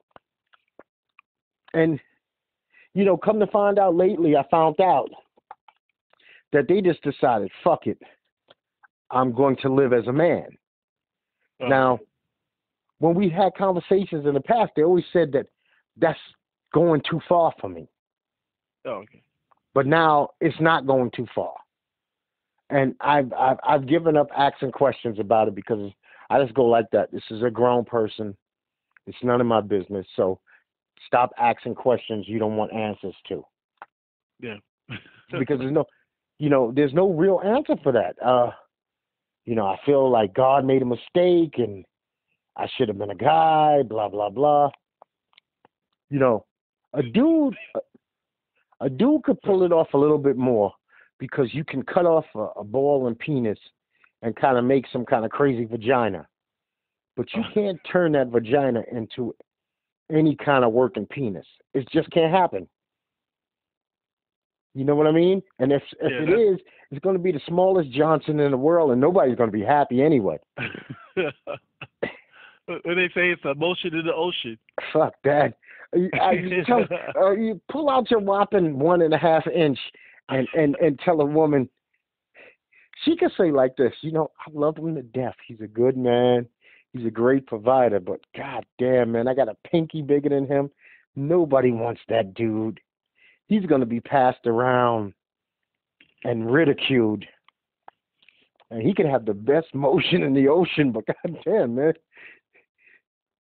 And 1.75 2.01
you 2.95 3.05
know, 3.05 3.17
come 3.17 3.41
to 3.41 3.47
find 3.47 3.79
out 3.79 3.95
lately, 3.95 4.37
I 4.37 4.45
found 4.51 4.81
out 4.81 5.09
that 6.53 6.69
they 6.69 6.81
just 6.81 7.03
decided, 7.03 7.51
fuck 7.65 7.87
it, 7.87 7.99
I'm 9.11 9.33
going 9.33 9.57
to 9.63 9.73
live 9.73 9.93
as 9.93 10.07
a 10.07 10.13
man. 10.13 10.47
Uh, 11.63 11.69
Now, 11.69 11.99
when 12.99 13.15
we 13.15 13.29
had 13.29 13.55
conversations 13.57 14.27
in 14.27 14.35
the 14.35 14.41
past, 14.41 14.73
they 14.77 14.83
always 14.83 15.05
said 15.13 15.33
that 15.33 15.47
that's 15.97 16.19
going 16.73 17.03
too 17.09 17.21
far 17.29 17.53
for 17.61 17.69
me. 17.69 17.89
oh, 18.87 18.91
okay. 19.03 19.23
But 19.75 19.87
now 19.87 20.29
it's 20.41 20.61
not 20.61 20.87
going 20.87 21.11
too 21.17 21.27
far, 21.35 21.55
and 22.69 22.95
I've 23.01 23.33
I've, 23.33 23.57
I've 23.67 23.87
given 23.89 24.19
up 24.19 24.29
asking 24.37 24.73
questions 24.73 25.19
about 25.19 25.49
it 25.49 25.55
because 25.55 25.91
I 26.29 26.43
just 26.43 26.53
go 26.55 26.67
like 26.67 26.87
that. 26.93 27.11
This 27.11 27.23
is 27.31 27.43
a 27.43 27.51
grown 27.51 27.87
person. 27.87 28.37
It's 29.07 29.17
none 29.23 29.41
of 29.41 29.47
my 29.47 29.63
business. 29.63 30.07
So 30.15 30.41
stop 31.07 31.31
asking 31.39 31.75
questions 31.75 32.27
you 32.29 32.39
don't 32.39 32.57
want 32.57 32.73
answers 32.73 33.15
to 33.29 33.45
Yeah. 34.41 34.57
because 35.39 35.59
there's 35.59 35.73
no, 35.73 35.85
you 36.43 36.51
know, 36.51 36.73
there's 36.75 36.93
no 36.93 37.09
real 37.09 37.41
answer 37.45 37.77
for 37.85 37.93
that. 37.93 38.21
Uh, 38.21 38.51
you 39.45 39.55
know, 39.55 39.65
I 39.65 39.77
feel 39.87 40.11
like 40.11 40.35
God 40.35 40.65
made 40.65 40.83
a 40.83 40.85
mistake 40.85 41.55
and 41.59 41.85
I 42.57 42.67
should 42.77 42.89
have 42.89 42.99
been 42.99 43.13
a 43.13 43.15
guy, 43.15 43.85
blah 43.85 44.09
blah 44.09 44.29
blah. 44.29 44.71
You 46.11 46.19
know, 46.19 46.45
a 46.95 47.03
dude, 47.05 47.55
a, 48.81 48.91
dude 48.91 49.23
could 49.23 49.41
pull 49.43 49.63
it 49.63 49.71
off 49.71 49.95
a 49.95 49.97
little 49.97 50.19
bit 50.19 50.37
more 50.37 50.73
because 51.21 51.55
you 51.55 51.63
can 51.63 51.85
cut 51.85 52.07
off 52.07 52.25
a, 52.35 52.47
a 52.59 52.65
ball 52.65 53.07
and 53.07 53.17
penis 53.17 53.59
and 54.23 54.35
kind 54.35 54.59
of 54.59 54.65
make 54.65 54.87
some 54.93 55.05
kind 55.05 55.25
of 55.25 55.31
crazy 55.31 55.65
vagina, 55.65 56.27
but 57.17 57.27
you 57.35 57.45
can't 57.55 57.79
turn 57.91 58.11
that 58.13 58.31
vagina 58.33 58.83
into 58.91 59.33
any 60.11 60.35
kind 60.35 60.65
of 60.65 60.73
working 60.73 61.07
penis. 61.07 61.47
It 61.73 61.89
just 61.93 62.11
can't 62.11 62.35
happen. 62.35 62.67
You 64.75 64.85
know 64.85 64.95
what 64.95 65.07
I 65.07 65.13
mean? 65.13 65.43
And 65.59 65.73
if 65.73 65.83
if 66.01 66.11
Yeah, 66.11 66.23
it 66.23 66.27
that- 66.27 66.53
is, 66.55 66.61
it's 66.91 67.01
going 67.01 67.17
to 67.17 67.23
be 67.23 67.33
the 67.33 67.41
smallest 67.47 67.91
Johnson 67.91 68.41
in 68.41 68.51
the 68.51 68.57
world, 68.57 68.91
and 68.91 69.01
nobody's 69.01 69.37
going 69.37 69.51
to 69.51 69.57
be 69.57 69.65
happy 69.65 70.03
anyway. 70.03 70.39
when 71.07 72.97
they 72.97 73.09
say 73.15 73.31
it's 73.31 73.45
a 73.45 73.55
motion 73.55 73.95
in 73.95 74.07
the 74.07 74.15
ocean. 74.15 74.59
Fuck 74.93 75.15
that. 75.25 75.55
You- 75.95 76.11
I, 76.21 76.33
you, 76.33 76.65
tell, 76.65 76.85
uh, 77.21 77.33
you 77.33 77.61
pull 77.71 77.91
out 77.91 78.11
your 78.11 78.21
whopping 78.21 78.79
one 78.79 79.03
and 79.03 79.13
a 79.13 79.19
half 79.19 79.47
inch 79.47 79.79
and 80.29 80.49
and 80.55 80.77
and 80.77 80.99
tell 81.01 81.21
a 81.21 81.27
woman. 81.27 81.69
She 83.05 83.17
could 83.17 83.33
say 83.37 83.51
like 83.51 83.77
this, 83.77 83.93
you 84.03 84.13
know, 84.13 84.31
I 84.47 84.51
love 84.53 84.77
him 84.79 84.95
to 84.95 85.03
death. 85.03 85.35
He's 85.47 85.61
a 85.61 85.67
good 85.67 85.97
man. 85.97 86.47
He's 86.93 87.07
a 87.07 87.11
great 87.11 87.47
provider, 87.47 87.99
but 88.01 88.21
god 88.37 88.65
damn 88.79 89.13
man, 89.13 89.27
I 89.27 89.35
got 89.35 89.49
a 89.49 89.57
pinky 89.69 90.03
bigger 90.03 90.29
than 90.29 90.47
him. 90.47 90.71
Nobody 91.17 91.73
wants 91.73 92.01
that 92.09 92.35
dude. 92.35 92.81
He's 93.49 93.67
gonna 93.67 93.87
be 93.87 94.01
passed 94.01 94.47
around 94.47 95.15
and 96.25 96.51
ridiculed. 96.51 97.25
And 98.71 98.83
he 98.83 98.95
could 98.95 99.07
have 99.07 99.27
the 99.27 99.35
best 99.35 99.67
motion 99.75 100.23
in 100.23 100.35
the 100.35 100.49
ocean, 100.49 100.93
but 100.93 101.07
god 101.07 101.39
damn 101.45 101.75
man. 101.75 101.93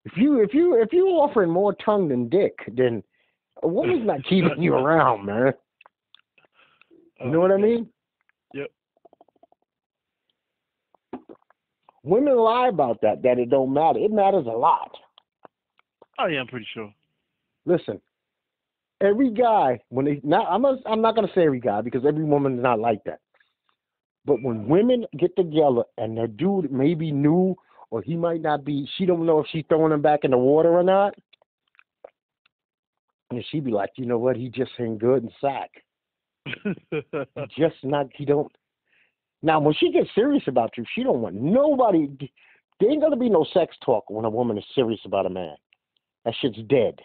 If 0.05 0.13
you 0.15 0.41
if 0.41 0.53
you 0.53 0.81
if 0.81 0.93
you 0.93 1.07
offering 1.07 1.51
more 1.51 1.73
tongue 1.73 2.07
than 2.07 2.29
dick, 2.29 2.57
then 2.75 3.03
a 3.61 3.67
woman's 3.67 4.07
not 4.07 4.23
keeping 4.23 4.61
you 4.61 4.73
around, 4.73 5.25
man. 5.25 5.53
You 7.19 7.31
know 7.31 7.39
what 7.41 7.51
I 7.51 7.55
uh, 7.55 7.57
mean? 7.57 7.89
Yep. 8.53 8.71
Women 12.03 12.37
lie 12.37 12.69
about 12.69 13.01
that, 13.01 13.21
that 13.23 13.39
it 13.39 13.49
don't 13.49 13.73
matter. 13.73 13.99
It 13.99 14.11
matters 14.11 14.45
a 14.45 14.57
lot. 14.57 14.91
Oh 16.17 16.27
yeah, 16.27 16.39
I'm 16.39 16.47
pretty 16.47 16.67
sure. 16.73 16.93
Listen, 17.65 17.99
every 19.01 19.31
guy 19.31 19.79
when 19.89 20.05
they 20.05 20.21
not 20.23 20.47
I'm 20.49 20.61
not, 20.61 20.79
I'm 20.85 21.01
not 21.01 21.15
gonna 21.15 21.29
say 21.33 21.45
every 21.45 21.59
guy 21.59 21.81
because 21.81 22.05
every 22.05 22.23
woman 22.23 22.57
is 22.57 22.63
not 22.63 22.79
like 22.79 23.03
that. 23.05 23.19
But 24.25 24.41
when 24.43 24.67
women 24.67 25.05
get 25.17 25.35
together 25.35 25.83
and 25.97 26.17
their 26.17 26.27
dude 26.27 26.71
may 26.71 26.93
be 26.93 27.11
new 27.11 27.55
or 27.89 28.01
he 28.01 28.15
might 28.15 28.41
not 28.41 28.63
be, 28.63 28.87
she 28.97 29.05
don't 29.05 29.25
know 29.25 29.39
if 29.39 29.47
she's 29.51 29.65
throwing 29.69 29.91
him 29.91 30.01
back 30.01 30.19
in 30.23 30.31
the 30.31 30.37
water 30.37 30.69
or 30.69 30.83
not. 30.83 31.15
And 33.31 33.43
she 33.49 33.59
be 33.59 33.71
like, 33.71 33.91
you 33.95 34.05
know 34.05 34.17
what? 34.17 34.35
He 34.35 34.49
just 34.49 34.71
ain't 34.79 34.99
good 34.99 35.23
in 35.23 35.31
sack. 35.39 35.71
Just 37.57 37.75
not. 37.83 38.07
He 38.15 38.25
don't. 38.25 38.51
Now, 39.41 39.59
when 39.59 39.73
she 39.75 39.91
gets 39.91 40.09
serious 40.15 40.43
about 40.47 40.77
you, 40.77 40.85
she 40.95 41.03
don't 41.03 41.21
want 41.21 41.35
nobody. 41.35 42.09
There 42.79 42.89
ain't 42.89 43.01
gonna 43.01 43.15
be 43.15 43.29
no 43.29 43.45
sex 43.53 43.75
talk 43.85 44.09
when 44.09 44.25
a 44.25 44.29
woman 44.29 44.57
is 44.57 44.63
serious 44.73 44.99
about 45.05 45.25
a 45.25 45.29
man. 45.29 45.55
That 46.25 46.33
shit's 46.41 46.57
dead. 46.67 46.99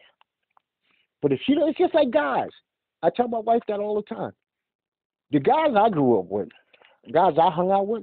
But 1.24 1.32
if 1.32 1.40
she, 1.46 1.54
don't- 1.54 1.70
it's 1.70 1.78
just 1.78 1.94
like 1.94 2.10
guys. 2.10 2.50
I 3.02 3.08
tell 3.08 3.28
my 3.28 3.38
wife 3.38 3.62
that 3.68 3.80
all 3.80 3.94
the 3.94 4.14
time. 4.14 4.32
The 5.30 5.40
guys 5.40 5.70
I 5.74 5.88
grew 5.88 6.18
up 6.18 6.26
with, 6.26 6.50
guys 7.14 7.32
I 7.40 7.50
hung 7.50 7.70
out 7.70 7.86
with, 7.86 8.02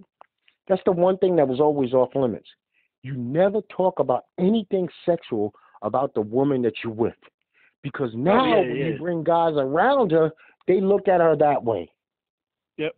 that's 0.67 0.81
the 0.86 0.91
one 0.91 1.19
thing 1.19 1.36
that 1.36 1.47
was 1.47 1.60
always 1.60 1.93
off 1.93 2.15
limits. 2.15 2.47
You 3.03 3.13
never 3.13 3.62
talk 3.69 3.99
about 3.99 4.25
anything 4.39 4.89
sexual 5.05 5.53
about 5.84 6.15
the 6.15 6.21
woman 6.21 6.63
that 6.63 6.73
you're 6.84 6.93
with. 6.93 7.13
Because 7.84 8.10
oh, 8.15 8.17
now 8.17 8.43
yeah, 8.47 8.55
when 8.62 8.75
yeah. 8.75 8.86
you 8.88 8.97
bring 8.97 9.23
guys 9.23 9.53
around 9.55 10.10
her, 10.13 10.31
they 10.67 10.81
look 10.81 11.07
at 11.07 11.21
her 11.21 11.36
that 11.36 11.63
way. 11.63 11.91
Yep. 12.77 12.95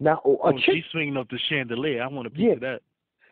Now, 0.00 0.20
a 0.26 0.28
Oh, 0.48 0.52
chick, 0.52 0.74
she's 0.74 0.84
swinging 0.92 1.16
up 1.16 1.30
the 1.30 1.38
chandelier. 1.48 2.02
I 2.02 2.08
want 2.08 2.26
a 2.26 2.30
piece 2.30 2.42
Yeah. 2.42 2.54
that. 2.60 2.82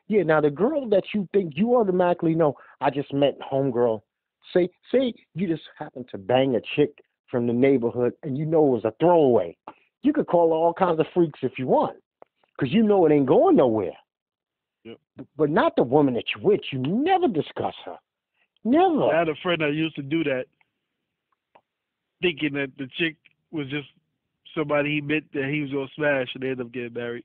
yeah. 0.08 0.22
Now 0.22 0.40
the 0.40 0.48
girl 0.48 0.88
that 0.88 1.04
you 1.12 1.28
think 1.34 1.52
you 1.54 1.76
automatically 1.76 2.34
know, 2.34 2.56
I 2.80 2.88
just 2.88 3.12
met 3.12 3.38
homegirl. 3.40 4.00
Say, 4.52 4.68
say 4.92 5.14
you 5.34 5.48
just 5.48 5.62
happen 5.78 6.04
to 6.10 6.18
bang 6.18 6.56
a 6.56 6.60
chick 6.76 7.02
from 7.30 7.46
the 7.46 7.52
neighborhood, 7.52 8.12
and 8.22 8.36
you 8.38 8.46
know 8.46 8.66
it 8.66 8.70
was 8.70 8.84
a 8.84 8.94
throwaway. 9.00 9.56
You 10.02 10.12
could 10.12 10.26
call 10.26 10.50
her 10.50 10.54
all 10.54 10.74
kinds 10.74 11.00
of 11.00 11.06
freaks 11.14 11.40
if 11.42 11.58
you 11.58 11.66
want, 11.66 11.96
because 12.56 12.72
you 12.72 12.82
know 12.82 13.06
it 13.06 13.12
ain't 13.12 13.26
going 13.26 13.56
nowhere. 13.56 13.96
Yep. 14.84 14.98
But 15.36 15.50
not 15.50 15.76
the 15.76 15.82
woman 15.82 16.14
that 16.14 16.24
you're 16.34 16.44
with. 16.44 16.60
You 16.70 16.78
never 16.78 17.26
discuss 17.26 17.74
her. 17.86 17.96
Never. 18.64 19.04
I 19.04 19.18
had 19.18 19.28
a 19.28 19.34
friend 19.42 19.60
that 19.62 19.72
used 19.72 19.96
to 19.96 20.02
do 20.02 20.22
that, 20.24 20.44
thinking 22.22 22.52
that 22.54 22.72
the 22.78 22.88
chick 22.98 23.16
was 23.50 23.66
just 23.68 23.88
somebody 24.54 24.94
he 24.94 25.00
met 25.00 25.22
that 25.32 25.48
he 25.50 25.62
was 25.62 25.70
gonna 25.70 25.88
smash, 25.96 26.28
and 26.34 26.42
they 26.42 26.48
ended 26.48 26.66
up 26.66 26.72
getting 26.72 26.92
married. 26.92 27.24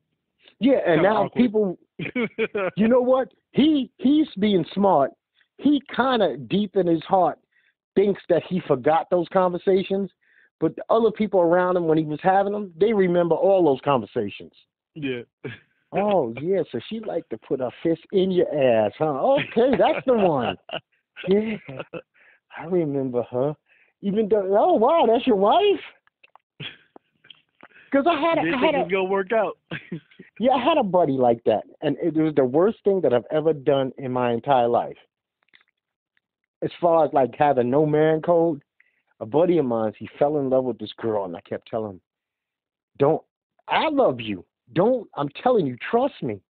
yeah, 0.59 0.77
and 0.85 1.01
kinda 1.01 1.09
now 1.09 1.23
awkward. 1.25 1.41
people 1.41 1.77
you 2.77 2.87
know 2.87 3.01
what? 3.01 3.29
He 3.51 3.91
he's 3.97 4.27
being 4.39 4.65
smart. 4.73 5.11
He 5.59 5.81
kind 5.95 6.21
of 6.21 6.47
deep 6.47 6.75
in 6.75 6.87
his 6.87 7.03
heart 7.03 7.37
thinks 7.95 8.21
that 8.29 8.43
he 8.47 8.61
forgot 8.67 9.09
those 9.09 9.27
conversations, 9.33 10.09
but 10.59 10.75
the 10.75 10.83
other 10.89 11.11
people 11.11 11.41
around 11.41 11.75
him 11.75 11.85
when 11.85 11.97
he 11.97 12.05
was 12.05 12.19
having 12.23 12.53
them, 12.53 12.73
they 12.79 12.93
remember 12.93 13.35
all 13.35 13.63
those 13.65 13.81
conversations. 13.83 14.53
yeah. 14.95 15.21
Oh 15.91 16.35
yeah, 16.39 16.61
so 16.71 16.79
she 16.87 16.99
like 16.99 17.27
to 17.29 17.37
put 17.39 17.61
her 17.61 17.71
fist 17.81 18.01
in 18.11 18.29
your 18.29 18.45
ass, 18.53 18.91
huh? 18.99 19.05
Okay, 19.39 19.71
that's 19.75 20.05
the 20.05 20.13
one. 20.13 20.55
Yeah, 21.27 21.57
I 22.57 22.65
remember 22.65 23.23
her. 23.23 23.55
Even 24.01 24.29
though, 24.29 24.55
oh 24.55 24.73
wow, 24.75 25.05
that's 25.11 25.25
your 25.25 25.35
wife. 25.35 25.81
Because 27.91 28.05
I 28.07 28.21
had, 28.21 28.37
a, 28.37 28.41
I 28.41 28.59
had 28.63 28.75
a, 28.75 28.87
gonna 28.87 29.03
work 29.05 29.31
out. 29.33 29.57
Yeah, 30.39 30.51
I 30.51 30.63
had 30.63 30.77
a 30.77 30.83
buddy 30.83 31.13
like 31.13 31.43
that, 31.45 31.63
and 31.81 31.97
it 32.01 32.13
was 32.15 32.35
the 32.35 32.45
worst 32.45 32.77
thing 32.83 33.01
that 33.01 33.11
I've 33.11 33.25
ever 33.31 33.51
done 33.51 33.91
in 33.97 34.11
my 34.11 34.31
entire 34.31 34.67
life. 34.67 34.95
As 36.61 36.71
far 36.81 37.05
as 37.05 37.13
like 37.13 37.33
having 37.37 37.69
no 37.69 37.85
man 37.85 38.21
code, 38.21 38.61
a 39.19 39.25
buddy 39.25 39.57
of 39.57 39.65
mine, 39.65 39.93
he 39.97 40.09
fell 40.17 40.37
in 40.37 40.49
love 40.49 40.65
with 40.65 40.77
this 40.79 40.93
girl, 40.97 41.25
and 41.25 41.35
I 41.35 41.41
kept 41.41 41.69
telling 41.69 41.91
him, 41.93 42.01
"Don't, 42.97 43.23
I 43.67 43.89
love 43.89 44.19
you. 44.19 44.45
Don't. 44.73 45.09
I'm 45.15 45.29
telling 45.41 45.65
you, 45.65 45.77
trust 45.89 46.21
me. 46.21 46.41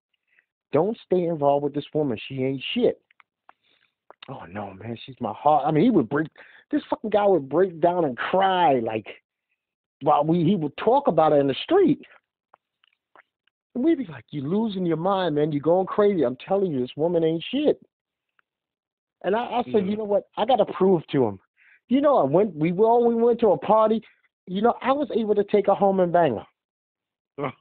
Don't 0.71 0.97
stay 1.05 1.25
involved 1.25 1.63
with 1.63 1.73
this 1.73 1.85
woman. 1.93 2.17
She 2.27 2.43
ain't 2.43 2.63
shit." 2.73 3.01
Oh 4.29 4.45
no, 4.45 4.73
man, 4.73 4.97
she's 5.05 5.15
my 5.19 5.33
heart. 5.33 5.63
I 5.65 5.71
mean, 5.71 5.83
he 5.83 5.89
would 5.89 6.09
break. 6.09 6.27
This 6.71 6.83
fucking 6.89 7.09
guy 7.09 7.25
would 7.25 7.49
break 7.49 7.79
down 7.79 8.05
and 8.05 8.17
cry 8.17 8.79
like 8.79 9.07
while 10.01 10.23
we 10.23 10.43
he 10.43 10.55
would 10.55 10.75
talk 10.77 11.07
about 11.07 11.33
it 11.33 11.37
in 11.37 11.47
the 11.47 11.55
street. 11.63 12.01
And 13.75 13.83
we'd 13.83 13.97
be 13.97 14.05
like, 14.05 14.25
You're 14.29 14.47
losing 14.47 14.85
your 14.85 14.97
mind, 14.97 15.35
man. 15.35 15.51
You're 15.51 15.61
going 15.61 15.87
crazy. 15.87 16.23
I'm 16.23 16.37
telling 16.47 16.71
you, 16.71 16.79
this 16.79 16.95
woman 16.95 17.23
ain't 17.23 17.43
shit. 17.51 17.79
And 19.23 19.35
I, 19.35 19.39
I 19.39 19.63
said, 19.65 19.85
Yeah. 19.85 19.91
You 19.91 19.97
know 19.97 20.03
what? 20.03 20.23
I 20.37 20.45
got 20.45 20.57
to 20.57 20.65
prove 20.65 21.05
to 21.11 21.25
him. 21.25 21.39
You 21.87 22.01
know, 22.01 22.17
I 22.17 22.23
went, 22.23 22.55
we 22.55 22.71
all 22.73 23.05
we 23.07 23.15
went 23.15 23.39
to 23.41 23.51
a 23.51 23.57
party. 23.57 24.01
You 24.47 24.61
know, 24.61 24.75
I 24.81 24.91
was 24.91 25.09
able 25.15 25.35
to 25.35 25.43
take 25.43 25.67
her 25.67 25.73
home 25.73 25.99
and 25.99 26.13
bang 26.13 26.37
her. 26.37 26.45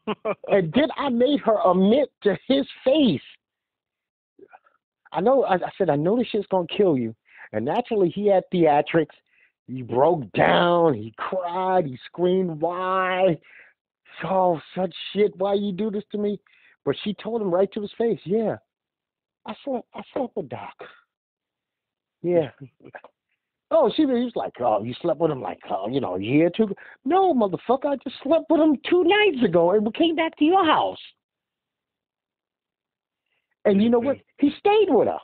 And 0.48 0.72
then 0.72 0.88
I 0.96 1.08
made 1.08 1.40
her 1.40 1.56
admit 1.64 2.10
to 2.24 2.36
his 2.46 2.66
face. 2.84 3.20
I 5.12 5.20
know, 5.20 5.44
I, 5.44 5.54
I 5.54 5.70
said, 5.76 5.90
I 5.90 5.96
know 5.96 6.16
this 6.16 6.26
shit's 6.28 6.46
going 6.50 6.66
to 6.66 6.74
kill 6.74 6.98
you. 6.98 7.14
And 7.52 7.64
naturally, 7.64 8.10
he 8.10 8.26
had 8.26 8.44
theatrics. 8.52 9.14
He 9.66 9.82
broke 9.82 10.30
down. 10.32 10.94
He 10.94 11.14
cried. 11.16 11.86
He 11.86 11.98
screamed, 12.06 12.60
Why? 12.60 13.38
Oh, 14.24 14.60
such 14.74 14.94
shit. 15.12 15.36
Why 15.36 15.54
you 15.54 15.72
do 15.72 15.90
this 15.90 16.04
to 16.12 16.18
me? 16.18 16.40
But 16.84 16.96
she 17.04 17.14
told 17.14 17.40
him 17.40 17.50
right 17.50 17.70
to 17.72 17.82
his 17.82 17.92
face, 17.96 18.20
Yeah, 18.24 18.56
I 19.46 19.54
slept, 19.64 19.86
I 19.94 20.02
slept 20.12 20.36
with 20.36 20.48
Doc. 20.48 20.74
Yeah. 22.22 22.50
Oh, 23.70 23.92
she 23.94 24.06
was 24.06 24.32
like, 24.34 24.54
oh, 24.60 24.82
you 24.82 24.94
slept 25.02 25.20
with 25.20 25.30
him 25.30 25.42
like, 25.42 25.58
oh, 25.70 25.88
you 25.88 26.00
know, 26.00 26.16
a 26.16 26.20
year 26.20 26.46
or 26.46 26.50
two. 26.50 26.74
No, 27.04 27.34
motherfucker, 27.34 27.86
I 27.86 27.96
just 27.96 28.16
slept 28.22 28.46
with 28.48 28.60
him 28.60 28.78
two 28.88 29.04
nights 29.04 29.44
ago, 29.44 29.72
and 29.72 29.84
we 29.84 29.92
came 29.92 30.16
back 30.16 30.36
to 30.38 30.44
your 30.44 30.64
house. 30.64 30.98
And 33.66 33.82
you 33.82 33.90
know 33.90 33.98
what? 33.98 34.16
He 34.38 34.50
stayed 34.58 34.88
with 34.88 35.08
her. 35.08 35.18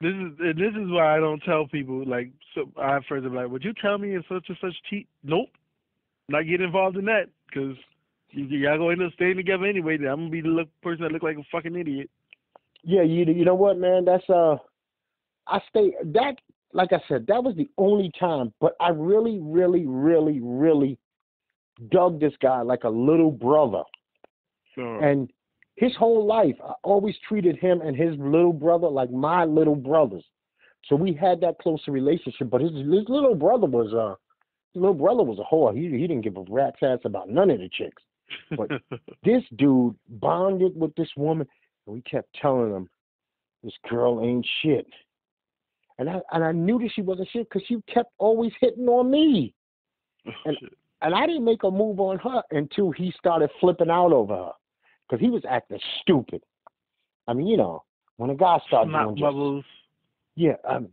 This 0.00 0.12
is 0.12 0.32
and 0.38 0.58
this 0.58 0.74
is 0.74 0.90
why 0.90 1.16
I 1.16 1.20
don't 1.20 1.40
tell 1.40 1.66
people 1.66 2.04
like 2.06 2.30
so 2.54 2.68
I 2.76 2.98
friends 3.08 3.24
that 3.24 3.32
like, 3.32 3.48
would 3.48 3.64
you 3.64 3.72
tell 3.80 3.96
me 3.96 4.14
it's 4.14 4.28
such 4.28 4.44
and 4.48 4.58
such 4.60 4.74
cheat? 4.90 5.08
Nope, 5.22 5.48
not 6.28 6.42
get 6.42 6.60
involved 6.60 6.98
in 6.98 7.06
that 7.06 7.26
because 7.46 7.76
you, 8.30 8.44
y'all 8.44 8.76
gonna 8.76 8.90
end 8.90 9.02
up 9.02 9.12
staying 9.14 9.36
together 9.36 9.64
anyway. 9.64 9.96
Then 9.96 10.08
I'm 10.08 10.16
gonna 10.16 10.30
be 10.30 10.42
the 10.42 10.48
look, 10.48 10.68
person 10.82 11.04
that 11.04 11.12
look 11.12 11.22
like 11.22 11.38
a 11.38 11.44
fucking 11.50 11.76
idiot. 11.76 12.10
Yeah, 12.82 13.02
you 13.02 13.24
you 13.24 13.46
know 13.46 13.54
what, 13.54 13.78
man? 13.78 14.04
That's 14.04 14.28
uh, 14.28 14.56
I 15.46 15.60
stay 15.68 15.94
that 16.12 16.36
like 16.72 16.92
I 16.92 17.00
said, 17.08 17.26
that 17.28 17.42
was 17.44 17.54
the 17.56 17.70
only 17.78 18.10
time. 18.18 18.52
But 18.60 18.74
I 18.80 18.88
really, 18.88 19.38
really, 19.40 19.86
really, 19.86 20.40
really 20.42 20.98
dug 21.90 22.18
this 22.20 22.32
guy 22.42 22.62
like 22.62 22.84
a 22.84 22.88
little 22.88 23.30
brother. 23.30 23.82
So 24.74 24.82
And 24.82 25.30
his 25.76 25.94
whole 25.96 26.26
life, 26.26 26.56
I 26.64 26.72
always 26.82 27.14
treated 27.28 27.56
him 27.56 27.80
and 27.80 27.96
his 27.96 28.16
little 28.18 28.52
brother 28.52 28.88
like 28.88 29.10
my 29.10 29.44
little 29.44 29.76
brothers. 29.76 30.24
So 30.86 30.96
we 30.96 31.12
had 31.12 31.40
that 31.40 31.58
closer 31.58 31.92
relationship. 31.92 32.50
But 32.50 32.60
his 32.60 32.72
his 32.72 33.08
little 33.08 33.34
brother 33.36 33.66
was 33.66 33.94
uh, 33.94 34.16
his 34.72 34.80
little 34.80 34.94
brother 34.94 35.22
was 35.22 35.38
a 35.38 35.54
whore. 35.54 35.74
He 35.76 35.88
he 35.96 36.06
didn't 36.06 36.22
give 36.22 36.36
a 36.36 36.44
rat's 36.48 36.82
ass 36.82 36.98
about 37.04 37.28
none 37.30 37.50
of 37.50 37.58
the 37.60 37.68
chicks. 37.68 38.02
but- 38.56 38.70
This 39.24 39.42
dude 39.56 39.94
bonded 40.08 40.76
with 40.78 40.94
this 40.96 41.08
woman, 41.16 41.46
and 41.86 41.94
we 41.94 42.02
kept 42.02 42.34
telling 42.42 42.70
him, 42.74 42.88
"This 43.62 43.72
girl 43.88 44.20
ain't 44.22 44.46
shit." 44.60 44.86
And 45.98 46.10
I 46.10 46.20
and 46.32 46.42
I 46.44 46.52
knew 46.52 46.78
that 46.80 46.90
she 46.94 47.02
wasn't 47.02 47.28
shit 47.32 47.48
because 47.48 47.66
she 47.66 47.76
kept 47.92 48.10
always 48.18 48.52
hitting 48.60 48.88
on 48.88 49.10
me. 49.10 49.54
and- 50.44 50.56
Shit. 50.60 50.72
And 51.02 51.14
I 51.14 51.26
didn't 51.26 51.44
make 51.44 51.64
a 51.64 51.70
move 51.70 52.00
on 52.00 52.18
her 52.20 52.42
until 52.50 52.90
he 52.90 53.12
started 53.18 53.50
flipping 53.60 53.90
out 53.90 54.10
over 54.12 54.34
her 54.34 54.52
because 55.06 55.20
he 55.22 55.28
was 55.28 55.42
acting 55.46 55.78
stupid. 56.00 56.42
I 57.28 57.34
mean, 57.34 57.46
you 57.46 57.58
know, 57.58 57.84
when 58.16 58.30
a 58.30 58.34
guy 58.34 58.58
starts 58.66 58.90
doing 58.90 59.08
just, 59.16 59.20
bubbles. 59.20 59.64
yeah, 60.34 60.54
um, 60.66 60.88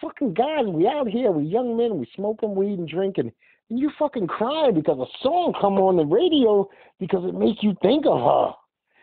fucking 0.00 0.34
guys, 0.34 0.66
we 0.66 0.88
out 0.88 1.06
here, 1.06 1.30
we 1.30 1.44
young 1.44 1.76
men, 1.76 1.98
we 1.98 2.08
smoking 2.16 2.56
weed 2.56 2.80
and 2.80 2.88
drinking, 2.88 3.30
and 3.70 3.78
you 3.78 3.92
fucking 3.96 4.26
crying 4.26 4.74
because 4.74 4.98
a 4.98 5.06
song 5.22 5.52
come 5.60 5.74
on 5.74 5.96
the 5.96 6.04
radio 6.04 6.68
because 6.98 7.24
it 7.28 7.34
makes 7.34 7.62
you 7.62 7.76
think 7.82 8.06
of 8.06 8.18
her. 8.18 8.54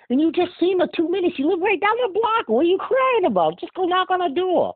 And 0.09 0.19
you 0.19 0.33
just 0.33 0.51
seen 0.59 0.81
her 0.81 0.87
two 0.93 1.09
minutes. 1.09 1.39
You 1.39 1.49
live 1.49 1.61
right 1.61 1.79
down 1.79 1.95
the 2.05 2.19
block. 2.19 2.49
What 2.49 2.61
are 2.61 2.63
you 2.69 2.77
crying 2.77 3.25
about? 3.25 3.57
Just 3.59 3.73
go 3.73 3.85
knock 3.85 4.09
on 4.11 4.19
her 4.19 4.35
door. 4.35 4.75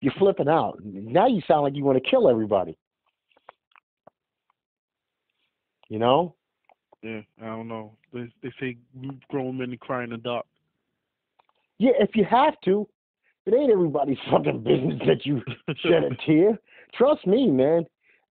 You're 0.00 0.14
flipping 0.18 0.48
out. 0.48 0.78
Now 0.82 1.26
you 1.26 1.42
sound 1.46 1.62
like 1.62 1.74
you 1.74 1.84
want 1.84 2.02
to 2.02 2.10
kill 2.10 2.28
everybody. 2.28 2.76
You 5.88 5.98
know? 5.98 6.34
Yeah, 7.02 7.20
I 7.42 7.46
don't 7.46 7.68
know. 7.68 7.92
They 8.12 8.28
they 8.42 8.52
say 8.60 8.76
grown 9.28 9.58
men 9.58 9.76
cry 9.78 10.04
in 10.04 10.10
the 10.10 10.16
dark. 10.16 10.46
Yeah, 11.78 11.92
if 11.98 12.10
you 12.14 12.24
have 12.24 12.54
to. 12.64 12.86
It 13.46 13.54
ain't 13.54 13.72
everybody's 13.72 14.18
fucking 14.30 14.62
business 14.62 15.00
that 15.06 15.24
you 15.24 15.42
shed 15.76 16.04
a 16.04 16.14
tear. 16.26 16.58
Trust 16.94 17.26
me, 17.26 17.50
man. 17.50 17.86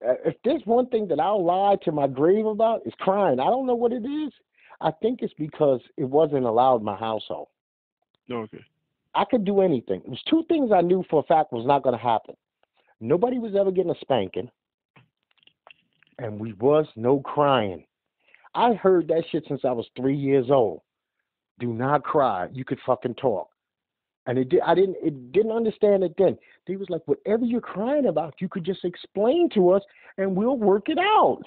Uh, 0.07 0.13
if 0.23 0.35
there's 0.45 0.61
one 0.65 0.87
thing 0.87 1.07
that 1.07 1.19
I'll 1.19 1.43
lie 1.43 1.75
to 1.83 1.91
my 1.91 2.07
grave 2.07 2.45
about, 2.45 2.81
is 2.85 2.93
crying. 2.99 3.39
I 3.39 3.45
don't 3.45 3.65
know 3.65 3.75
what 3.75 3.91
it 3.91 4.05
is. 4.05 4.31
I 4.81 4.91
think 5.01 5.21
it's 5.21 5.33
because 5.33 5.81
it 5.97 6.05
wasn't 6.05 6.45
allowed 6.45 6.77
in 6.77 6.85
my 6.85 6.95
household. 6.95 7.49
okay. 8.31 8.63
I 9.15 9.25
could 9.25 9.43
do 9.45 9.61
anything. 9.61 10.01
It 10.03 10.09
was 10.09 10.21
two 10.29 10.43
things 10.47 10.71
I 10.71 10.81
knew 10.81 11.03
for 11.09 11.19
a 11.21 11.23
fact 11.23 11.51
was 11.51 11.65
not 11.65 11.83
going 11.83 11.97
to 11.97 12.03
happen. 12.03 12.35
Nobody 13.01 13.39
was 13.39 13.55
ever 13.55 13.71
getting 13.71 13.91
a 13.91 13.99
spanking, 14.01 14.49
and 16.17 16.39
we 16.39 16.53
was 16.53 16.85
no 16.95 17.19
crying. 17.21 17.85
I 18.55 18.73
heard 18.73 19.07
that 19.07 19.23
shit 19.31 19.45
since 19.47 19.61
I 19.63 19.71
was 19.71 19.87
three 19.95 20.17
years 20.17 20.47
old. 20.49 20.81
Do 21.59 21.73
not 21.73 22.03
cry. 22.03 22.47
You 22.51 22.65
could 22.65 22.79
fucking 22.85 23.15
talk. 23.15 23.49
And 24.25 24.37
it 24.37 24.49
did, 24.49 24.61
I 24.61 24.75
didn't 24.75 24.97
it 25.01 25.31
didn't 25.31 25.51
understand 25.51 26.03
it 26.03 26.13
then. 26.17 26.37
They 26.67 26.75
was 26.75 26.89
like, 26.89 27.01
whatever 27.05 27.45
you're 27.45 27.61
crying 27.61 28.07
about, 28.07 28.35
you 28.39 28.49
could 28.49 28.63
just 28.63 28.85
explain 28.85 29.49
to 29.55 29.71
us, 29.71 29.81
and 30.17 30.35
we'll 30.35 30.57
work 30.57 30.89
it 30.89 30.99
out. 30.99 31.41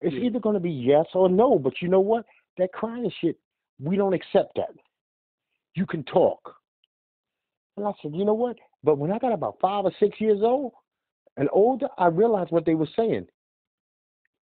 It's 0.00 0.14
Yeah. 0.14 0.24
either 0.24 0.40
going 0.40 0.54
to 0.54 0.60
be 0.60 0.70
yes 0.70 1.06
or 1.14 1.28
no. 1.28 1.58
But 1.58 1.80
you 1.80 1.88
know 1.88 2.00
what? 2.00 2.26
That 2.58 2.72
crying 2.72 3.10
shit, 3.20 3.38
we 3.80 3.96
don't 3.96 4.12
accept 4.12 4.56
that. 4.56 4.70
You 5.74 5.86
can 5.86 6.02
talk. 6.04 6.56
And 7.78 7.88
I 7.88 7.92
said, 8.02 8.14
you 8.14 8.24
know 8.24 8.34
what? 8.34 8.56
But 8.82 8.98
when 8.98 9.12
I 9.12 9.18
got 9.18 9.32
about 9.32 9.58
five 9.60 9.84
or 9.84 9.92
six 10.00 10.20
years 10.20 10.40
old 10.42 10.72
and 11.36 11.48
older, 11.52 11.88
I 11.96 12.06
realized 12.06 12.50
what 12.50 12.64
they 12.66 12.74
were 12.74 12.88
saying. 12.96 13.26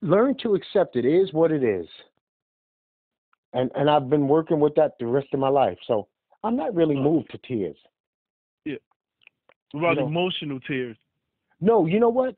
Learn 0.02 0.36
to 0.44 0.56
accept 0.56 0.96
it 0.96 1.06
is 1.06 1.32
what 1.34 1.52
it 1.52 1.64
is. 1.64 1.88
And 3.54 3.72
and 3.76 3.90
I've 3.90 4.10
been 4.10 4.28
working 4.28 4.60
with 4.60 4.76
that 4.76 4.94
the 5.00 5.06
rest 5.06 5.28
of 5.34 5.40
my 5.40 5.50
life. 5.50 5.78
So 5.88 6.08
I'm 6.44 6.56
not 6.56 6.76
really 6.76 6.96
moved 6.96 7.32
to 7.32 7.38
tears. 7.40 7.78
Yeah. 8.66 8.76
about 9.74 9.92
You 9.96 10.02
know- 10.02 10.08
emotional 10.08 10.60
tears? 10.62 10.98
No, 11.62 11.86
you 11.86 12.00
know 12.00 12.10
what? 12.10 12.36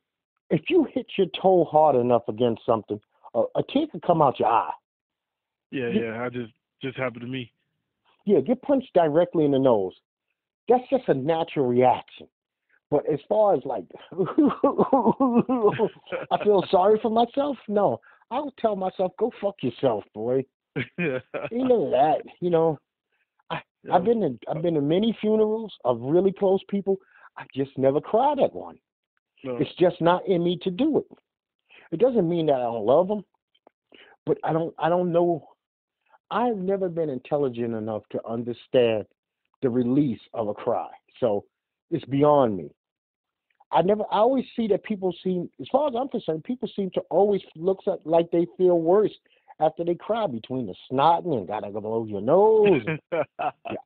If 0.52 0.70
you 0.70 0.88
hit 0.94 1.08
your 1.18 1.28
toe 1.42 1.64
hard 1.66 1.96
enough 1.96 2.22
against 2.28 2.62
something, 2.66 3.00
a, 3.34 3.44
a 3.56 3.64
tear 3.74 3.88
can 3.88 4.00
come 4.02 4.22
out 4.22 4.40
your 4.40 4.50
eye. 4.50 4.72
Yeah, 5.72 5.88
yeah. 5.90 6.24
I 6.24 6.30
just 6.30 6.54
just 6.82 6.98
happened 6.98 7.22
to 7.22 7.28
me. 7.28 7.52
Yeah, 8.26 8.42
get 8.42 8.62
punched 8.62 8.94
directly 8.94 9.46
in 9.46 9.52
the 9.52 9.60
nose. 9.60 9.94
That's 10.68 10.84
just 10.90 11.08
a 11.08 11.14
natural 11.14 11.68
reaction. 11.68 12.28
But 12.92 13.04
as 13.12 13.20
far 13.28 13.56
as 13.56 13.62
like, 13.66 13.86
I 16.32 16.44
feel 16.44 16.64
sorry 16.70 17.00
for 17.02 17.10
myself. 17.10 17.58
No, 17.68 18.00
I 18.32 18.40
would 18.40 18.56
tell 18.58 18.76
myself, 18.76 19.12
go 19.18 19.32
fuck 19.42 19.56
yourself, 19.62 20.04
boy. 20.14 20.46
yeah. 20.98 21.20
None 21.52 21.72
of 21.72 21.92
that. 21.92 22.22
You 22.42 22.50
know, 22.50 22.80
I've 23.92 24.04
been 24.04 24.24
in 24.24 24.40
I've 24.50 24.62
been 24.62 24.76
to 24.76 24.82
many 24.82 25.18
funerals 25.22 25.74
of 25.84 26.00
really 26.02 26.32
close 26.32 26.62
people. 26.70 26.98
I 27.38 27.44
just 27.56 27.78
never 27.78 28.02
cried 28.02 28.40
at 28.40 28.54
one. 28.54 28.78
No. 29.44 29.58
It's 29.58 29.74
just 29.80 30.02
not 30.02 30.28
in 30.28 30.44
me 30.44 30.58
to 30.64 30.72
do 30.72 30.98
it. 31.00 31.18
It 31.92 32.00
doesn't 32.00 32.28
mean 32.28 32.48
that 32.48 32.56
I 32.56 32.64
don't 32.64 32.86
love 32.86 33.08
them, 33.08 33.24
but 34.26 34.38
I 34.44 34.54
don't 34.54 34.74
I 34.80 34.90
don't 34.90 35.12
know. 35.12 35.48
I've 36.32 36.58
never 36.58 36.90
been 36.90 37.10
intelligent 37.10 37.76
enough 37.76 38.04
to 38.12 38.28
understand 38.28 39.06
the 39.66 39.70
release 39.72 40.20
of 40.36 40.48
a 40.48 40.54
cry. 40.54 40.90
So 41.20 41.44
it's 41.90 42.06
beyond 42.06 42.56
me. 42.56 42.70
I 43.72 43.82
never 43.82 44.04
I 44.12 44.20
always 44.20 44.46
see 44.56 44.68
that 44.68 44.84
people 44.84 45.12
seem 45.24 45.50
as 45.60 45.68
far 45.72 45.88
as 45.88 45.96
I'm 45.98 46.08
concerned, 46.08 46.44
people 46.44 46.70
seem 46.76 46.92
to 46.92 47.02
always 47.10 47.42
look 47.56 47.80
like 48.04 48.30
they 48.32 48.46
feel 48.60 48.80
worse 48.80 49.12
after 49.60 49.84
they 49.84 49.96
cry 49.96 50.28
between 50.28 50.68
the 50.68 50.76
snotting 50.92 51.36
and 51.36 51.48
gotta 51.48 51.72
go 51.72 51.82
blow 51.82 52.06
your 52.06 52.22
nose 52.22 52.84
your 53.12 53.26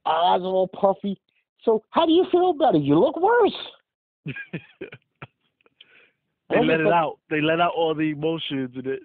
eyes 0.05 0.41
are 0.41 0.55
all 0.57 0.67
puffy. 0.67 1.17
So 1.63 1.81
how 1.91 2.05
do 2.05 2.11
you 2.11 2.25
feel 2.29 2.51
better? 2.51 2.77
You 2.77 2.99
look 2.99 3.15
worse. 3.17 3.55
they 6.49 6.61
let 6.61 6.81
it 6.81 6.87
out. 6.87 7.19
They 7.29 7.39
let 7.39 7.61
out 7.61 7.71
all 7.73 7.95
the 7.95 8.11
emotions 8.11 8.71
in 8.75 8.85
it. 8.85 8.99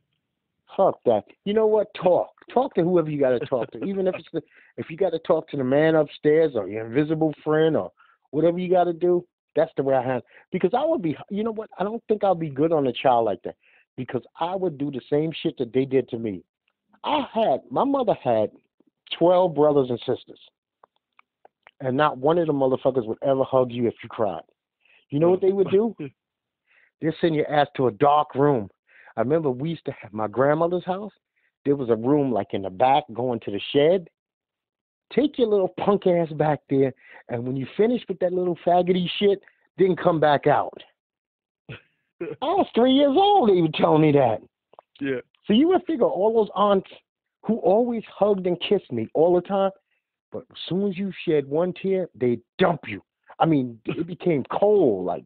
Fuck 0.76 0.98
that. 1.04 1.24
You 1.44 1.54
know 1.54 1.66
what? 1.66 1.88
Talk. 1.94 2.30
Talk 2.52 2.74
to 2.74 2.82
whoever 2.82 3.10
you 3.10 3.20
got 3.20 3.30
to 3.30 3.40
talk 3.46 3.70
to. 3.72 3.84
Even 3.84 4.06
if 4.06 4.14
it's 4.16 4.28
the, 4.32 4.42
if 4.76 4.90
you 4.90 4.96
got 4.96 5.10
to 5.10 5.18
talk 5.20 5.48
to 5.50 5.56
the 5.56 5.64
man 5.64 5.94
upstairs 5.94 6.52
or 6.54 6.68
your 6.68 6.86
invisible 6.86 7.32
friend 7.42 7.76
or 7.76 7.92
whatever 8.30 8.58
you 8.58 8.70
got 8.70 8.84
to 8.84 8.92
do. 8.92 9.24
That's 9.56 9.70
the 9.76 9.84
way 9.84 9.94
I 9.94 10.02
have. 10.02 10.22
Because 10.50 10.72
I 10.74 10.84
would 10.84 11.00
be. 11.00 11.16
You 11.30 11.44
know 11.44 11.52
what? 11.52 11.70
I 11.78 11.84
don't 11.84 12.02
think 12.08 12.24
I'll 12.24 12.34
be 12.34 12.50
good 12.50 12.72
on 12.72 12.86
a 12.86 12.92
child 12.92 13.24
like 13.24 13.42
that. 13.44 13.56
Because 13.96 14.22
I 14.40 14.56
would 14.56 14.76
do 14.78 14.90
the 14.90 15.00
same 15.08 15.30
shit 15.42 15.56
that 15.58 15.72
they 15.72 15.84
did 15.84 16.08
to 16.08 16.18
me. 16.18 16.42
I 17.04 17.24
had 17.32 17.60
my 17.70 17.84
mother 17.84 18.14
had 18.22 18.50
twelve 19.16 19.54
brothers 19.54 19.90
and 19.90 19.98
sisters, 20.00 20.40
and 21.80 21.96
not 21.96 22.18
one 22.18 22.38
of 22.38 22.48
the 22.48 22.52
motherfuckers 22.52 23.06
would 23.06 23.18
ever 23.22 23.44
hug 23.44 23.70
you 23.70 23.86
if 23.86 23.94
you 24.02 24.08
cried. 24.08 24.42
You 25.10 25.20
know 25.20 25.30
what 25.30 25.40
they 25.40 25.52
would 25.52 25.70
do? 25.70 25.94
They'd 27.00 27.12
send 27.20 27.36
your 27.36 27.50
ass 27.50 27.68
to 27.76 27.86
a 27.86 27.92
dark 27.92 28.34
room. 28.34 28.70
I 29.16 29.20
remember 29.20 29.50
we 29.50 29.70
used 29.70 29.84
to 29.86 29.92
have 30.00 30.12
my 30.12 30.28
grandmother's 30.28 30.84
house. 30.84 31.12
there 31.64 31.76
was 31.76 31.90
a 31.90 31.96
room 31.96 32.32
like 32.32 32.48
in 32.52 32.62
the 32.62 32.70
back 32.70 33.04
going 33.12 33.40
to 33.40 33.50
the 33.50 33.60
shed. 33.72 34.08
Take 35.12 35.38
your 35.38 35.48
little 35.48 35.72
punk 35.78 36.06
ass 36.06 36.32
back 36.32 36.60
there, 36.68 36.92
and 37.28 37.46
when 37.46 37.56
you 37.56 37.66
finish 37.76 38.02
with 38.08 38.18
that 38.18 38.32
little 38.32 38.58
faggoty 38.66 39.06
shit, 39.18 39.40
then 39.78 39.96
come 39.96 40.18
back 40.18 40.46
out. 40.46 40.82
I 42.20 42.26
was 42.40 42.66
three 42.74 42.92
years 42.92 43.14
old. 43.14 43.50
They 43.50 43.60
were 43.60 43.68
telling 43.74 44.02
me 44.02 44.12
that. 44.12 44.38
Yeah. 45.00 45.20
So 45.46 45.52
you 45.52 45.68
would 45.68 45.84
figure 45.86 46.06
all 46.06 46.34
those 46.34 46.50
aunts 46.54 46.90
who 47.42 47.56
always 47.58 48.02
hugged 48.08 48.46
and 48.46 48.60
kissed 48.60 48.90
me 48.90 49.08
all 49.14 49.34
the 49.34 49.42
time, 49.42 49.70
but 50.32 50.44
as 50.50 50.56
soon 50.68 50.88
as 50.88 50.96
you 50.96 51.12
shed 51.26 51.46
one 51.46 51.74
tear, 51.74 52.08
they 52.14 52.38
dump 52.58 52.80
you. 52.88 53.02
I 53.38 53.46
mean, 53.46 53.78
it 53.84 54.06
became 54.06 54.44
cold, 54.50 55.04
like 55.04 55.24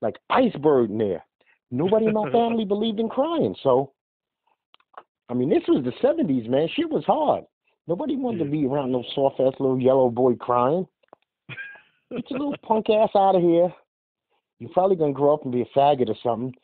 like 0.00 0.16
iceberg 0.30 0.90
in 0.90 0.98
there. 0.98 1.24
Nobody 1.72 2.06
in 2.06 2.12
my 2.12 2.30
family 2.32 2.64
believed 2.64 3.00
in 3.00 3.08
crying, 3.08 3.56
so 3.62 3.92
I 5.28 5.34
mean, 5.34 5.48
this 5.48 5.62
was 5.66 5.82
the 5.84 5.92
'70s, 6.06 6.48
man. 6.48 6.68
Shit 6.74 6.90
was 6.90 7.04
hard. 7.04 7.44
Nobody 7.88 8.16
wanted 8.16 8.38
Yeah. 8.40 8.44
to 8.44 8.50
be 8.50 8.66
around 8.66 8.92
no 8.92 9.02
soft 9.14 9.40
ass 9.40 9.54
little 9.58 9.80
yellow 9.80 10.08
boy 10.10 10.34
crying. 10.36 10.86
Get 12.10 12.30
your 12.30 12.40
little 12.40 12.56
punk 12.62 12.90
ass 12.90 13.08
out 13.16 13.34
of 13.36 13.42
here. 13.42 13.72
You're 14.58 14.70
probably 14.70 14.96
gonna 14.96 15.12
grow 15.14 15.34
up 15.34 15.42
and 15.44 15.52
be 15.52 15.62
a 15.62 15.66
faggot 15.76 16.08
or 16.10 16.16
something 16.22 16.54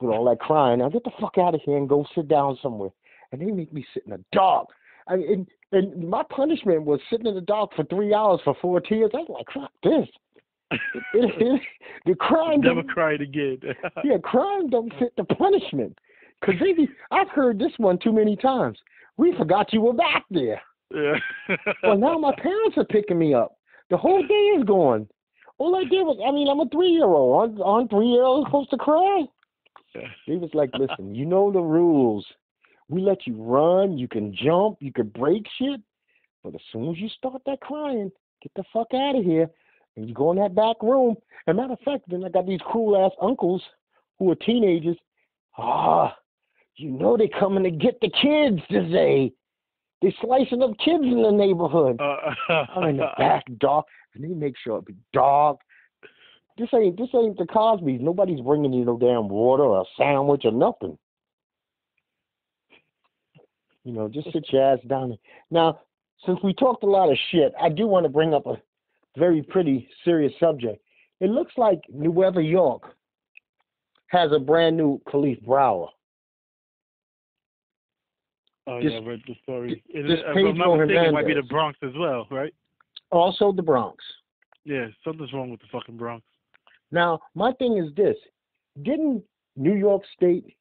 with 0.00 0.10
all 0.10 0.24
that 0.24 0.40
crying. 0.40 0.80
Now 0.80 0.88
get 0.88 1.04
the 1.04 1.12
fuck 1.20 1.38
out 1.38 1.54
of 1.54 1.60
here 1.62 1.76
and 1.76 1.88
go 1.88 2.04
sit 2.14 2.28
down 2.28 2.58
somewhere. 2.60 2.90
And 3.32 3.40
they 3.40 3.46
make 3.46 3.72
me 3.72 3.86
sit 3.94 4.02
in 4.04 4.10
the 4.10 4.24
dark. 4.32 4.68
I 5.08 5.16
mean, 5.16 5.46
and, 5.72 5.84
and 5.94 6.10
my 6.10 6.22
punishment 6.28 6.82
was 6.84 7.00
sitting 7.08 7.26
in 7.26 7.34
the 7.34 7.40
dark 7.40 7.70
for 7.74 7.84
three 7.84 8.12
hours 8.12 8.40
for 8.44 8.54
four 8.60 8.80
tears. 8.80 9.10
I 9.14 9.18
was 9.18 9.28
like, 9.28 9.46
fuck 9.54 9.72
this. 9.82 10.08
the 11.14 12.14
crime 12.18 12.60
Never 12.60 12.82
cried 12.82 13.20
again. 13.20 13.58
yeah, 14.04 14.18
crime 14.22 14.68
don't 14.68 14.92
fit 14.98 15.12
the 15.16 15.24
punishment. 15.24 15.96
Cause 16.44 16.54
they 16.60 16.72
be, 16.72 16.88
I've 17.10 17.30
heard 17.30 17.58
this 17.58 17.72
one 17.78 17.98
too 17.98 18.12
many 18.12 18.36
times. 18.36 18.78
We 19.16 19.34
forgot 19.38 19.72
you 19.72 19.80
were 19.80 19.94
back 19.94 20.24
there. 20.30 20.60
yeah. 20.94 21.16
Well, 21.82 21.96
now 21.96 22.18
my 22.18 22.34
parents 22.36 22.76
are 22.76 22.84
picking 22.84 23.18
me 23.18 23.32
up. 23.32 23.56
The 23.90 23.96
whole 23.96 24.22
day 24.26 24.58
is 24.58 24.64
gone. 24.64 25.08
All 25.58 25.74
I 25.76 25.84
did 25.84 26.02
was, 26.02 26.18
I 26.26 26.30
mean, 26.32 26.48
I'm 26.48 26.60
a 26.60 26.68
three 26.68 26.90
year 26.90 27.06
old. 27.06 27.40
Aren't, 27.40 27.60
aren't 27.62 27.90
three 27.90 28.08
year 28.08 28.24
olds 28.24 28.48
supposed 28.48 28.70
to 28.70 28.76
cry? 28.76 29.24
Yeah. 29.94 30.08
They 30.28 30.36
was 30.36 30.50
like, 30.52 30.70
listen, 30.74 31.14
you 31.14 31.24
know 31.24 31.50
the 31.50 31.60
rules. 31.60 32.26
We 32.88 33.00
let 33.00 33.26
you 33.26 33.34
run, 33.42 33.98
you 33.98 34.06
can 34.06 34.34
jump, 34.34 34.78
you 34.80 34.92
can 34.92 35.08
break 35.08 35.44
shit, 35.58 35.80
but 36.44 36.54
as 36.54 36.60
soon 36.72 36.90
as 36.90 36.98
you 36.98 37.08
start 37.08 37.42
that 37.46 37.60
crying, 37.60 38.12
get 38.42 38.52
the 38.54 38.62
fuck 38.72 38.88
out 38.94 39.16
of 39.16 39.24
here. 39.24 39.50
And 39.96 40.08
you 40.08 40.14
go 40.14 40.30
in 40.30 40.38
that 40.38 40.54
back 40.54 40.76
room. 40.82 41.16
And 41.46 41.56
matter 41.56 41.72
of 41.72 41.80
fact, 41.80 42.04
then 42.08 42.24
I 42.24 42.28
got 42.28 42.46
these 42.46 42.60
cool 42.70 42.96
ass 42.96 43.12
uncles 43.20 43.62
who 44.18 44.30
are 44.30 44.36
teenagers. 44.36 44.96
Ah, 45.58 46.16
you 46.76 46.90
know 46.90 47.16
they 47.16 47.28
coming 47.28 47.64
to 47.64 47.70
get 47.70 47.98
the 48.00 48.10
kids 48.10 48.60
today. 48.70 49.32
They 50.02 50.14
slicing 50.20 50.62
up 50.62 50.72
kids 50.78 51.04
in 51.04 51.22
the 51.22 51.30
neighborhood. 51.30 51.98
Uh, 52.00 52.32
I'm 52.76 52.90
in 52.90 52.96
the 52.98 53.08
back, 53.18 53.44
dark, 53.58 53.86
and 54.14 54.22
they 54.22 54.28
make 54.28 54.54
sure 54.62 54.78
it 54.78 54.86
be 54.86 54.94
dark. 55.12 55.58
This 56.58 56.68
ain't 56.74 56.96
this 56.96 57.08
ain't 57.14 57.38
the 57.38 57.46
Cosby's. 57.46 58.00
Nobody's 58.02 58.40
bringing 58.40 58.72
you 58.72 58.84
no 58.84 58.98
damn 58.98 59.28
water 59.28 59.64
or 59.64 59.82
a 59.82 59.84
sandwich 59.96 60.42
or 60.44 60.52
nothing. 60.52 60.98
You 63.84 63.92
know, 63.92 64.08
just 64.08 64.32
sit 64.32 64.52
your 64.52 64.72
ass 64.72 64.80
down. 64.86 65.16
Now, 65.50 65.80
since 66.24 66.38
we 66.42 66.54
talked 66.54 66.82
a 66.82 66.86
lot 66.86 67.10
of 67.10 67.18
shit, 67.30 67.52
I 67.60 67.68
do 67.68 67.86
want 67.86 68.04
to 68.04 68.10
bring 68.10 68.34
up 68.34 68.46
a 68.46 68.60
very 69.16 69.42
pretty 69.42 69.88
serious 70.04 70.32
subject. 70.38 70.82
It 71.20 71.30
looks 71.30 71.52
like 71.56 71.80
Nueva 71.88 72.42
York 72.42 72.82
has 74.08 74.30
a 74.32 74.38
brand 74.38 74.76
new 74.76 75.00
Kalief 75.08 75.42
Browder. 75.44 75.88
oh 78.66 78.82
This- 78.82 78.92
yeah, 78.92 78.98
I 78.98 79.02
read 79.02 79.22
the 79.26 79.34
story. 79.42 79.82
It 79.88 80.02
this 80.02 80.18
is- 80.18 80.24
I'm 80.26 80.34
not 80.34 80.68
uh, 80.68 80.72
Pedro 80.72 80.76
mistaken, 80.86 81.04
it 81.06 81.12
might 81.12 81.26
be 81.26 81.34
the 81.34 81.42
Bronx 81.42 81.78
as 81.82 81.92
well, 81.96 82.26
right? 82.30 82.54
Also, 83.10 83.52
the 83.52 83.62
Bronx. 83.62 84.04
Yeah, 84.64 84.88
something's 85.04 85.32
wrong 85.32 85.50
with 85.50 85.60
the 85.60 85.66
fucking 85.70 85.96
Bronx. 85.96 86.24
Now, 86.90 87.20
my 87.34 87.52
thing 87.52 87.78
is 87.78 87.94
this: 87.94 88.16
didn't 88.82 89.22
New 89.56 89.74
York 89.74 90.02
State 90.16 90.56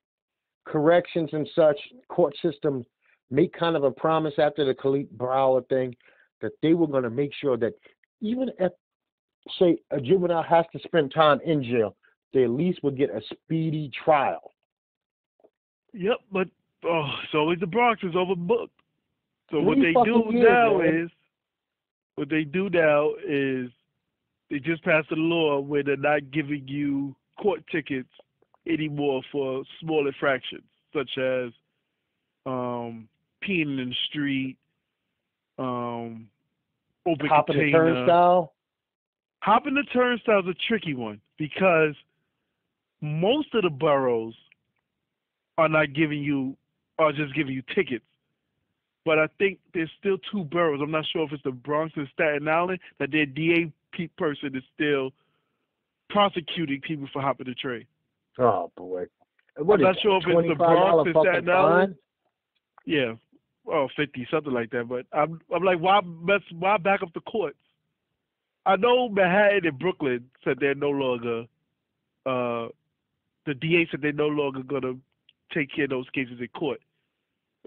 corrections 0.66 1.30
and 1.34 1.48
such 1.56 1.78
court 2.08 2.36
system 2.42 2.86
make 3.32 3.54
kind 3.54 3.76
of 3.76 3.84
a 3.84 3.92
promise 3.92 4.34
after 4.38 4.64
the 4.66 4.74
Khalid 4.76 5.10
Brower 5.18 5.62
thing 5.64 5.96
that 6.42 6.52
they 6.62 6.74
were 6.74 6.88
going 6.88 7.04
to 7.04 7.10
make 7.10 7.34
sure 7.34 7.58
that 7.58 7.74
even 8.26 8.50
if, 8.60 8.72
say, 9.60 9.78
a 9.92 10.02
juvenile 10.02 10.44
has 10.44 10.66
to 10.74 10.80
spend 10.80 11.14
time 11.14 11.40
in 11.46 11.64
jail, 11.64 11.96
they 12.34 12.44
at 12.44 12.50
least 12.50 12.84
would 12.84 12.98
get 12.98 13.10
a 13.10 13.22
speedy 13.32 13.92
trial. 14.04 14.52
Yep, 15.94 16.18
but 16.32 16.48
oh, 16.86 17.10
it's 17.24 17.34
always 17.34 17.60
the 17.60 17.68
Bronx 17.68 18.04
is 18.04 18.14
overbooked. 18.14 18.70
So 19.52 19.62
what 19.62 19.78
Three 19.78 19.94
they 19.94 20.04
do 20.04 20.24
years, 20.32 20.48
now 20.50 20.78
man. 20.80 21.04
is, 21.04 21.12
what 22.16 22.30
they 22.30 22.44
do 22.44 22.70
now 22.70 23.12
is, 23.28 23.70
they 24.50 24.60
just 24.60 24.84
passed 24.84 25.12
a 25.12 25.16
law 25.16 25.60
where 25.60 25.84
they're 25.84 25.98
not 25.98 26.32
giving 26.32 26.68
you 26.68 27.16
court 27.42 27.64
tickets 27.72 28.10
anymore 28.68 29.22
for 29.32 29.64
small 29.80 30.08
infractions, 30.08 30.64
such 30.94 31.18
as 31.18 31.52
um, 32.46 33.08
peeing 33.44 33.80
in 33.82 33.90
the 33.90 33.96
street, 34.10 34.58
um, 35.58 36.28
open 37.06 37.28
Hopping 37.28 37.58
the 37.58 37.70
uh, 37.70 37.78
turnstile. 37.78 38.54
Hopping 39.42 39.76
the 39.76 39.84
turnstile 39.94 40.40
is 40.40 40.48
a 40.48 40.56
tricky 40.68 40.94
one 40.94 41.22
because 41.38 41.96
most 43.02 43.54
of 43.54 43.64
the 43.64 43.70
boroughs 43.70 44.36
are 45.58 45.70
not 45.70 45.94
giving 45.94 46.24
you, 46.24 46.56
are 46.98 47.12
just 47.12 47.36
giving 47.36 47.54
you 47.54 47.64
tickets. 47.74 48.06
But 49.06 49.20
I 49.20 49.28
think 49.38 49.60
there's 49.74 49.92
still 50.00 50.18
two 50.32 50.44
boroughs. 50.46 50.82
I'm 50.82 50.92
not 50.92 51.06
sure 51.14 51.24
if 51.26 51.32
it's 51.32 51.44
the 51.44 51.52
Bronx 51.52 51.94
and 51.96 52.08
Staten 52.14 52.48
Island 52.48 52.80
that 53.00 53.12
their 53.12 53.28
DA 53.28 53.72
person 54.18 54.56
is 54.56 54.64
still 54.74 55.12
prosecuting 56.10 56.82
people 56.82 57.08
for 57.14 57.22
hopping 57.22 57.48
the 57.48 57.54
train. 57.54 57.86
Oh 58.40 58.72
boy. 58.76 59.06
What 59.58 59.76
I'm 59.76 59.82
not 59.82 59.96
sure 60.02 60.18
if 60.18 60.24
it's 60.28 60.48
the 60.50 60.56
Bronx 60.56 61.10
and 61.14 61.16
Staten 61.22 61.50
Island. 61.50 61.96
fine? 61.96 61.98
Yeah, 62.86 63.14
well, 63.66 63.90
fifty 63.96 64.28
something 64.32 64.54
like 64.54 64.72
that. 64.72 64.88
But 64.88 65.06
I'm 65.12 65.42
I'm 65.54 65.64
like, 65.64 65.80
why 65.80 66.02
mess? 66.02 66.42
Why 66.58 66.78
back 66.78 67.02
up 67.02 67.14
the 67.14 67.22
courts? 67.22 67.58
I 68.66 68.76
know 68.76 69.10
Manhattan 69.10 69.66
and 69.66 69.80
Brooklyn 69.80 70.26
said 70.44 70.58
they're 70.60 70.76
no 70.76 70.90
longer. 70.90 71.46
Uh, 72.26 72.70
the 73.46 73.54
DA 73.54 73.88
said 73.92 74.02
they're 74.02 74.12
no 74.12 74.28
longer 74.28 74.64
gonna 74.64 74.94
take 75.54 75.74
care 75.74 75.86
of 75.86 75.92
those 75.92 76.10
cases 76.14 76.40
in 76.40 76.48
court. 76.50 76.80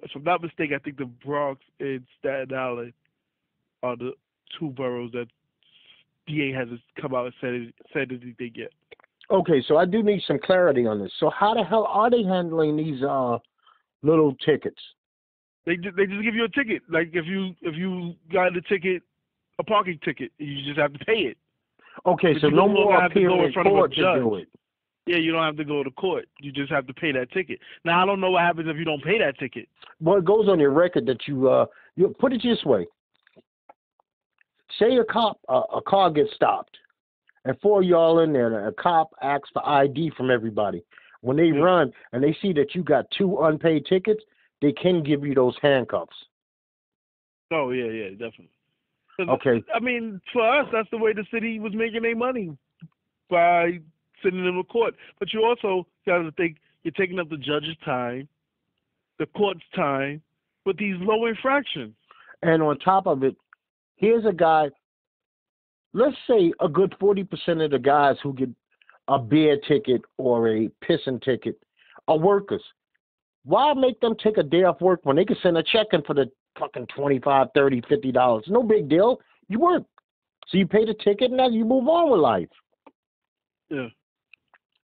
If 0.02 0.10
I'm 0.14 0.24
not 0.24 0.42
mistaken, 0.42 0.76
I 0.76 0.82
think 0.82 0.96
the 0.98 1.06
Bronx 1.06 1.60
and 1.80 2.04
Staten 2.18 2.56
Island 2.56 2.92
are 3.82 3.96
the 3.96 4.12
two 4.58 4.70
boroughs 4.70 5.12
that 5.12 5.26
DA 6.26 6.52
hasn't 6.52 6.80
come 7.00 7.14
out 7.14 7.26
and 7.26 7.34
said 7.40 7.72
said 7.92 8.10
anything 8.10 8.52
yet. 8.54 8.70
Okay, 9.30 9.62
so 9.66 9.76
I 9.76 9.84
do 9.84 10.02
need 10.02 10.22
some 10.26 10.38
clarity 10.38 10.86
on 10.86 11.00
this. 11.00 11.12
So 11.20 11.30
how 11.30 11.54
the 11.54 11.62
hell 11.62 11.86
are 11.88 12.10
they 12.10 12.22
handling 12.22 12.76
these 12.76 13.02
uh 13.02 13.38
little 14.02 14.34
tickets? 14.44 14.80
They 15.68 15.76
ju- 15.76 15.92
they 15.94 16.06
just 16.06 16.22
give 16.22 16.34
you 16.34 16.44
a 16.44 16.48
ticket. 16.48 16.82
Like 16.88 17.10
if 17.12 17.26
you 17.26 17.54
if 17.60 17.76
you 17.76 18.14
got 18.32 18.56
a 18.56 18.62
ticket, 18.62 19.02
a 19.58 19.62
parking 19.62 19.98
ticket, 20.02 20.32
you 20.38 20.64
just 20.64 20.78
have 20.78 20.94
to 20.94 20.98
pay 21.04 21.20
it. 21.28 21.36
Okay, 22.06 22.32
But 22.32 22.40
so 22.40 22.48
you 22.48 22.56
no 22.56 22.68
more 22.68 22.98
have 22.98 23.12
to 23.12 23.20
go 23.20 23.26
appearing 23.26 23.44
in 23.44 23.52
front 23.52 23.68
of 23.68 23.74
a 23.74 23.76
court 23.76 23.94
to 23.94 24.14
do 24.14 24.34
it. 24.36 24.48
Yeah, 25.06 25.18
you 25.18 25.30
don't 25.30 25.44
have 25.44 25.58
to 25.58 25.64
go 25.64 25.82
to 25.82 25.90
court. 25.90 26.26
You 26.40 26.52
just 26.52 26.72
have 26.72 26.86
to 26.86 26.94
pay 26.94 27.12
that 27.12 27.30
ticket. 27.32 27.58
Now 27.84 28.02
I 28.02 28.06
don't 28.06 28.18
know 28.18 28.30
what 28.30 28.42
happens 28.42 28.66
if 28.70 28.78
you 28.78 28.86
don't 28.86 29.04
pay 29.04 29.18
that 29.18 29.38
ticket. 29.38 29.68
Well, 30.00 30.16
it 30.16 30.24
goes 30.24 30.48
on 30.48 30.58
your 30.58 30.70
record 30.70 31.04
that 31.04 31.28
you 31.28 31.50
uh 31.50 31.66
you 31.96 32.14
put 32.18 32.32
it 32.32 32.40
this 32.42 32.64
way. 32.64 32.86
Say 34.78 34.96
a 34.96 35.04
cop 35.04 35.38
uh, 35.50 35.76
a 35.76 35.82
car 35.82 36.10
gets 36.10 36.34
stopped, 36.34 36.78
and 37.44 37.54
four 37.60 37.82
of 37.82 37.86
y'all 37.86 38.20
in 38.20 38.32
there, 38.32 38.58
and 38.58 38.68
a 38.68 38.72
cop 38.72 39.10
asks 39.20 39.50
for 39.52 39.68
ID 39.68 40.12
from 40.16 40.30
everybody. 40.30 40.82
When 41.20 41.36
they 41.36 41.50
run 41.50 41.92
and 42.12 42.22
they 42.22 42.34
see 42.40 42.54
that 42.54 42.74
you 42.74 42.82
got 42.82 43.04
two 43.10 43.40
unpaid 43.40 43.84
tickets, 43.86 44.22
they 44.60 44.72
can 44.72 45.02
give 45.02 45.24
you 45.24 45.34
those 45.34 45.56
handcuffs. 45.62 46.16
Oh 47.52 47.70
yeah, 47.70 47.90
yeah, 47.90 48.10
definitely. 48.10 48.50
Okay. 49.20 49.64
I 49.74 49.80
mean, 49.80 50.20
for 50.32 50.48
us, 50.48 50.68
that's 50.72 50.88
the 50.90 50.98
way 50.98 51.12
the 51.12 51.24
city 51.32 51.58
was 51.58 51.74
making 51.74 52.02
their 52.02 52.14
money 52.14 52.56
by 53.28 53.80
sending 54.22 54.44
them 54.44 54.56
to 54.56 54.62
court. 54.64 54.94
But 55.18 55.32
you 55.32 55.44
also 55.44 55.86
got 56.06 56.18
to 56.18 56.30
think 56.32 56.58
you're 56.84 56.92
taking 56.92 57.18
up 57.18 57.28
the 57.28 57.36
judge's 57.36 57.76
time, 57.84 58.28
the 59.18 59.26
court's 59.26 59.64
time, 59.74 60.22
with 60.64 60.78
these 60.78 60.94
low 61.00 61.26
infractions. 61.26 61.94
And 62.42 62.62
on 62.62 62.78
top 62.78 63.06
of 63.06 63.24
it, 63.24 63.34
here's 63.96 64.24
a 64.24 64.32
guy. 64.32 64.70
Let's 65.94 66.16
say 66.28 66.52
a 66.60 66.68
good 66.68 66.94
forty 67.00 67.24
percent 67.24 67.60
of 67.60 67.72
the 67.72 67.78
guys 67.78 68.16
who 68.22 68.34
get 68.34 68.50
a 69.08 69.18
beer 69.18 69.58
ticket 69.66 70.02
or 70.16 70.48
a 70.48 70.70
pissing 70.84 71.20
ticket 71.22 71.58
are 72.06 72.18
workers. 72.18 72.62
Why 73.48 73.72
make 73.72 73.98
them 74.00 74.14
take 74.22 74.36
a 74.36 74.42
day 74.42 74.64
off 74.64 74.82
work 74.82 75.00
when 75.04 75.16
they 75.16 75.24
can 75.24 75.38
send 75.42 75.56
a 75.56 75.62
check 75.62 75.86
in 75.92 76.02
for 76.02 76.12
the 76.12 76.30
fucking 76.58 76.86
twenty-five, 76.94 77.48
thirty, 77.54 77.80
fifty 77.88 78.12
dollars? 78.12 78.44
No 78.46 78.62
big 78.62 78.90
deal. 78.90 79.20
You 79.48 79.58
work, 79.58 79.84
so 80.48 80.58
you 80.58 80.66
pay 80.66 80.84
the 80.84 80.92
ticket 81.02 81.30
and 81.30 81.40
then 81.40 81.54
you 81.54 81.64
move 81.64 81.88
on 81.88 82.10
with 82.10 82.20
life. 82.20 82.50
Yeah. 83.70 83.88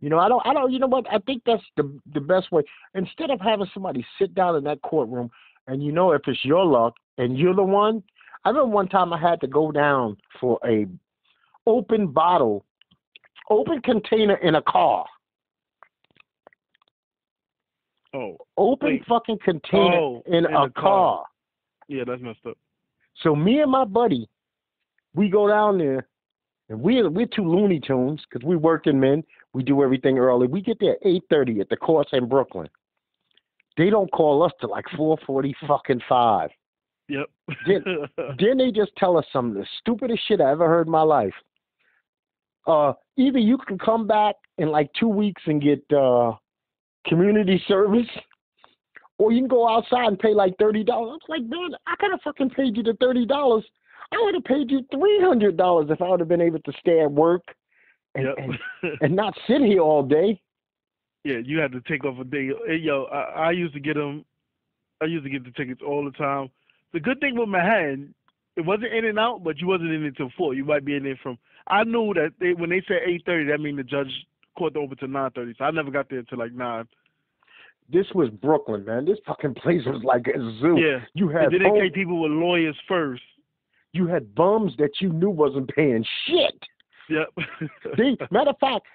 You 0.01 0.11
know, 0.11 0.21
I 0.21 0.29
don't, 0.29 0.47
I 0.47 0.53
don't, 0.53 0.71
you 0.71 0.79
know 0.79 0.87
what? 0.87 1.07
I 1.11 1.19
think 1.27 1.43
that's 1.45 1.63
the 1.77 1.99
the 2.15 2.21
best 2.21 2.53
way. 2.53 2.63
Instead 2.95 3.31
of 3.31 3.41
having 3.41 3.67
somebody 3.75 4.07
sit 4.17 4.33
down 4.33 4.55
in 4.55 4.63
that 4.63 4.81
courtroom, 4.83 5.29
and 5.67 5.83
you 5.83 5.91
know, 5.91 6.13
if 6.13 6.23
it's 6.29 6.45
your 6.45 6.65
luck 6.65 6.95
and 7.19 7.37
you're 7.37 7.57
the 7.57 7.65
one. 7.65 8.01
I 8.45 8.51
remember 8.51 8.75
one 8.75 8.89
time 8.89 9.13
I 9.13 9.19
had 9.19 9.41
to 9.41 9.49
go 9.49 9.73
down 9.73 10.17
for 10.41 10.61
a 10.65 10.87
open 11.67 12.07
bottle, 12.09 12.65
open 13.51 13.81
container 13.83 14.37
in 14.37 14.55
a 14.55 14.63
car. 14.63 15.05
Oh, 18.15 18.37
Open 18.57 18.89
Wait. 18.89 19.07
fucking 19.07 19.39
container 19.45 19.97
Oh, 19.97 20.23
in, 20.27 20.35
in 20.35 20.45
a 20.47 20.51
car. 20.51 20.71
car. 20.71 21.25
yeah, 21.89 22.05
that's 22.07 22.21
messed 22.21 22.45
up. 22.47 22.59
So 23.23 23.35
me 23.35 23.61
and 23.61 23.71
my 23.71 23.85
buddy, 23.85 24.29
we 25.15 25.29
go 25.29 25.49
down 25.49 25.79
there, 25.79 26.07
and 26.69 26.81
we 26.81 27.03
we're 27.07 27.27
two 27.27 27.45
Looney 27.49 27.81
Tunes 27.81 28.21
because 28.31 28.47
we 28.47 28.57
working 28.57 28.99
men. 29.01 29.23
We 29.55 29.63
do 29.63 29.83
everything 29.83 30.19
early. 30.19 30.47
We 30.47 30.61
get 30.63 30.79
there 30.81 30.97
eight 31.05 31.25
thirty 31.31 31.61
at 31.61 31.69
the 31.69 31.77
course 31.77 32.09
in 32.13 32.29
Brooklyn. 32.29 32.69
They 33.77 33.89
don't 33.91 34.11
call 34.13 34.43
us 34.43 34.53
till 34.61 34.71
like 34.71 34.87
four 34.97 35.19
forty 35.27 35.55
fucking 35.67 36.01
five. 36.09 36.51
Yep. 37.09 37.27
Did- 37.67 37.85
then 38.39 38.59
they 38.59 38.71
just 38.71 38.93
tell 38.97 39.17
us 39.19 39.27
some 39.33 39.49
of 39.51 39.55
the 39.55 39.67
stupidest 39.81 40.23
shit 40.27 40.41
I 40.41 40.51
ever 40.51 40.69
heard 40.69 40.87
in 40.87 40.93
my 40.93 41.03
life. 41.03 41.35
Uh, 42.67 42.93
either 43.17 43.39
you 43.39 43.59
can 43.59 43.77
come 43.79 44.07
back 44.07 44.37
in 44.59 44.69
like 44.69 44.91
two 44.99 45.09
weeks 45.09 45.43
and 45.47 45.61
get 45.61 45.83
uh, 45.95 46.33
community 47.07 47.63
service, 47.69 48.07
or 49.19 49.33
you 49.33 49.41
can 49.41 49.49
go 49.49 49.69
outside 49.69 50.07
and 50.07 50.19
pay 50.19 50.35
like 50.35 50.55
thirty 50.59 50.85
dollars. 50.85 51.11
I 51.11 51.13
was 51.13 51.21
like, 51.29 51.43
man, 51.49 51.71
I 51.87 51.95
could 51.99 52.11
have 52.11 52.21
fucking 52.23 52.51
paid 52.51 52.77
you 52.77 52.83
the 52.83 52.97
thirty 53.01 53.27
dollars. 53.27 53.65
I 54.13 54.17
would 54.23 54.35
have 54.35 54.45
paid 54.45 54.71
you 54.71 54.81
three 54.93 55.21
hundred 55.21 55.57
dollars 55.57 55.89
if 55.91 56.03
I 56.03 56.09
would 56.11 56.21
have 56.21 56.29
been 56.29 56.41
able 56.41 56.61
to 56.61 56.73
stay 56.81 57.01
at 57.01 57.11
work 57.11 57.43
and, 58.15 58.27
yep. 58.27 58.35
and 58.83 58.93
and 59.01 59.17
not 59.17 59.35
sit 59.47 59.63
here 59.63 59.81
all 59.81 60.03
day. 60.03 60.41
yeah, 61.25 61.39
you 61.45 61.59
had 61.59 61.73
to 61.73 61.81
take 61.83 62.05
off 62.05 62.19
a 62.19 62.25
day. 62.25 62.51
Hey, 62.67 62.77
yo, 62.77 63.05
I, 63.05 63.47
I 63.47 63.51
used 63.53 63.75
to 63.75 63.81
get 63.81 63.95
them. 63.95 64.25
I 65.01 65.07
used 65.07 65.25
to 65.25 65.31
get 65.31 65.45
the 65.45 65.51
tickets 65.53 65.81
all 65.87 66.05
the 66.05 66.13
time. 66.13 66.51
The 66.93 67.01
good 67.01 67.19
thing 67.21 67.37
with 67.37 67.49
Manhattan, 67.49 68.15
it 68.57 68.61
wasn't 68.61 68.93
in 68.93 69.07
and 69.07 69.19
out, 69.19 69.43
but 69.43 69.59
you 69.59 69.67
wasn't 69.67 69.91
in 69.93 70.05
until 70.05 70.31
four. 70.37 70.55
You 70.55 70.65
might 70.65 70.85
be 70.85 70.95
in 70.95 71.05
there 71.05 71.19
from. 71.23 71.39
I 71.69 71.85
knew 71.85 72.13
that 72.15 72.33
they, 72.39 72.53
when 72.53 72.71
they 72.71 72.83
said 72.87 72.99
eight 73.07 73.23
thirty, 73.25 73.51
that 73.51 73.61
means 73.61 73.79
the 73.79 73.85
judge 73.85 74.11
court 74.71 74.77
over 74.77 74.95
to 74.97 75.07
nine 75.07 75.31
thirty. 75.33 75.55
So 75.59 75.65
I 75.65 75.71
never 75.71 75.91
got 75.91 76.09
there 76.09 76.21
until 76.21 76.39
like 76.39 76.53
nine. 76.53 76.85
This 77.93 78.07
was 78.15 78.31
Brooklyn, 78.31 78.85
man. 78.85 79.05
This 79.05 79.19
fucking 79.27 79.55
place 79.55 79.81
was 79.87 80.03
like 80.05 80.27
a 80.29 80.39
zoo. 80.61 80.79
Yeah. 80.79 81.01
You 81.15 81.29
had 81.29 81.53
And 81.53 81.65
then 81.65 81.75
they 81.75 81.91
people 81.91 82.21
with 82.23 82.31
lawyers 82.33 82.77
first. 82.89 83.23
you 83.93 84.07
had 84.07 84.35
bums 84.35 84.73
that 84.79 84.91
you 85.01 85.13
knew 85.13 85.31
wasn't 85.31 85.69
paying 85.75 86.05
shit. 86.27 86.55
Yep. 87.11 87.29
See, 87.97 88.17
matter 88.31 88.51
of 88.51 88.59
fact, 88.61 88.87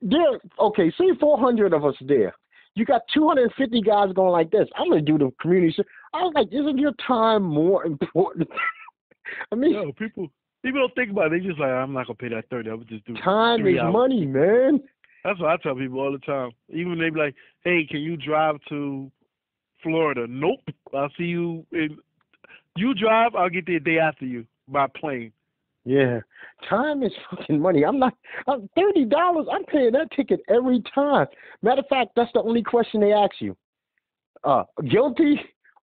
there. 0.00 0.40
Okay, 0.60 0.90
say 0.98 1.06
four 1.20 1.38
hundred 1.38 1.72
of 1.74 1.84
us 1.84 1.96
there. 2.02 2.32
You 2.74 2.84
got 2.84 3.02
two 3.12 3.26
hundred 3.26 3.44
and 3.44 3.52
fifty 3.54 3.80
guys 3.80 4.12
going 4.14 4.32
like 4.32 4.50
this. 4.50 4.68
I'm 4.76 4.88
gonna 4.88 5.02
do 5.02 5.18
the 5.18 5.30
community. 5.40 5.72
ser- 5.76 5.84
I 6.14 6.18
was 6.22 6.32
like, 6.34 6.48
isn't 6.52 6.78
your 6.78 6.92
time 7.06 7.42
more 7.42 7.84
important? 7.84 8.48
I 9.52 9.54
mean, 9.56 9.72
Yo, 9.72 9.92
people 9.92 10.28
people 10.62 10.80
don't 10.80 10.94
think 10.94 11.10
about 11.10 11.32
it. 11.32 11.40
They 11.42 11.46
just 11.46 11.58
like, 11.58 11.70
I'm 11.70 11.92
not 11.92 12.06
gonna 12.06 12.16
pay 12.16 12.28
that 12.28 12.48
thirty. 12.48 12.70
I 12.70 12.74
would 12.74 12.88
just 12.88 13.04
do 13.06 13.14
time 13.14 13.66
is 13.66 13.78
hours. 13.78 13.92
money, 13.92 14.24
man. 14.26 14.80
That's 15.26 15.40
what 15.40 15.50
I 15.50 15.56
tell 15.56 15.74
people 15.74 15.98
all 15.98 16.12
the 16.12 16.18
time. 16.18 16.52
Even 16.68 16.98
they 16.98 17.10
be 17.10 17.18
like, 17.18 17.34
"Hey, 17.64 17.84
can 17.84 17.98
you 17.98 18.16
drive 18.16 18.60
to 18.68 19.10
Florida?" 19.82 20.26
Nope. 20.28 20.60
I'll 20.94 21.10
see 21.18 21.24
you 21.24 21.66
in. 21.72 21.98
You 22.76 22.94
drive. 22.94 23.34
I'll 23.34 23.50
get 23.50 23.66
there 23.66 23.80
day 23.80 23.98
after 23.98 24.24
you 24.24 24.46
by 24.68 24.86
plane. 24.86 25.32
Yeah, 25.84 26.20
time 26.70 27.02
is 27.02 27.10
fucking 27.30 27.58
money. 27.60 27.84
I'm 27.84 27.98
not. 27.98 28.14
I'm 28.46 28.68
thirty 28.76 29.04
dollars. 29.04 29.48
I'm 29.50 29.64
paying 29.64 29.92
that 29.92 30.12
ticket 30.12 30.40
every 30.48 30.80
time. 30.94 31.26
Matter 31.60 31.80
of 31.80 31.88
fact, 31.88 32.10
that's 32.14 32.32
the 32.32 32.42
only 32.42 32.62
question 32.62 33.00
they 33.00 33.12
ask 33.12 33.34
you. 33.40 33.56
Uh, 34.44 34.62
guilty 34.88 35.40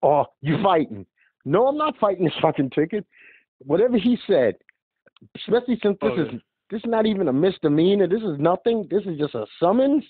or 0.02 0.28
you 0.42 0.62
fighting? 0.62 1.06
No, 1.46 1.68
I'm 1.68 1.78
not 1.78 1.98
fighting 2.00 2.26
this 2.26 2.34
fucking 2.42 2.72
ticket. 2.72 3.06
Whatever 3.60 3.98
he 3.98 4.18
said, 4.28 4.56
especially 5.38 5.80
since 5.82 5.98
this 6.02 6.12
Oh, 6.18 6.22
is 6.22 6.28
yeah. 6.34 6.40
This 6.72 6.80
is 6.80 6.90
not 6.90 7.06
even 7.06 7.28
a 7.28 7.34
misdemeanor. 7.34 8.08
This 8.08 8.22
is 8.22 8.40
nothing. 8.40 8.88
This 8.90 9.04
is 9.06 9.20
just 9.20 9.36
a 9.36 9.46
summons. 9.60 10.04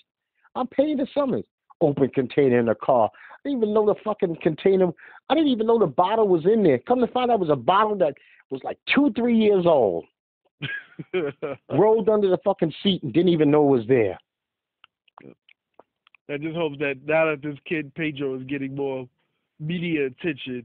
I'm 0.54 0.68
paying 0.68 0.96
the 0.96 1.06
summons. 1.12 1.44
Open 1.80 2.08
container 2.08 2.60
in 2.60 2.66
the 2.66 2.76
car. 2.76 3.10
I 3.12 3.48
didn't 3.48 3.58
even 3.58 3.74
know 3.74 3.84
the 3.84 3.96
fucking 4.04 4.36
container. 4.40 4.92
I 5.28 5.34
didn't 5.34 5.48
even 5.48 5.66
know 5.66 5.78
the 5.78 5.86
bottle 5.86 6.28
was 6.28 6.46
in 6.46 6.62
there. 6.62 6.78
Come 6.78 7.00
to 7.00 7.08
find 7.08 7.30
out, 7.30 7.34
it 7.34 7.40
was 7.40 7.50
a 7.50 7.56
bottle 7.56 7.96
that 7.96 8.14
was 8.50 8.60
like 8.62 8.78
two, 8.94 9.12
three 9.16 9.36
years 9.36 9.66
old. 9.66 10.04
Rolled 11.72 12.08
under 12.08 12.30
the 12.30 12.38
fucking 12.44 12.72
seat 12.82 13.02
and 13.02 13.12
didn't 13.12 13.30
even 13.30 13.50
know 13.50 13.66
it 13.66 13.78
was 13.78 13.86
there. 13.88 14.16
I 16.30 16.36
just 16.36 16.54
hope 16.54 16.78
that 16.78 17.00
now 17.04 17.26
that 17.26 17.42
this 17.42 17.58
kid 17.68 17.92
Pedro 17.96 18.38
is 18.38 18.44
getting 18.44 18.76
more 18.76 19.08
media 19.58 20.06
attention, 20.06 20.64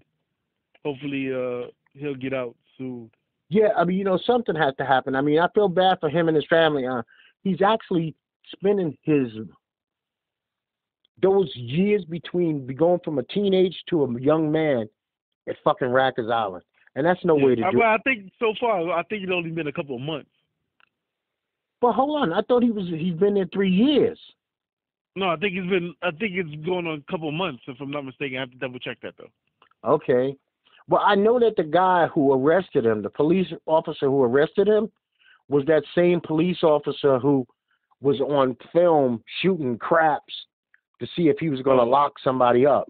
hopefully 0.86 1.34
uh 1.34 1.72
he'll 1.94 2.16
get 2.16 2.34
out 2.34 2.56
soon. 2.78 3.10
Yeah, 3.50 3.70
I 3.78 3.86
mean, 3.86 3.98
you 3.98 4.04
know, 4.04 4.20
something 4.26 4.56
has 4.56 4.74
to 4.78 4.86
happen. 4.86 5.16
I 5.16 5.22
mean, 5.22 5.40
I 5.40 5.48
feel 5.56 5.70
bad 5.70 6.00
for 6.00 6.10
him 6.10 6.28
and 6.28 6.36
his 6.36 6.46
family. 6.50 6.86
Uh, 6.86 7.02
he's 7.44 7.62
actually 7.62 8.16
spending 8.54 8.98
his 9.04 9.28
those 11.22 11.52
years 11.56 12.06
between 12.06 12.68
going 12.76 13.00
from 13.04 13.18
a 13.18 13.24
teenage 13.24 13.76
to 13.90 14.04
a 14.04 14.22
young 14.22 14.52
man 14.52 14.88
at 15.50 15.56
fucking 15.64 15.88
Rikers 15.88 16.32
Island, 16.32 16.64
and 16.96 17.06
that's 17.06 17.24
no 17.26 17.36
way 17.36 17.56
to 17.56 17.64
I, 17.64 17.72
do 17.72 17.78
it. 17.78 17.80
well, 17.80 17.90
I 17.90 17.98
think 18.04 18.32
so 18.38 18.54
far, 18.60 18.92
I 18.92 19.02
think 19.04 19.24
it's 19.24 19.32
only 19.34 19.50
been 19.50 19.68
a 19.68 19.72
couple 19.72 19.96
of 19.96 20.02
months. 20.02 20.30
But 21.82 21.94
hold 21.94 22.22
on, 22.22 22.34
I 22.34 22.42
thought 22.42 22.64
he 22.64 22.72
was 22.72 22.88
he's 22.88 23.16
been 23.16 23.36
there 23.36 23.48
three 23.52 23.72
years. 23.72 24.20
No, 25.16 25.30
I 25.30 25.36
think 25.36 25.56
it's 25.56 25.70
been. 25.70 25.94
I 26.04 26.12
think 26.12 26.34
it's 26.36 26.66
going 26.66 26.86
on 26.86 27.04
a 27.08 27.12
couple 27.12 27.30
of 27.30 27.34
months, 27.34 27.64
if 27.68 27.78
I'm 27.80 27.92
not 27.92 28.06
mistaken. 28.06 28.38
I 28.38 28.42
have 28.42 28.52
to 28.52 28.58
double 28.58 28.80
check 28.80 28.98
that 29.02 29.16
though. 29.18 29.90
Okay. 29.90 30.36
Well, 30.90 31.02
I 31.06 31.16
know 31.16 31.40
that 31.40 31.56
the 31.58 31.64
guy 31.64 32.08
who 32.08 32.32
arrested 32.34 32.86
him, 32.86 33.02
the 33.02 33.10
police 33.10 33.48
officer 33.66 34.06
who 34.08 34.24
arrested 34.24 34.68
him, 34.68 34.90
was 35.50 35.66
that 35.66 35.84
same 35.96 36.22
police 36.22 36.64
officer 36.64 37.20
who 37.20 37.46
was 38.02 38.20
on 38.22 38.56
film 38.72 39.24
shooting 39.42 39.78
craps 39.78 40.34
to 41.00 41.08
see 41.16 41.28
if 41.30 41.38
he 41.40 41.50
was 41.50 41.62
going 41.62 41.78
to 41.78 41.84
Oh. 41.84 41.88
lock 41.90 42.14
somebody 42.24 42.66
up. 42.66 42.88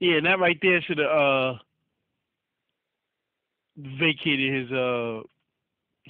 Yeah, 0.00 0.16
and 0.16 0.26
that 0.26 0.40
right 0.40 0.58
there 0.62 0.80
should 0.82 0.98
have 0.98 1.10
uh 1.10 1.54
vacated 3.76 4.52
his 4.62 4.72
uh 4.72 5.20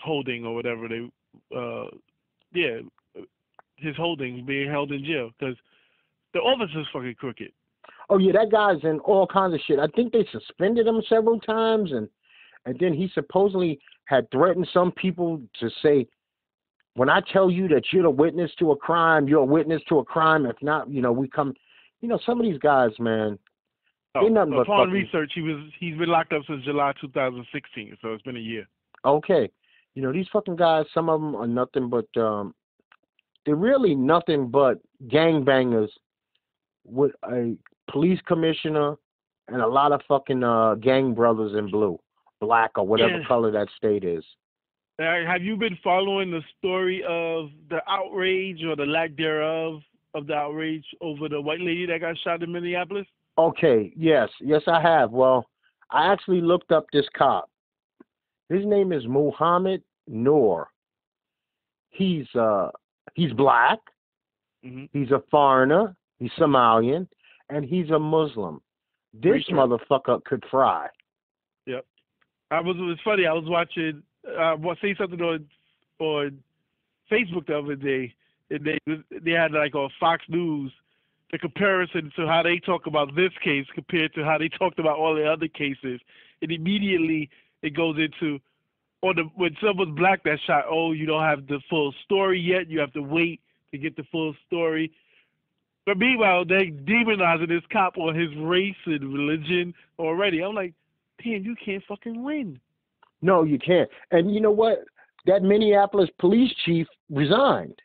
holding 0.03 0.45
or 0.45 0.55
whatever 0.55 0.89
they 0.89 1.11
uh 1.55 1.87
yeah 2.53 2.81
his 3.77 3.97
holding 3.97 4.45
being 4.47 4.69
held 4.71 4.93
in 4.93 5.05
jail 5.05 5.31
because 5.39 5.57
the 6.35 6.41
officer's 6.41 6.87
fucking 6.93 7.15
crooked. 7.17 7.53
Oh 8.13 8.19
yeah, 8.19 8.33
that 8.33 8.53
guy's 8.53 8.77
in 8.83 9.01
all 9.01 9.27
kinds 9.27 9.55
of 9.55 9.61
shit. 9.67 9.79
I 9.79 9.87
think 9.87 10.13
they 10.13 10.27
suspended 10.31 10.87
him 10.87 11.01
several 11.09 11.41
times, 11.41 11.93
and 11.93 12.11
and 12.67 12.79
then 12.79 12.93
he 12.93 13.11
supposedly 13.15 13.81
had 14.05 14.31
threatened 14.31 14.69
some 14.71 14.93
people 14.93 15.41
to 15.61 15.71
say, 15.83 16.07
"When 16.93 17.09
I 17.09 17.23
tell 17.33 17.51
you 17.51 17.69
that 17.69 17.85
you're 17.91 18.03
the 18.03 18.11
witness 18.11 18.51
to 18.59 18.73
a 18.73 18.77
crime, 18.77 19.29
you're 19.29 19.41
a 19.41 19.47
witness 19.47 19.81
to 19.89 20.01
a 20.01 20.05
crime. 20.05 20.45
If 20.45 20.57
not, 20.61 20.91
you 20.91 21.01
know, 21.01 21.11
we 21.11 21.27
come." 21.27 21.55
You 22.03 22.09
know, 22.09 22.19
some 22.27 22.39
of 22.39 22.45
these 22.45 22.59
guys, 22.59 22.91
man. 22.99 23.39
Oh, 24.15 24.29
nothing 24.29 24.53
but 24.53 24.61
upon 24.63 24.89
fucking- 24.89 24.93
research, 24.93 25.33
he 25.35 25.41
was 25.41 25.57
he's 25.81 25.97
been 25.97 26.11
locked 26.11 26.35
up 26.35 26.43
since 26.47 26.63
July 26.65 26.93
2016, 27.01 27.97
so 28.03 28.13
it's 28.13 28.23
been 28.25 28.37
a 28.37 28.41
year. 28.41 28.69
Okay, 29.07 29.51
you 29.95 30.03
know 30.03 30.13
these 30.13 30.29
fucking 30.31 30.57
guys. 30.57 30.85
Some 30.93 31.09
of 31.09 31.19
them 31.19 31.35
are 31.35 31.47
nothing 31.47 31.89
but 31.89 32.15
um, 32.21 32.55
they're 33.47 33.57
really 33.57 33.95
nothing 33.95 34.49
but 34.49 34.81
gangbangers 35.07 35.89
with 36.85 37.13
a 37.25 37.57
police 37.93 38.21
commissioner 38.27 38.97
and 39.49 39.61
a 39.61 39.67
lot 39.67 39.93
of 39.93 40.01
fucking 40.09 40.43
uh, 40.43 40.75
gang 40.77 41.15
brothers 41.15 41.53
in 41.57 41.71
blue, 41.71 41.99
black 42.41 42.71
or 42.77 42.87
whatever 42.87 43.19
Yeah. 43.21 43.27
color 43.29 43.51
that 43.53 43.69
state 43.77 44.05
is. 44.05 44.25
Uh, 44.99 45.25
have 45.27 45.43
you 45.43 45.57
been 45.57 45.77
following 45.83 46.31
the 46.31 46.43
story 46.59 47.03
of 47.09 47.51
the 47.71 47.81
outrage 47.89 48.63
or 48.65 48.77
the 48.77 48.87
lack 48.87 49.17
thereof 49.17 49.81
of 50.15 50.27
the 50.27 50.35
outrage 50.35 50.85
over 51.01 51.29
the 51.29 51.41
white 51.41 51.61
lady 51.61 51.87
that 51.87 52.01
got 52.01 52.17
shot 52.19 52.43
in 52.43 52.53
Minneapolis? 52.53 53.07
Okay, 53.39 53.93
yes, 53.97 54.29
yes, 54.41 54.63
I 54.67 54.81
have. 54.81 55.11
Well, 55.11 55.47
I 55.91 56.13
actually 56.13 56.41
looked 56.43 56.71
up 56.73 56.87
this 56.93 57.07
cop. 57.17 57.49
His 58.49 58.65
name 58.67 58.93
is 58.93 59.07
Muhammad 59.07 59.83
Noor. 60.07 60.69
He's 61.91 62.27
uh 62.35 62.71
he's 63.15 63.33
black. 63.33 63.79
hmm 64.63 64.85
He's 64.93 65.11
a 65.11 65.23
foreigner. 65.31 65.97
He's 66.19 66.31
Somalian, 66.39 67.09
and 67.49 67.65
he's 67.65 67.91
a 67.91 67.99
Muslim. 67.99 68.61
This 69.15 69.45
motherfucker 69.51 70.25
could 70.25 70.45
fry. 70.51 70.89
Yep. 71.67 71.85
I 72.51 72.61
was. 72.61 72.77
It 72.77 72.83
was 72.83 72.99
funny. 73.05 73.27
I 73.27 73.33
was 73.33 73.45
watching. 73.47 74.03
Uh, 74.27 74.57
was 74.59 74.77
seeing 74.81 74.97
something 74.97 75.21
on 75.21 75.47
on 75.99 76.39
Facebook 77.11 77.47
the 77.47 77.59
other 77.59 77.77
day, 77.77 78.15
and 78.51 78.65
they 78.65 78.79
they 79.11 79.33
had 79.33 79.53
like 79.53 79.75
on 79.75 79.91
Fox 80.01 80.25
News 80.29 80.73
the 81.31 81.39
comparison 81.39 82.13
to 82.15 82.27
how 82.27 82.43
they 82.43 82.59
talk 82.59 82.87
about 82.87 83.15
this 83.17 83.33
case 83.43 83.67
compared 83.75 84.13
to 84.15 84.23
how 84.23 84.37
they 84.37 84.49
talked 84.49 84.79
about 84.79 84.99
all 84.99 85.15
the 85.15 85.25
other 85.25 85.49
cases, 85.49 86.01
and 86.43 86.53
immediately 86.53 87.31
it 87.63 87.71
goes 87.71 87.97
into 87.99 88.39
or 89.01 89.15
the 89.15 89.23
when 89.35 89.57
someone's 89.63 89.97
black 89.97 90.23
that 90.25 90.39
shot. 90.47 90.65
Oh, 90.71 90.93
you 90.93 91.07
don't 91.07 91.23
have 91.23 91.47
the 91.47 91.61
full 91.69 91.95
story 92.05 92.39
yet. 92.39 92.69
You 92.69 92.81
have 92.81 92.93
to 92.93 93.03
wait 93.03 93.41
to 93.73 93.79
get 93.79 93.97
the 93.97 94.05
full 94.13 94.35
story. 94.47 94.93
But 95.85 95.99
meanwhile, 95.99 96.45
they 96.45 96.71
demonizing 96.71 97.49
this 97.49 97.63
cop 97.73 97.99
on 97.99 98.15
his 98.15 98.31
race 98.39 98.77
and 98.87 99.13
religion 99.13 99.75
already. 99.99 100.43
I'm 100.43 100.55
like, 100.55 100.75
damn, 101.23 101.43
you 101.43 101.57
can't 101.65 101.83
fucking 101.89 102.23
win. 102.23 102.61
No, 103.21 103.43
you 103.43 103.59
can't. 103.59 103.89
And 104.11 104.33
you 104.33 104.41
know 104.41 104.51
what? 104.51 104.85
That 105.27 105.43
Minneapolis 105.43 106.11
police 106.19 106.53
chief 106.65 106.87
resigned. 107.11 107.81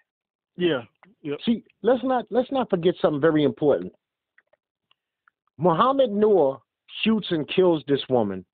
Yeah. 0.57 0.81
Yep. 1.21 1.39
See, 1.45 1.63
let's 1.81 2.03
not 2.03 2.25
let's 2.29 2.51
not 2.51 2.69
forget 2.69 2.95
something 3.01 3.21
very 3.21 3.43
important. 3.43 3.93
Muhammad 5.57 6.11
Noor 6.11 6.61
shoots 7.03 7.27
and 7.31 7.47
kills 7.47 7.83
this 7.87 8.01
woman. 8.09 8.45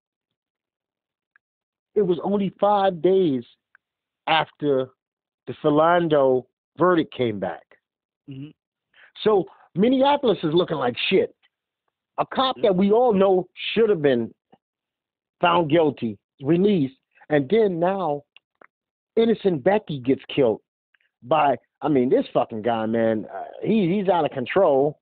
It 1.96 2.02
was 2.02 2.18
only 2.24 2.54
five 2.60 3.02
days 3.02 3.44
after 4.28 4.90
the 5.48 5.54
Philando 5.64 6.46
verdict 6.78 7.14
came 7.14 7.40
back. 7.40 7.64
hmm 8.28 8.50
So 9.24 9.46
Minneapolis 9.76 10.38
is 10.44 10.54
looking 10.54 10.78
like 10.78 10.96
shit. 11.10 11.34
A 12.20 12.26
cop 12.26 12.56
that 12.62 12.76
we 12.76 12.92
all 12.92 13.14
know 13.14 13.48
should 13.74 13.90
have 13.90 14.02
been 14.02 14.34
found 15.42 15.70
guilty, 15.70 16.18
released, 16.44 16.96
and 17.30 17.50
then 17.50 17.80
now 17.80 18.24
innocent 19.16 19.64
Becky 19.64 20.00
gets 20.00 20.22
killed 20.34 20.62
by. 21.24 21.56
I 21.82 21.90
mean, 21.90 22.10
this 22.10 22.26
fucking 22.34 22.62
guy, 22.62 22.86
man, 22.86 23.26
uh, 23.34 23.44
he 23.62 23.94
he's 23.94 24.10
out 24.10 24.26
of 24.26 24.32
control, 24.32 25.00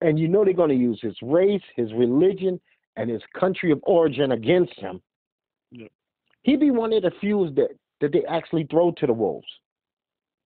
and 0.00 0.18
you 0.18 0.28
know 0.28 0.44
they're 0.44 0.54
going 0.54 0.70
to 0.70 0.76
use 0.76 0.98
his 1.02 1.16
race, 1.22 1.62
his 1.76 1.92
religion, 1.92 2.60
and 2.96 3.10
his 3.10 3.22
country 3.38 3.72
of 3.72 3.80
origin 3.82 4.32
against 4.32 4.78
him. 4.78 5.02
Yep. 5.72 5.90
He'd 6.42 6.60
be 6.60 6.70
one 6.70 6.92
of 6.92 7.02
the 7.02 7.12
few 7.20 7.50
that 7.56 7.70
that 8.00 8.12
they 8.12 8.24
actually 8.28 8.66
throw 8.70 8.92
to 8.92 9.06
the 9.06 9.12
wolves. 9.12 9.46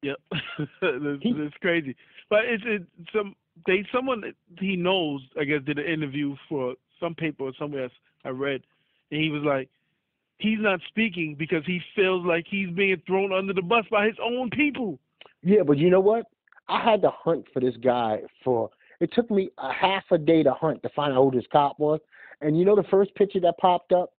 Yep. 0.07 0.17
it's, 0.83 1.23
He- 1.23 1.31
it's 1.37 1.57
crazy. 1.61 1.97
But 2.29 2.41
it's 2.45 2.63
it, 2.67 2.83
some 3.15 3.35
they 3.67 3.85
someone 3.93 4.23
he 4.59 4.77
knows 4.77 5.21
I 5.39 5.45
guess 5.45 5.63
did 5.65 5.79
an 5.79 5.87
interview 5.87 6.35
for 6.49 6.75
some 7.01 7.15
paper 7.15 7.45
or 7.45 7.53
somewhere 7.59 7.85
else 7.85 7.93
I 8.25 8.31
read, 8.31 8.63
and 9.11 9.23
he 9.23 9.31
was 9.31 9.43
like, 9.43 9.69
he's 10.39 10.59
not 10.61 10.81
speaking 10.89 11.37
because 11.39 11.65
he 11.67 11.81
feels 11.95 12.25
like 12.27 12.47
he's 12.49 12.71
being 12.71 13.01
thrown 13.07 13.33
under 13.33 13.53
the 13.53 13.63
bus 13.63 13.85
by 13.91 14.07
his 14.07 14.17
own 14.23 14.51
people. 14.51 14.99
Yeah, 15.43 15.63
but 15.65 15.79
you 15.79 15.91
know 15.91 16.01
what? 16.01 16.27
I 16.69 16.83
had 16.83 17.03
to 17.03 17.11
hunt 17.11 17.47
for 17.53 17.61
this 17.61 17.77
guy 17.77 18.23
for 18.43 18.71
it 19.01 19.13
took 19.13 19.31
me 19.31 19.51
a 19.59 19.73
half 19.73 20.05
a 20.11 20.19
day 20.19 20.43
to 20.43 20.53
hunt 20.53 20.83
to 20.83 20.89
find 20.91 21.13
out 21.13 21.23
who 21.23 21.31
this 21.39 21.47
cop 21.53 21.79
was. 21.79 22.01
And 22.41 22.59
you 22.59 22.65
know 22.65 22.77
the 22.77 22.83
first 22.91 23.15
picture 23.15 23.41
that 23.41 23.59
popped 23.59 23.93
up? 23.93 24.13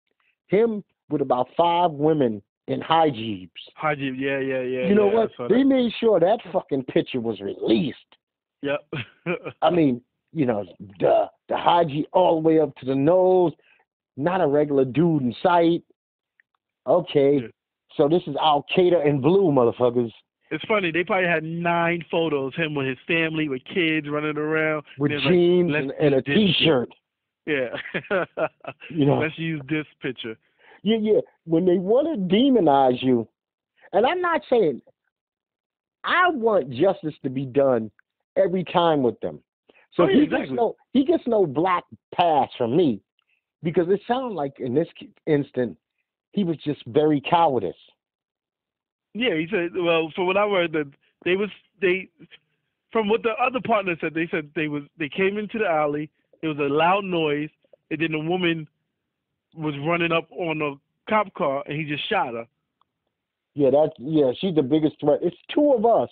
Him 0.49 0.85
with 1.11 1.23
about 1.23 1.49
five 1.57 1.91
women 1.91 2.43
in 2.69 2.81
high 2.81 3.11
jeeps. 3.11 3.61
Haji, 3.75 4.13
yeah, 4.17 4.39
yeah, 4.39 4.61
yeah. 4.61 4.87
you 4.87 4.95
know 4.95 5.09
yeah, 5.09 5.15
what? 5.15 5.31
They 5.49 5.59
that. 5.59 5.65
made 5.65 5.93
sure 6.01 6.19
that 6.21 6.39
fucking 6.53 6.85
picture 6.85 7.21
was 7.21 7.41
released. 7.41 7.99
Yep. 8.63 8.87
I 9.63 9.71
mean, 9.71 10.01
you 10.33 10.47
know, 10.47 10.65
the 10.99 11.27
the 11.49 11.85
jeep 11.89 12.09
all 12.13 12.41
the 12.41 12.47
way 12.47 12.61
up 12.61 12.75
to 12.77 12.87
the 12.87 12.95
nose, 12.95 13.53
not 14.17 14.41
a 14.41 14.47
regular 14.47 14.85
dude 14.85 15.23
in 15.23 15.35
sight. 15.43 15.83
Okay. 16.87 17.41
Yeah. 17.43 17.49
So 17.97 18.09
this 18.09 18.23
is 18.27 18.37
Al 18.41 18.65
Qaeda 18.77 19.07
in 19.07 19.21
blue, 19.21 19.51
motherfuckers. 19.51 20.11
it's 20.51 20.65
funny. 20.67 20.91
They 20.93 21.05
probably 21.05 21.29
had 21.29 21.45
nine 21.45 22.05
photos 22.11 22.55
him 22.55 22.75
with 22.75 22.87
his 22.87 22.99
family, 23.07 23.49
with 23.49 23.63
kids 23.65 24.09
running 24.09 24.37
around. 24.37 24.85
With 24.99 25.13
it's 25.13 25.25
like, 25.25 25.33
jeans 25.33 25.73
and, 25.75 25.93
and 25.93 26.15
a 26.15 26.23
do 26.23 26.35
this 26.35 26.55
shit. 26.57 26.59
t-shirt. 26.59 26.89
Yeah. 27.47 27.69
You 28.91 29.07
know. 29.07 29.19
Let's 29.19 29.39
use 29.39 29.63
this 29.69 29.87
picture. 30.03 30.37
Yeah, 30.87 30.99
yeah. 31.01 31.21
When 31.47 31.67
they 31.67 31.79
want 31.79 32.07
to 32.07 32.37
demonize 32.37 33.03
you, 33.03 33.27
and 33.93 34.07
I'm 34.07 34.21
not 34.21 34.41
saying 34.49 34.81
I 36.05 36.31
want 36.31 36.71
justice 36.71 37.15
to 37.25 37.29
be 37.29 37.45
done 37.45 37.91
every 38.37 38.63
time 38.63 39.03
with 39.03 39.19
them. 39.19 39.41
So 39.95 40.05
Oh, 40.05 40.07
yeah, 40.07 40.15
he 40.15 40.23
exactly. 40.23 40.47
gets 40.47 40.57
no 40.57 40.77
he 40.93 41.05
gets 41.05 41.25
no 41.27 41.45
black 41.45 41.83
pass 42.15 42.49
from 42.57 42.77
me 42.77 43.01
because 43.65 43.89
it 43.89 44.01
sounds 44.07 44.33
like 44.35 44.61
in 44.61 44.75
this 44.75 44.87
instant 45.27 45.77
he 46.31 46.45
was 46.45 46.57
just 46.59 46.87
very 46.87 47.21
cowardice. 47.21 47.75
Yeah, 49.13 49.35
he 49.35 49.49
said. 49.51 49.71
Well, 49.75 50.13
from 50.15 50.27
what 50.27 50.37
I 50.37 50.49
heard, 50.49 50.73
that 50.75 50.89
they 51.25 51.35
was 51.35 51.51
they, 51.81 52.09
from 52.93 53.09
what 53.09 53.25
the 53.25 53.33
other 53.43 53.61
partner 53.67 53.97
said, 54.01 54.15
they 54.15 54.29
said 54.31 54.51
they 54.55 54.69
was 54.69 54.85
they 55.01 55.09
came 55.09 55.37
into 55.37 55.59
the 55.59 55.67
alley. 55.67 56.11
It 56.43 56.47
was 56.47 56.59
a 56.59 56.73
loud 56.73 57.03
noise, 57.03 57.51
and 57.91 58.01
then 58.01 58.13
the 58.13 58.21
woman 58.21 58.69
was 59.57 59.75
running 59.87 60.13
up 60.13 60.29
on 60.31 60.61
a 60.63 61.11
cop 61.11 61.33
car, 61.35 61.63
and 61.67 61.77
he 61.77 61.85
just 61.85 62.09
shot 62.09 62.35
her. 62.35 62.47
Yeah, 63.55 63.71
that's 63.71 63.93
yeah. 63.99 64.33
She's 64.39 64.55
the 64.55 64.63
biggest 64.63 64.97
threat. 65.01 65.21
It's 65.23 65.37
two 65.55 65.73
of 65.73 65.87
us, 65.87 66.11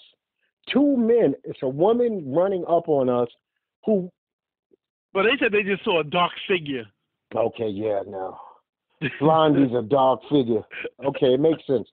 two 0.73 0.97
men. 0.97 1.35
It's 1.45 1.63
a 1.63 1.69
woman 1.69 2.25
running 2.33 2.65
up 2.69 2.89
on 2.89 3.09
us. 3.09 3.29
Who? 3.85 4.11
But 5.13 5.25
they 5.25 5.37
said 5.39 5.53
they 5.53 5.63
just 5.63 5.85
saw 5.85 6.01
a 6.01 6.05
dark 6.05 6.33
figure. 6.49 6.85
Okay, 7.35 7.69
yeah, 7.69 8.01
no. 8.07 8.39
Blondie's 9.21 9.75
a 9.77 9.83
dark 9.83 10.21
figure. 10.31 10.63
Okay, 11.05 11.35
it 11.35 11.41
makes 11.41 11.67
sense. 11.67 11.89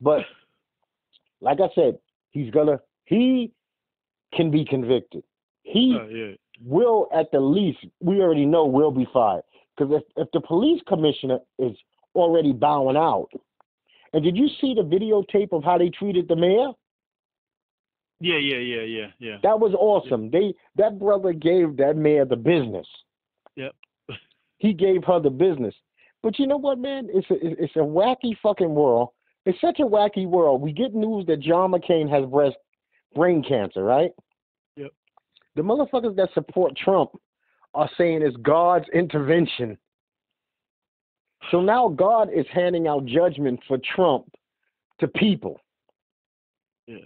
But 0.00 0.20
like 1.40 1.58
I 1.60 1.68
said, 1.74 1.98
he's 2.30 2.50
gonna 2.50 2.80
he 3.06 3.50
can 4.32 4.50
be 4.50 4.64
convicted. 4.64 5.24
He 5.62 5.98
Oh, 6.00 6.06
yeah. 6.08 6.34
will 6.64 7.08
at 7.12 7.30
the 7.32 7.40
least 7.40 7.78
we 8.00 8.20
already 8.20 8.46
know 8.46 8.66
will 8.66 8.92
be 8.92 9.08
fired. 9.12 9.42
Because 9.76 9.94
if, 9.96 10.02
if 10.16 10.28
the 10.32 10.40
police 10.40 10.80
commissioner 10.86 11.38
is 11.58 11.76
already 12.14 12.52
bowing 12.52 12.96
out, 12.96 13.28
and 14.12 14.24
did 14.24 14.36
you 14.36 14.48
see 14.60 14.74
the 14.74 14.82
videotape 14.82 15.52
of 15.52 15.62
how 15.62 15.78
they 15.78 15.90
treated 15.90 16.28
the 16.28 16.36
mayor? 16.36 16.68
Yeah, 18.20 18.38
yeah, 18.38 18.56
yeah, 18.56 18.82
yeah, 18.82 19.06
yeah. 19.18 19.36
That 19.42 19.60
was 19.60 19.74
awesome. 19.74 20.30
They 20.30 20.54
that 20.76 20.98
brother 20.98 21.32
gave 21.32 21.76
that 21.76 21.96
mayor 21.96 22.24
the 22.24 22.36
business. 22.36 22.86
Yep. 23.56 23.74
He 24.58 24.72
gave 24.72 25.04
her 25.04 25.20
the 25.20 25.28
business. 25.28 25.74
But 26.22 26.38
you 26.38 26.46
know 26.46 26.56
what, 26.56 26.78
man? 26.78 27.08
It's 27.12 27.30
a 27.30 27.34
it's 27.62 27.76
a 27.76 27.80
wacky 27.80 28.34
fucking 28.42 28.74
world. 28.74 29.10
It's 29.44 29.60
such 29.60 29.80
a 29.80 29.84
wacky 29.84 30.26
world. 30.26 30.62
We 30.62 30.72
get 30.72 30.94
news 30.94 31.26
that 31.26 31.40
John 31.40 31.72
McCain 31.72 32.08
has 32.08 32.24
breast 32.28 32.56
brain 33.14 33.44
cancer, 33.46 33.84
right? 33.84 34.12
Yep. 34.76 34.92
The 35.56 35.62
motherfuckers 35.62 36.16
that 36.16 36.30
support 36.32 36.74
Trump 36.76 37.10
are 37.76 37.90
saying 37.98 38.22
it's 38.22 38.36
God's 38.38 38.86
intervention. 38.94 39.76
So 41.50 41.60
now 41.60 41.88
God 41.88 42.30
is 42.34 42.46
handing 42.52 42.88
out 42.88 43.04
judgment 43.04 43.60
for 43.68 43.78
Trump 43.94 44.24
to 44.98 45.06
people. 45.06 45.60
Yeah. 46.86 46.96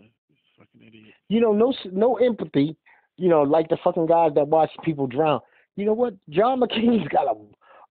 Fucking 0.56 0.86
idiot. 0.86 1.14
you 1.28 1.40
know, 1.40 1.52
no 1.52 1.74
no 1.90 2.16
empathy, 2.16 2.76
you 3.16 3.28
know, 3.28 3.42
like 3.42 3.68
the 3.68 3.78
fucking 3.82 4.06
guys 4.06 4.32
that 4.36 4.46
watch 4.46 4.70
people 4.84 5.06
drown. 5.06 5.40
You 5.76 5.86
know 5.86 5.92
what? 5.92 6.14
John 6.30 6.60
McCain's 6.60 7.08
got 7.08 7.26
a 7.26 7.34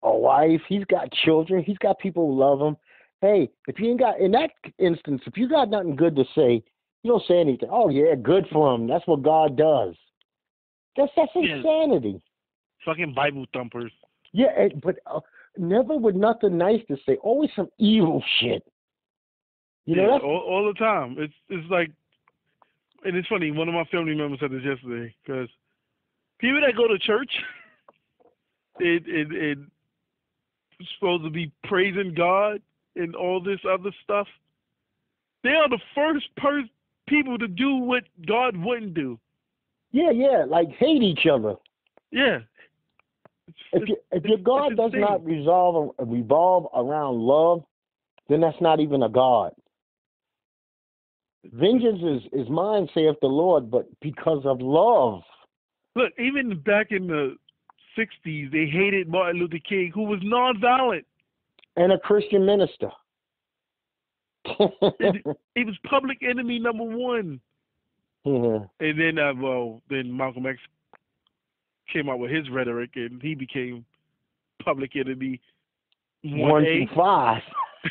a 0.01 0.17
wife, 0.17 0.61
he's 0.69 0.85
got 0.85 1.11
children, 1.11 1.61
he's 1.61 1.77
got 1.79 1.99
people 1.99 2.27
who 2.27 2.39
love 2.39 2.61
him. 2.61 2.77
Hey, 3.21 3.49
if 3.67 3.77
you 3.79 3.89
ain't 3.89 3.99
got 3.99 4.19
in 4.19 4.31
that 4.31 4.51
instance, 4.77 5.21
if 5.25 5.35
you 5.35 5.49
got 5.49 5.69
nothing 5.69 5.97
good 5.97 6.15
to 6.15 6.23
say, 6.33 6.63
you 7.03 7.11
don't 7.11 7.23
say 7.27 7.39
anything. 7.41 7.69
Oh 7.69 7.89
yeah, 7.89 8.15
good 8.15 8.45
for 8.51 8.73
him. 8.73 8.87
That's 8.87 9.05
what 9.07 9.23
God 9.23 9.57
does. 9.57 9.95
That's 10.95 11.11
that's 11.17 11.31
insanity. 11.35 12.21
Fucking 12.85 13.13
Bible 13.13 13.45
thumpers. 13.53 13.91
Yeah, 14.31 14.47
eh, 14.57 14.69
but 14.81 14.97
uh, 15.05 15.19
never 15.57 15.97
with 15.97 16.15
nothing 16.15 16.57
nice 16.57 16.81
to 16.87 16.97
say. 17.05 17.17
Always 17.21 17.49
some 17.55 17.69
evil 17.77 18.23
shit. 18.39 18.63
You 19.85 19.95
know 19.95 20.03
yeah, 20.03 20.19
all, 20.23 20.45
all 20.47 20.67
the 20.67 20.77
time. 20.77 21.15
It's 21.17 21.33
it's 21.49 21.69
like, 21.69 21.91
and 23.03 23.15
it's 23.15 23.27
funny. 23.27 23.51
One 23.51 23.67
of 23.67 23.73
my 23.73 23.85
family 23.85 24.15
members 24.15 24.39
said 24.39 24.51
this 24.51 24.63
yesterday 24.63 25.13
because 25.25 25.49
people 26.39 26.61
that 26.61 26.75
go 26.75 26.87
to 26.87 26.99
church, 26.99 27.31
it 28.79 29.03
it 29.07 29.31
it 29.31 29.57
supposed 30.95 31.23
to 31.23 31.29
be 31.29 31.51
praising 31.63 32.13
God 32.13 32.61
and 32.95 33.15
all 33.15 33.41
this 33.41 33.59
other 33.69 33.91
stuff. 34.03 34.27
They 35.43 35.51
are 35.51 35.69
the 35.69 35.79
first 35.95 36.25
per- 36.37 36.69
people 37.07 37.37
to 37.37 37.47
do 37.47 37.75
what 37.75 38.03
God 38.27 38.55
wouldn't 38.55 38.93
do. 38.93 39.19
yeah, 39.91 40.11
yeah, 40.11 40.45
like 40.47 40.69
hate 40.77 41.01
each 41.01 41.25
other. 41.25 41.55
Yeah. 42.11 42.39
If 43.73 43.87
you, 43.89 43.97
if 44.11 44.23
your 44.23 44.37
God 44.37 44.75
does 44.75 44.91
not 44.93 45.25
resolve 45.25 45.95
revolve 45.99 46.67
around 46.75 47.19
love, 47.19 47.63
then 48.27 48.41
that's 48.41 48.59
not 48.61 48.79
even 48.79 49.03
a 49.03 49.09
God. 49.09 49.53
Vengeance 51.45 52.01
is, 52.03 52.41
is 52.41 52.49
mine, 52.49 52.87
saith 52.93 53.15
the 53.21 53.27
Lord, 53.27 53.71
but 53.71 53.87
because 54.01 54.45
of 54.45 54.61
love. 54.61 55.21
look, 55.95 56.11
even 56.19 56.59
back 56.59 56.87
in 56.91 57.07
the 57.07 57.35
'60s, 57.97 58.51
they 58.51 58.65
hated 58.65 59.07
Martin 59.07 59.39
Luther 59.39 59.59
King, 59.67 59.91
who 59.93 60.03
was 60.03 60.19
nonviolent. 60.19 61.05
And 61.75 61.91
a 61.91 61.99
Christian 61.99 62.45
minister. 62.45 62.91
He 65.55 65.65
was 65.65 65.75
public 65.89 66.19
enemy 66.23 66.59
number 66.59 66.83
one. 66.83 67.41
Yeah. 68.23 68.59
And 68.79 68.99
then, 68.99 69.19
uh, 69.19 69.33
well, 69.35 69.81
then 69.89 70.15
Malcolm 70.15 70.45
X 70.45 70.57
came 71.91 72.09
out 72.09 72.19
with 72.19 72.31
his 72.31 72.49
rhetoric, 72.49 72.91
and 72.95 73.21
he 73.21 73.35
became 73.35 73.85
public 74.63 74.95
enemy 74.95 75.39
One 76.23 76.63
through 76.63 76.87
five. 76.95 77.41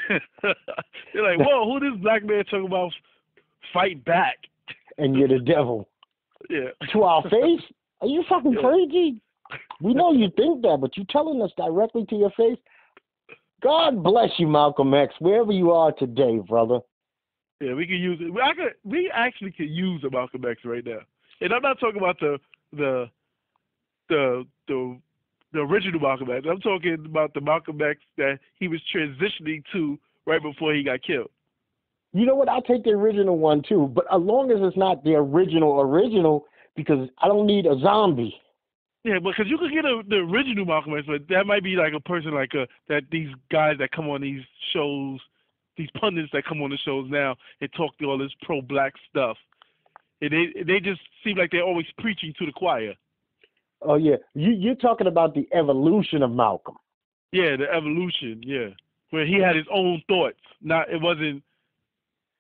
They're 0.43 1.23
like, 1.23 1.39
whoa, 1.39 1.65
who 1.65 1.81
this 1.81 1.99
black 2.01 2.25
man 2.25 2.45
talking 2.45 2.67
about 2.67 2.93
fight 3.73 4.05
back? 4.05 4.37
and 4.99 5.15
you're 5.17 5.29
the 5.29 5.39
devil. 5.41 5.89
Yeah. 6.51 6.69
To 6.93 7.03
our 7.03 7.23
face? 7.25 7.61
Are 8.01 8.07
you 8.07 8.23
fucking 8.29 8.53
Yeah. 8.53 8.61
crazy? 8.61 9.21
We 9.83 9.93
know 9.93 10.13
you 10.13 10.31
think 10.37 10.63
that, 10.63 10.79
but 10.81 10.97
you're 10.97 11.05
telling 11.11 11.43
us 11.43 11.51
directly 11.57 12.07
to 12.07 12.15
your 12.17 12.31
face. 12.31 12.59
God 13.61 14.05
bless 14.05 14.31
you, 14.39 14.47
Malcolm 14.47 14.95
X, 14.95 15.13
wherever 15.19 15.51
you 15.51 15.73
are 15.73 15.91
today, 15.93 16.39
brother. 16.39 16.79
Yeah, 17.61 17.75
we 17.75 17.87
could 17.89 17.99
use 17.99 18.19
it. 18.21 18.33
I 18.41 18.55
could. 18.55 18.75
We 18.85 19.11
actually 19.13 19.51
could 19.51 19.69
use 19.69 20.05
a 20.05 20.11
Malcolm 20.11 20.45
X 20.49 20.61
right 20.65 20.85
now, 20.87 21.01
and 21.41 21.53
I'm 21.53 21.63
not 21.63 21.81
talking 21.81 21.99
about 21.99 22.21
the 22.21 22.39
the 22.73 23.11
the 24.09 24.45
the 24.67 24.99
the 25.53 25.61
original 25.61 26.01
Malcolm 26.01 26.31
X. 26.31 26.47
I'm 26.49 26.61
talking 26.61 26.95
about 27.05 27.35
the 27.35 27.41
Malcolm 27.41 27.81
X 27.81 28.01
that 28.17 28.39
he 28.59 28.69
was 28.69 28.81
transitioning 28.95 29.63
to 29.73 29.99
right 30.27 30.43
before 30.43 30.75
he 30.75 30.83
got 30.83 31.03
killed. 31.03 31.31
You 32.13 32.27
know 32.27 32.35
what? 32.35 32.49
I'll 32.49 32.63
take 32.63 32.85
the 32.85 32.91
original 32.91 33.39
one 33.39 33.63
too, 33.67 33.91
but 33.95 34.05
as 34.13 34.21
long 34.21 34.51
as 34.51 34.59
it's 34.61 34.77
not 34.77 35.05
the 35.05 35.15
original 35.15 35.81
original, 35.81 36.47
because 36.75 37.09
I 37.19 37.29
don't 37.29 37.47
need 37.47 37.67
a 37.67 37.79
zombie. 37.81 38.35
Yeah, 39.05 39.19
because 39.19 39.47
you 39.47 39.59
could 39.59 39.73
get 39.73 39.85
a, 39.85 40.03
the 40.09 40.17
original 40.17 40.65
Malcolm 40.65 40.97
X, 40.97 41.07
but 41.07 41.29
that 41.29 41.47
might 41.47 41.63
be 41.63 41.77
like 41.77 41.93
a 41.95 42.01
person 42.01 42.33
like 42.33 42.53
a 42.55 42.67
that 42.89 43.03
these 43.11 43.29
guys 43.51 43.77
that 43.79 43.93
come 43.93 44.09
on 44.09 44.21
these 44.21 44.43
shows, 44.73 45.21
these 45.77 45.89
pundits 46.01 46.31
that 46.33 46.45
come 46.45 46.63
on 46.63 46.71
the 46.71 46.79
shows 46.85 47.07
now 47.11 47.37
and 47.61 47.73
talk 47.75 47.97
to 47.99 48.07
all 48.07 48.19
this 48.19 48.33
pro-black 48.43 48.95
stuff. 49.09 49.37
And 50.21 50.33
they 50.33 50.63
they 50.63 50.81
just 50.81 51.01
seem 51.23 51.37
like 51.37 51.51
they're 51.53 51.63
always 51.63 51.87
preaching 51.99 52.35
to 52.39 52.47
the 52.47 52.53
choir. 52.53 52.95
Oh 53.83 53.95
yeah, 53.97 54.17
you, 54.35 54.51
you're 54.53 54.75
talking 54.75 55.07
about 55.07 55.35
the 55.35 55.49
evolution 55.53 56.23
of 56.23 56.31
Malcolm. 56.33 56.77
Yeah, 57.33 57.57
the 57.57 57.71
evolution. 57.73 58.41
Yeah, 58.45 58.69
where 59.11 59.27
he 59.27 59.35
had 59.41 59.55
his 59.57 59.67
own 59.73 60.03
thoughts. 60.09 60.39
Not 60.63 60.91
it 60.91 61.01
wasn't 61.01 61.43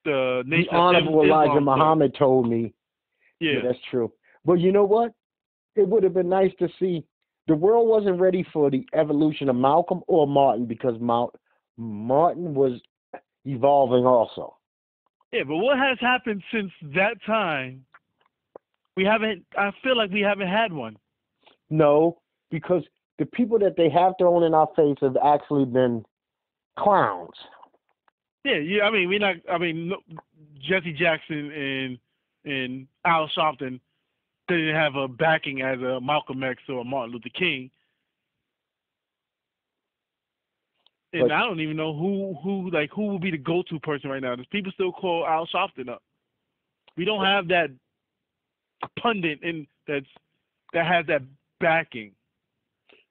the 0.04 0.42
The 0.44 0.50
nation. 0.50 0.68
of 0.74 0.80
Honorable 0.80 1.22
Islam 1.22 1.42
Elijah 1.44 1.64
thought. 1.64 1.76
Muhammad 1.78 2.14
told 2.18 2.48
me. 2.48 2.72
Yeah, 3.40 3.60
that's 3.64 3.78
true. 3.90 4.12
But 4.44 4.54
you 4.54 4.72
know 4.72 4.84
what? 4.84 5.12
It 5.76 5.86
would 5.86 6.02
have 6.02 6.14
been 6.14 6.28
nice 6.28 6.52
to 6.58 6.68
see. 6.80 7.04
The 7.46 7.54
world 7.54 7.88
wasn't 7.88 8.20
ready 8.20 8.44
for 8.52 8.70
the 8.70 8.84
evolution 8.94 9.48
of 9.48 9.56
Malcolm 9.56 10.02
or 10.08 10.26
Martin 10.26 10.66
because 10.66 11.00
Mal- 11.00 11.32
Martin 11.76 12.52
was 12.54 12.80
evolving 13.44 14.04
also. 14.04 14.56
yeah. 15.32 15.44
But 15.44 15.56
what 15.58 15.78
has 15.78 15.98
happened 16.00 16.42
since 16.52 16.72
that 16.94 17.22
time? 17.24 17.84
We 18.96 19.04
haven't. 19.04 19.44
I 19.56 19.70
feel 19.84 19.96
like 19.96 20.10
we 20.10 20.20
haven't 20.22 20.48
had 20.48 20.72
one. 20.72 20.96
No, 21.70 22.18
because 22.50 22.82
the 23.18 23.26
people 23.26 23.58
that 23.58 23.76
they 23.76 23.88
have 23.90 24.14
thrown 24.18 24.42
in 24.44 24.54
our 24.54 24.68
face 24.76 24.96
have 25.00 25.16
actually 25.22 25.64
been 25.64 26.04
clowns. 26.78 27.34
Yeah, 28.44 28.56
yeah. 28.56 28.84
I 28.84 28.90
mean, 28.90 29.08
we're 29.08 29.18
not. 29.18 29.36
I 29.50 29.58
mean, 29.58 29.88
no, 29.88 29.96
Jesse 30.60 30.92
Jackson 30.92 31.50
and 31.50 31.98
and 32.44 32.86
Al 33.04 33.28
Sharpton 33.36 33.80
didn't 34.46 34.74
have 34.74 34.94
a 34.94 35.08
backing 35.08 35.60
as 35.62 35.78
a 35.80 36.00
Malcolm 36.00 36.42
X 36.42 36.62
or 36.68 36.80
a 36.80 36.84
Martin 36.84 37.12
Luther 37.12 37.28
King. 37.30 37.70
And 41.12 41.28
But- 41.28 41.32
I 41.32 41.40
don't 41.40 41.60
even 41.60 41.76
know 41.76 41.94
who 41.94 42.34
who 42.42 42.70
like 42.70 42.90
who 42.90 43.08
would 43.08 43.22
be 43.22 43.30
the 43.30 43.38
go-to 43.38 43.80
person 43.80 44.10
right 44.10 44.22
now. 44.22 44.36
Does 44.36 44.46
people 44.46 44.72
still 44.72 44.92
call 44.92 45.26
Al 45.26 45.46
Sharpton 45.46 45.88
up? 45.88 46.02
We 46.96 47.04
don't 47.04 47.24
have 47.24 47.48
that 47.48 47.70
pundit 49.00 49.42
and 49.42 49.66
that's 49.86 50.06
that 50.72 50.86
has 50.86 51.06
that 51.06 51.22
backing. 51.60 52.12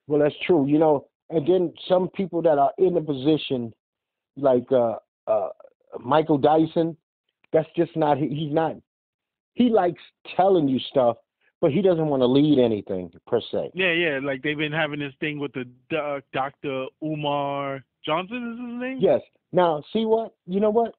Well, 0.08 0.20
that's 0.22 0.36
true. 0.46 0.68
You 0.68 0.80
know, 0.80 1.08
and 1.30 1.46
then 1.48 1.74
some 1.88 2.10
people 2.10 2.42
that 2.44 2.58
are 2.58 2.72
in 2.78 2.94
the 2.94 3.02
position, 3.02 3.74
like 4.38 4.72
uh, 4.72 4.96
uh, 5.28 5.50
Michael 6.00 6.38
Dyson, 6.38 6.96
that's 7.52 7.68
just 7.76 7.96
not. 7.96 8.18
he- 8.18 8.30
He's 8.34 8.54
not. 8.54 8.76
He 9.54 9.70
likes 9.70 10.02
telling 10.36 10.68
you 10.68 10.80
stuff, 10.92 11.18
but 11.62 11.72
he 11.72 11.82
doesn't 11.82 12.06
want 12.08 12.22
to 12.22 12.28
lead 12.28 12.60
anything 12.60 13.12
per 13.26 13.42
se. 13.52 13.72
Yeah, 13.74 13.92
yeah. 13.92 14.20
Like 14.22 14.44
they've 14.44 14.58
been 14.58 14.72
having 14.72 15.00
this 15.00 15.14
thing 15.20 15.40
with 15.40 15.52
the 15.54 15.66
doc- 15.90 16.24
Dr. 16.32 16.86
Umar 17.04 17.84
Johnson 18.06 18.54
is 18.54 18.60
his 18.60 18.80
name. 18.82 18.98
Yes. 19.02 19.22
Now, 19.52 19.84
see 19.92 20.06
what? 20.06 20.36
You 20.46 20.60
know 20.60 20.70
what? 20.70 20.94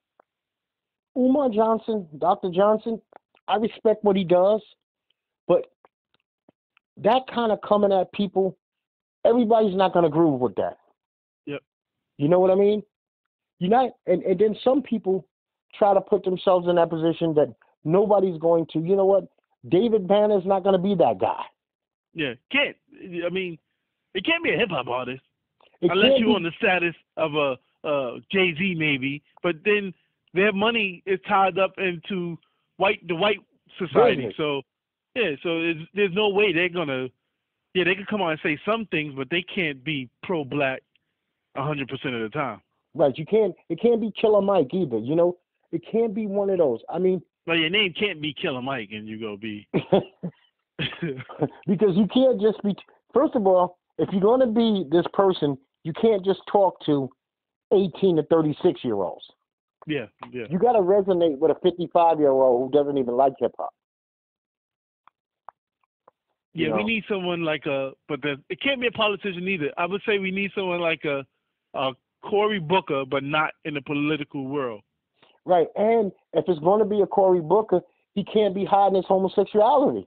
Umar 1.17 1.49
Johnson, 1.51 2.07
Dr. 2.19 2.51
Johnson, 2.51 3.01
I 3.47 3.57
respect 3.57 4.05
what 4.05 4.17
he 4.17 4.25
does, 4.25 4.61
but 5.47 5.67
that 7.05 7.23
kind 7.33 7.53
of 7.53 7.61
coming 7.67 7.93
at 7.93 8.13
people, 8.13 8.57
everybody's 9.25 9.77
not 9.77 9.93
going 9.93 10.05
to 10.05 10.11
groove 10.11 10.41
with 10.41 10.55
that. 10.57 10.79
Yep. 11.47 11.61
You 12.17 12.29
know 12.29 12.41
what 12.41 12.51
I 12.51 12.55
mean? 12.55 12.83
You 13.59 13.69
not, 13.69 13.91
and, 14.07 14.23
and 14.23 14.39
then 14.39 14.57
some 14.63 14.83
people 14.83 15.27
try 15.77 15.95
to 15.95 16.01
put 16.01 16.25
themselves 16.25 16.69
in 16.69 16.77
that 16.77 16.91
position 16.91 17.35
that 17.35 17.55
nobody's 17.85 18.39
going 18.41 18.67
to. 18.73 18.81
You 18.81 18.97
know 18.97 19.07
what? 19.07 19.27
David 19.69 20.07
Banner's 20.07 20.47
not 20.47 20.63
going 20.63 20.75
to 20.75 20.83
be 20.83 20.95
that 20.95 21.19
guy. 21.21 21.43
Yeah, 22.15 22.35
can't. 22.51 22.77
I 23.25 23.29
mean, 23.31 23.59
it 24.15 24.25
can't 24.25 24.43
be 24.43 24.53
a 24.53 24.57
hip 24.57 24.71
hop 24.71 24.89
artist 24.89 25.23
It 25.81 25.91
unless 25.91 26.19
you're 26.19 26.35
on 26.35 26.43
the 26.43 26.53
status 26.59 26.95
of 27.17 27.35
a 27.35 27.57
uh, 27.87 28.19
Jay 28.33 28.55
Z 28.57 28.75
maybe. 28.79 29.23
But 29.43 29.57
then 29.65 29.93
their 30.35 30.53
money 30.53 31.03
is 31.07 31.19
tied 31.29 31.59
up 31.59 31.75
into 31.79 32.39
white 32.77 33.07
the 33.07 33.15
white 33.15 33.39
society. 33.79 34.17
Business. 34.17 34.35
So 34.37 34.63
yeah, 35.19 35.37
so 35.43 35.73
there's 35.95 36.15
no 36.15 36.29
way 36.31 36.53
they're 36.53 36.69
gonna. 36.69 37.09
Yeah, 37.75 37.85
they 37.85 37.95
can 37.95 38.07
come 38.09 38.23
out 38.23 38.31
and 38.31 38.41
say 38.43 38.59
some 38.65 38.87
things, 38.91 39.15
but 39.17 39.29
they 39.31 39.43
can't 39.43 39.85
be 39.85 40.09
pro 40.23 40.45
black 40.45 40.83
a 41.57 41.63
hundred 41.63 41.89
percent 41.89 42.15
of 42.15 42.23
the 42.23 42.29
time. 42.31 42.61
right. 42.95 43.17
You 43.17 43.27
can't. 43.27 43.55
It 43.69 43.81
can't 43.81 44.01
be 44.01 44.13
Killer 44.21 44.43
Mike 44.43 44.73
either. 44.73 44.99
You 44.99 45.17
know, 45.17 45.37
it 45.73 45.83
can't 45.91 46.15
be 46.15 46.27
one 46.27 46.51
of 46.51 46.59
those. 46.59 46.81
I 46.89 46.99
mean. 46.99 47.23
But 47.47 47.59
your 47.59 47.71
name 47.71 47.95
can't 47.99 48.21
be 48.21 48.35
Killer 48.35 48.61
Mike, 48.61 48.91
and 48.93 49.09
you 49.09 49.19
go 49.19 49.37
be. 49.37 49.67
because 51.67 51.97
you 51.97 52.07
can't 52.13 52.41
just 52.41 52.63
be. 52.63 52.75
First 53.13 53.35
of 53.35 53.47
all, 53.47 53.79
if 53.99 54.09
you're 54.13 54.21
going 54.21 54.41
to 54.41 54.47
be 54.47 54.87
this 54.91 55.07
person, 55.13 55.59
you 55.83 55.93
can't 55.93 56.25
just 56.25 56.41
talk 56.51 56.79
to 56.87 57.09
18 57.73 58.17
to 58.17 58.23
36 58.25 58.85
year 58.85 58.95
olds. 58.95 59.25
yeah, 59.87 60.07
yeah. 60.31 60.45
You 60.51 60.59
got 60.59 60.73
to 60.73 60.81
resonate 60.81 61.39
with 61.39 61.51
a 61.51 61.57
55 61.63 62.19
year 62.19 62.31
old 62.31 62.73
who 62.73 62.79
doesn't 62.79 62.99
even 62.99 63.15
like 63.15 63.33
hip 63.39 63.53
hop. 63.59 63.71
Yeah, 66.55 66.69
you 66.69 66.77
we 66.77 66.85
need 66.85 67.05
someone 67.09 67.43
like 67.43 67.67
a, 67.67 67.93
but 68.09 68.23
the, 68.23 68.37
it 68.49 68.61
can't 68.61 68.81
be 68.81 68.87
a 68.87 68.93
politician 68.93 69.47
either. 69.47 69.71
I 69.77 69.87
would 69.87 70.03
say 70.07 70.19
we 70.19 70.31
need 70.31 70.51
someone 70.55 70.81
like 70.81 71.05
a, 71.05 71.25
a 71.75 71.93
Cory 72.23 72.59
Booker, 72.59 73.05
but 73.09 73.23
not 73.23 73.51
in 73.65 73.75
the 73.75 73.83
political 73.83 74.47
world. 74.47 74.83
Right. 75.45 75.69
And 75.77 76.11
if 76.33 76.45
it's 76.49 76.61
going 76.61 76.81
to 76.81 76.85
be 76.85 77.01
a 77.01 77.07
Cory 77.07 77.41
Booker, 77.41 77.81
he 78.15 78.25
can't 78.25 78.55
be 78.55 78.65
hiding 78.65 78.97
his 78.97 79.05
homosexuality. 79.07 80.07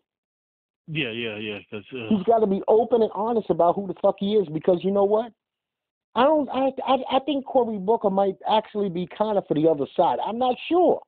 Yeah, 0.87 1.11
yeah, 1.11 1.37
yeah. 1.37 1.59
Cause, 1.69 1.83
uh, 1.93 2.09
He's 2.09 2.23
got 2.23 2.39
to 2.39 2.47
be 2.47 2.61
open 2.67 3.01
and 3.01 3.11
honest 3.15 3.49
about 3.49 3.75
who 3.75 3.87
the 3.87 3.93
fuck 4.01 4.15
he 4.19 4.33
is 4.33 4.47
because 4.49 4.79
you 4.83 4.91
know 4.91 5.05
what? 5.05 5.31
I 6.15 6.23
don't. 6.23 6.49
I 6.49 6.71
I, 6.85 6.97
I 7.13 7.19
think 7.19 7.45
Cory 7.45 7.77
Booker 7.77 8.09
might 8.09 8.35
actually 8.49 8.89
be 8.89 9.07
kind 9.17 9.37
of 9.37 9.47
for 9.47 9.53
the 9.53 9.69
other 9.69 9.85
side. 9.95 10.19
I'm 10.25 10.37
not 10.37 10.57
sure. 10.67 11.01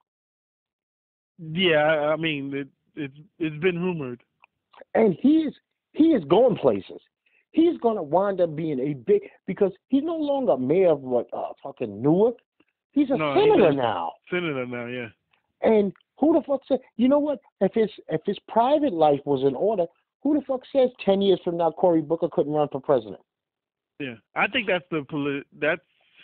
yeah, 1.38 1.84
I, 1.84 2.14
I 2.14 2.16
mean, 2.16 2.54
it, 2.54 2.68
it's 2.96 3.18
it's 3.40 3.62
been 3.62 3.80
rumored. 3.80 4.24
And 4.94 5.16
he's 5.20 5.54
he 5.94 6.06
is 6.06 6.24
going 6.26 6.56
places. 6.58 7.00
He's 7.52 7.78
going 7.82 7.98
to 7.98 8.04
wind 8.04 8.42
up 8.42 8.56
being 8.56 8.80
a 8.80 8.94
big 8.94 9.22
because 9.46 9.72
he's 9.90 10.04
no 10.04 10.16
longer 10.16 10.58
mayor 10.58 10.92
of 10.92 11.02
what 11.02 11.28
uh, 11.34 11.50
fucking 11.62 12.02
Newark. 12.02 12.36
He's 12.92 13.10
a 13.12 13.18
No, 13.18 13.34
he 13.36 13.42
senator 13.42 13.70
is. 13.70 13.76
now. 13.76 14.14
Senator 14.30 14.66
now, 14.66 14.86
yeah. 14.88 15.08
And 15.62 15.94
who 16.20 16.34
the 16.34 16.42
fuck 16.46 16.62
said? 16.68 16.80
You 16.98 17.08
know 17.10 17.20
what? 17.20 17.40
If 17.62 17.74
his 17.74 17.90
if 18.10 18.22
his 18.26 18.38
private 18.48 18.94
life 18.94 19.22
was 19.26 19.44
in 19.48 19.56
order, 19.56 19.86
who 20.22 20.34
the 20.38 20.46
fuck 20.46 20.62
says 20.72 20.90
ten 21.06 21.22
years 21.22 21.40
from 21.44 21.58
now 21.58 21.72
Cory 21.72 22.02
Booker 22.02 22.28
couldn't 22.32 22.54
run 22.54 22.68
for 22.72 22.82
president? 22.82 23.22
Yeah, 24.00 24.16
I 24.36 24.48
think 24.48 24.68
that's 24.68 24.86
the 24.90 25.04
polit. 25.10 25.46
That's 25.60 25.82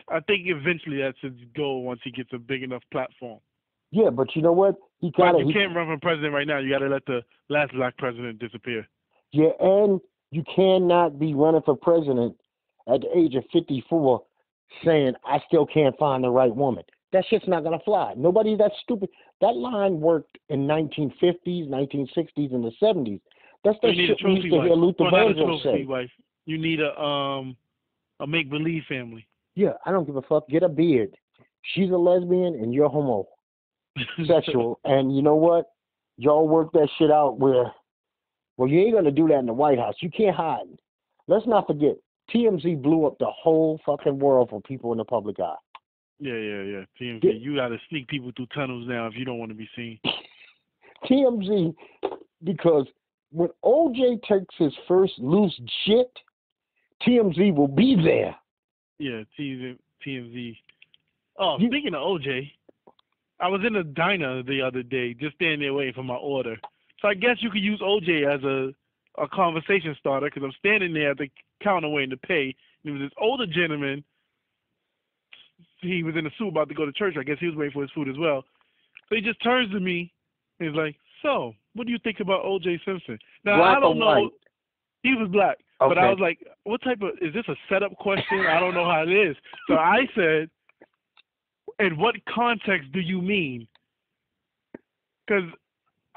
I 0.10 0.20
think 0.22 0.44
eventually 0.48 0.98
that's 0.98 1.18
his 1.22 1.34
goal 1.56 1.84
once 1.84 2.02
he 2.04 2.12
gets 2.12 2.30
a 2.34 2.40
big 2.40 2.64
enough 2.64 2.84
platform. 2.92 3.40
Yeah, 3.92 4.10
but 4.10 4.36
you 4.36 4.42
know 4.42 4.52
what? 4.52 4.76
He 5.00 5.12
got 5.12 5.38
you 5.40 5.48
he, 5.48 5.54
can't 5.54 5.76
run 5.76 5.88
for 5.88 5.98
president 6.00 6.34
right 6.34 6.48
now. 6.48 6.60
You 6.60 6.70
got 6.70 6.80
to 6.80 6.90
let 6.90 7.06
the 7.06 7.22
last 7.50 7.74
black 7.74 7.98
president 7.98 8.40
disappear. 8.40 8.88
Yeah, 9.32 9.50
and 9.60 10.00
you 10.32 10.44
cannot 10.56 11.20
be 11.20 11.34
running 11.34 11.62
for 11.64 11.76
president 11.76 12.36
at 12.92 13.02
the 13.02 13.18
age 13.18 13.36
of 13.36 13.44
54 13.54 14.22
saying, 14.86 15.14
I 15.26 15.40
still 15.48 15.66
can't 15.66 15.98
find 15.98 16.24
the 16.24 16.30
right 16.30 16.54
woman. 16.56 16.84
That 17.12 17.26
shit's 17.30 17.48
not 17.48 17.64
going 17.64 17.78
to 17.78 17.84
fly. 17.84 18.14
Nobody 18.16 18.56
that's 18.56 18.76
stupid. 18.84 19.10
That 19.42 19.56
line 19.56 20.00
worked 20.00 20.38
in 20.50 20.68
1950s, 20.68 21.68
1960s, 21.68 22.54
and 22.54 22.64
the 22.64 22.72
70s. 22.82 23.22
That's 23.64 23.78
the 23.82 23.90
you 23.90 24.04
need 24.04 24.12
a 24.12 24.18
shit 24.18 24.28
we 24.28 24.34
used 24.36 24.50
to 24.52 24.58
wife. 24.58 24.68
hear 24.68 24.76
Luther 24.76 25.04
well, 25.12 25.34
Vandross 25.34 25.64
say. 25.64 25.86
wife. 25.86 26.12
You 26.46 26.58
need 26.58 26.80
a 26.80 26.98
um 27.00 27.58
a 28.20 28.28
make 28.28 28.50
believe 28.50 28.84
family. 28.88 29.28
Yeah, 29.56 29.74
I 29.86 29.92
don't 29.92 30.06
give 30.06 30.16
a 30.16 30.22
fuck. 30.22 30.48
Get 30.50 30.64
a 30.64 30.70
beard. 30.70 31.16
She's 31.74 31.90
a 31.90 31.98
lesbian 31.98 32.56
and 32.56 32.74
you're 32.74 32.90
homosexual. 34.16 34.80
and 34.86 35.16
you 35.16 35.22
know 35.22 35.36
what? 35.36 35.66
Y'all 36.18 36.48
work 36.48 36.72
that 36.74 36.90
shit 36.98 37.12
out 37.12 37.40
where, 37.40 37.72
well, 38.58 38.68
you 38.68 38.80
ain't 38.82 38.92
going 38.92 39.06
to 39.06 39.12
do 39.12 39.28
that 39.30 39.40
in 39.40 39.46
the 39.46 39.54
White 39.54 39.78
House. 39.80 39.96
You 40.02 40.10
can't 40.10 40.36
hide. 40.36 40.66
Let's 41.28 41.48
not 41.48 41.68
forget, 41.68 41.96
TMZ 42.34 42.82
blew 42.82 43.06
up 43.06 43.18
the 43.20 43.28
whole 43.32 43.80
fucking 43.86 44.20
world 44.20 44.50
for 44.50 44.62
people 44.62 44.92
in 44.92 44.98
the 44.98 45.06
public 45.06 45.40
eye. 45.40 45.56
Yeah, 46.20 46.34
yeah, 46.34 46.62
yeah. 46.64 46.84
TMZ. 47.00 47.24
Yeah. 47.24 47.32
You 47.32 47.56
got 47.56 47.70
to 47.70 47.78
sneak 47.90 48.08
people 48.10 48.32
through 48.36 48.48
tunnels 48.54 48.86
now 48.88 49.08
if 49.08 49.14
you 49.16 49.24
don't 49.24 49.40
want 49.40 49.52
to 49.52 49.56
be 49.56 49.70
seen. 49.76 50.00
TMZ 51.10 51.74
because 52.44 52.86
when 53.32 53.50
OJ 53.64 54.22
takes 54.24 54.54
his 54.58 54.74
first 54.88 55.14
loose 55.20 55.58
shit, 55.86 56.12
TMZ 57.08 57.56
will 57.56 57.68
be 57.68 57.96
there. 57.96 58.36
Yeah, 58.98 59.22
TMZ. 59.40 59.78
TMZ. 60.06 60.58
Oh, 61.38 61.58
You- 61.60 61.70
speaking 61.70 61.94
of 61.94 62.02
OJ, 62.02 62.52
I 63.42 63.48
was 63.48 63.62
in 63.66 63.76
a 63.78 63.84
diner 63.84 64.44
the 64.44 64.62
other 64.62 64.84
day, 64.84 65.14
just 65.14 65.36
standing 65.36 65.62
there 65.62 65.74
waiting 65.74 65.94
for 65.94 66.04
my 66.04 66.16
order. 66.16 66.58
So 67.02 67.08
I 67.08 67.14
guess 67.14 67.38
you 67.40 67.50
could 67.50 67.62
use 67.62 67.80
OJ 67.82 68.26
as 68.28 68.44
a 68.44 68.74
a 69.18 69.28
conversation 69.28 69.96
starter 70.00 70.28
because 70.28 70.44
I'm 70.44 70.54
standing 70.60 70.94
there 70.94 71.12
at 71.12 71.18
the 71.18 71.30
counter 71.62 71.90
waiting 71.90 72.12
to 72.12 72.18
pay. 72.18 72.56
And 72.84 72.86
there 72.86 72.94
was 72.94 73.02
this 73.02 73.12
older 73.20 73.46
gentleman. 73.46 74.04
He 75.82 76.04
was 76.04 76.16
in 76.16 76.26
a 76.26 76.30
suit 76.38 76.50
about 76.50 76.70
to 76.70 76.76
go 76.76 76.86
to 76.86 76.92
church. 76.92 77.16
I 77.20 77.24
guess 77.24 77.38
he 77.40 77.48
was 77.48 77.56
waiting 77.56 77.74
for 77.74 77.82
his 77.82 77.92
food 77.92 78.10
as 78.10 78.18
well. 78.18 78.44
So 79.08 79.16
he 79.16 79.22
just 79.22 79.42
turns 79.44 79.72
to 79.72 79.80
me 79.80 80.12
and 80.60 80.70
he's 80.70 80.78
like, 80.78 80.96
"So, 81.22 81.54
what 81.74 81.86
do 81.88 81.92
you 81.94 82.00
think 82.00 82.20
about 82.20 82.44
OJ 82.46 82.80
Simpson?" 82.86 83.18
Now 83.44 83.58
Black 83.58 83.78
I 83.78 83.80
don't 83.80 84.00
know. 84.00 84.06
white? 84.06 84.32
He 85.04 85.16
was 85.16 85.30
black. 85.30 85.58
okay. 85.82 85.90
But 85.90 85.98
I 85.98 86.10
was 86.10 86.20
like, 86.20 86.40
what 86.64 86.82
type 86.82 87.02
of 87.02 87.12
is 87.22 87.34
this 87.34 87.48
a 87.48 87.56
setup 87.70 87.96
question? 87.98 88.46
I 88.46 88.60
don't 88.60 88.74
know 88.74 88.86
how 88.86 89.04
it 89.04 89.10
is. 89.12 89.36
So 89.68 89.76
I 89.76 90.08
said, 90.16 90.50
in 91.80 91.98
what 91.98 92.16
context 92.34 92.92
do 92.92 93.00
you 93.00 93.22
mean? 93.22 93.68
Because 95.26 95.50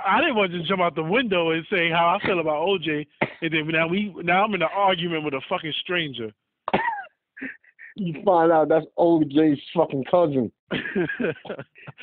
I 0.04 0.20
didn't 0.20 0.36
want 0.36 0.52
to 0.52 0.58
just 0.58 0.68
jump 0.68 0.80
out 0.80 0.94
the 0.94 1.02
window 1.02 1.50
and 1.50 1.64
say 1.70 1.90
how 1.90 2.18
I 2.18 2.26
feel 2.26 2.40
about 2.40 2.66
OJ, 2.66 3.06
and 3.40 3.52
then 3.52 3.68
now 3.68 3.86
we 3.86 4.14
now 4.22 4.44
I'm 4.44 4.54
in 4.54 4.62
an 4.62 4.68
argument 4.74 5.24
with 5.24 5.34
a 5.34 5.40
fucking 5.48 5.74
stranger. 5.80 6.30
You 7.94 8.22
find 8.24 8.50
out 8.50 8.70
that's 8.70 8.86
OJ's 8.98 9.60
fucking 9.76 10.04
cousin. 10.10 10.50
Because 10.70 11.06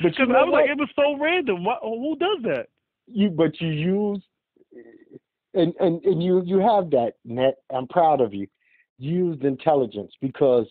But 0.02 0.18
you 0.18 0.24
I 0.24 0.28
know 0.28 0.46
was 0.46 0.52
like, 0.52 0.70
it 0.70 0.78
was 0.78 0.88
so 0.94 1.18
random. 1.18 1.64
What, 1.64 1.80
who 1.82 2.16
does 2.16 2.38
that? 2.44 2.66
you 3.12 3.30
but 3.30 3.60
you 3.60 3.68
use 3.68 4.22
and 5.54 5.74
and 5.80 6.04
and 6.04 6.22
you 6.22 6.42
you 6.44 6.58
have 6.58 6.90
that 6.90 7.14
net 7.24 7.56
i'm 7.74 7.86
proud 7.88 8.20
of 8.20 8.32
you 8.32 8.46
used 8.98 9.42
intelligence 9.44 10.12
because 10.20 10.66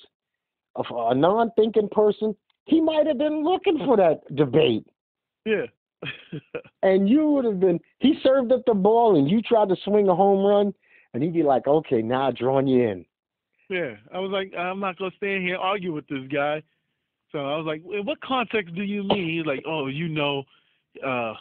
a 0.75 1.15
non-thinking 1.15 1.89
person 1.91 2.35
he 2.69 2.79
might 2.79 3.07
have 3.07 3.17
been 3.17 3.43
looking 3.43 3.79
for 3.85 3.97
that 3.97 4.21
debate 4.35 4.85
Yeah. 5.45 5.65
and 6.83 7.09
you 7.09 7.29
would 7.31 7.45
have 7.45 7.59
been 7.59 7.79
he 7.99 8.13
served 8.23 8.51
up 8.51 8.61
the 8.65 8.73
ball 8.73 9.17
and 9.17 9.29
you 9.29 9.41
tried 9.41 9.69
to 9.69 9.75
swing 9.83 10.07
a 10.07 10.15
home 10.15 10.45
run 10.45 10.73
and 11.13 11.21
he'd 11.21 11.33
be 11.33 11.43
like 11.43 11.67
okay 11.67 12.01
now 12.01 12.27
i 12.27 12.31
drawn 12.31 12.67
you 12.67 12.87
in 12.87 13.05
Yeah, 13.69 13.95
I 14.13 14.19
was 14.19 14.31
like, 14.31 14.51
I'm 14.57 14.79
not 14.79 14.97
gonna 14.97 15.11
stand 15.17 15.43
here 15.43 15.55
and 15.55 15.63
argue 15.63 15.93
with 15.93 16.07
this 16.07 16.27
guy. 16.31 16.63
So 17.31 17.39
I 17.39 17.57
was 17.57 17.65
like, 17.67 17.83
in 17.93 18.05
what 18.05 18.19
context 18.21 18.73
do 18.73 18.81
you 18.81 19.03
mean? 19.03 19.37
He's 19.37 19.45
like, 19.45 19.63
oh, 19.67 19.85
you 19.85 20.07
know, 20.07 20.43
uh, 21.05 21.33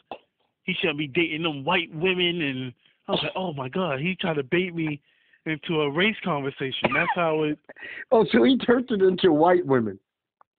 he 0.64 0.74
shouldn't 0.74 0.98
be 0.98 1.06
dating 1.06 1.44
them 1.44 1.64
white 1.64 1.88
women, 1.94 2.42
and 2.42 2.72
I 3.06 3.12
was 3.12 3.20
like, 3.22 3.32
oh 3.34 3.54
my 3.54 3.70
god, 3.70 4.00
he 4.00 4.14
tried 4.14 4.34
to 4.34 4.42
bait 4.42 4.74
me 4.74 5.00
into 5.46 5.80
a 5.80 5.90
race 5.90 6.16
conversation. 6.22 6.92
That's 6.94 7.08
how 7.14 7.44
it. 7.44 7.58
oh 8.12 8.26
so 8.30 8.42
he 8.42 8.58
turned 8.58 8.90
it 8.90 9.00
into 9.00 9.32
white 9.32 9.64
women 9.64 9.98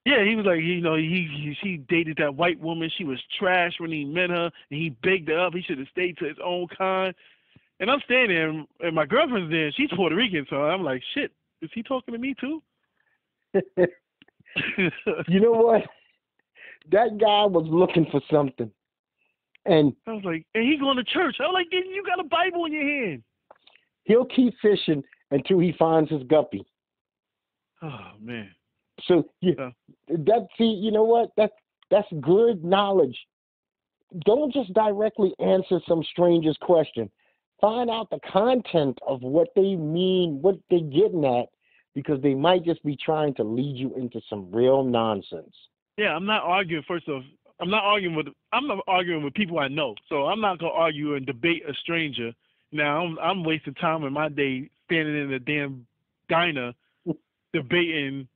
Yeah, 0.06 0.24
he 0.24 0.36
was 0.36 0.46
like, 0.46 0.62
you 0.62 0.82
know, 0.82 0.96
he, 0.96 1.28
he 1.30 1.56
she 1.62 1.78
dated 1.78 2.18
that 2.18 2.36
white 2.36 2.60
woman. 2.60 2.90
She 2.98 3.04
was 3.04 3.20
trash 3.38 3.74
when 3.80 3.92
he 3.92 4.06
met 4.06 4.30
her, 4.30 4.46
and 4.72 4.80
he 4.82 4.90
begged 4.90 5.28
her 5.30 5.40
up. 5.40 5.54
He 5.54 5.62
should 5.62 5.78
have 5.80 5.88
stayed 5.92 6.18
to 6.18 6.26
his 6.26 6.38
own 6.44 6.68
kind. 6.76 7.14
And 7.80 7.92
I'm 7.92 8.00
standing 8.06 8.36
there, 8.36 8.50
and- 8.50 8.68
and 8.82 8.96
my 8.96 9.06
girlfriend's 9.06 9.52
there. 9.52 9.72
She's 9.74 9.90
Puerto 9.96 10.16
Rican, 10.16 10.46
so 10.50 10.64
I'm 10.64 10.84
like, 10.84 11.02
shit, 11.14 11.32
is 11.62 11.70
he 11.74 11.84
talking 11.84 12.14
to 12.14 12.18
me 12.20 12.34
too? 12.40 12.62
you 14.78 15.40
know 15.40 15.52
what 15.52 15.84
that 16.92 17.18
guy 17.20 17.46
was 17.46 17.68
looking 17.70 18.06
for 18.12 18.22
something 18.32 18.72
and 19.66 19.94
I 20.08 20.14
was 20.14 20.24
like, 20.24 20.46
and 20.56 20.64
he 20.64 20.78
going 20.78 20.98
to 20.98 21.04
church. 21.04 21.36
I 21.40 21.44
was 21.44 21.54
like, 21.54 21.68
you 21.72 22.04
got 22.06 22.20
a 22.20 22.28
Bible 22.28 22.66
in 22.66 22.74
your 22.74 22.84
hand. 22.84 23.24
he'll 24.06 24.26
keep 24.26 24.54
fishing 24.62 25.04
until 25.32 25.60
he 25.60 25.74
finds 25.78 26.10
his 26.10 26.24
guppy 26.24 26.66
Oh 27.82 28.12
man. 28.22 28.50
So 29.08 29.30
Yeah. 29.42 29.72
that 30.08 30.48
see, 30.58 30.72
you 30.72 30.92
know 30.92 31.04
what? 31.04 31.32
That's 31.38 31.54
that's 31.90 32.12
good 32.20 32.64
knowledge. 32.64 33.18
Don't 34.26 34.54
just 34.54 34.74
directly 34.74 35.34
answer 35.40 35.80
some 35.88 36.04
stranger's 36.04 36.58
question. 36.58 37.10
Find 37.62 37.90
out 37.90 38.10
the 38.10 38.20
content 38.20 38.98
of 39.06 39.22
what 39.22 39.50
they 39.56 39.76
mean, 39.76 40.42
what 40.42 40.58
they're 40.70 40.80
getting 40.80 41.26
at, 41.26 41.48
because 41.94 42.22
they 42.22 42.34
might 42.34 42.64
just 42.64 42.84
be 42.84 42.96
trying 42.96 43.34
to 43.36 43.44
lead 43.44 43.76
you 43.76 43.94
into 43.96 44.22
some 44.30 44.52
real 44.52 44.84
nonsense. 44.84 45.54
Yeah, 45.98 46.16
I'm 46.16 46.26
not 46.26 46.44
arguing. 46.44 46.84
First 46.88 47.10
off, 47.10 47.24
I'm 47.60 47.70
not 47.70 47.84
arguing 47.84 48.16
with. 48.16 48.28
I'm 48.54 48.68
not 48.68 48.80
arguing 48.88 49.24
with 49.24 49.34
people 49.34 49.60
I 49.60 49.68
know. 49.68 49.96
So 50.08 50.28
I'm 50.28 50.40
not 50.40 50.60
gonna 50.60 50.72
argue 50.72 51.16
and 51.16 51.26
debate 51.26 51.64
a 51.68 51.74
stranger. 51.74 52.32
Now 52.72 53.04
I'm 53.04 53.20
I'm 53.20 53.44
wasting 53.44 53.74
time 53.76 54.04
in 54.04 54.14
my 54.14 54.30
day 54.30 54.70
standing 54.86 55.22
in 55.22 55.34
a 55.34 55.40
damn 55.40 55.86
diner 56.30 56.74
debating 57.54 58.28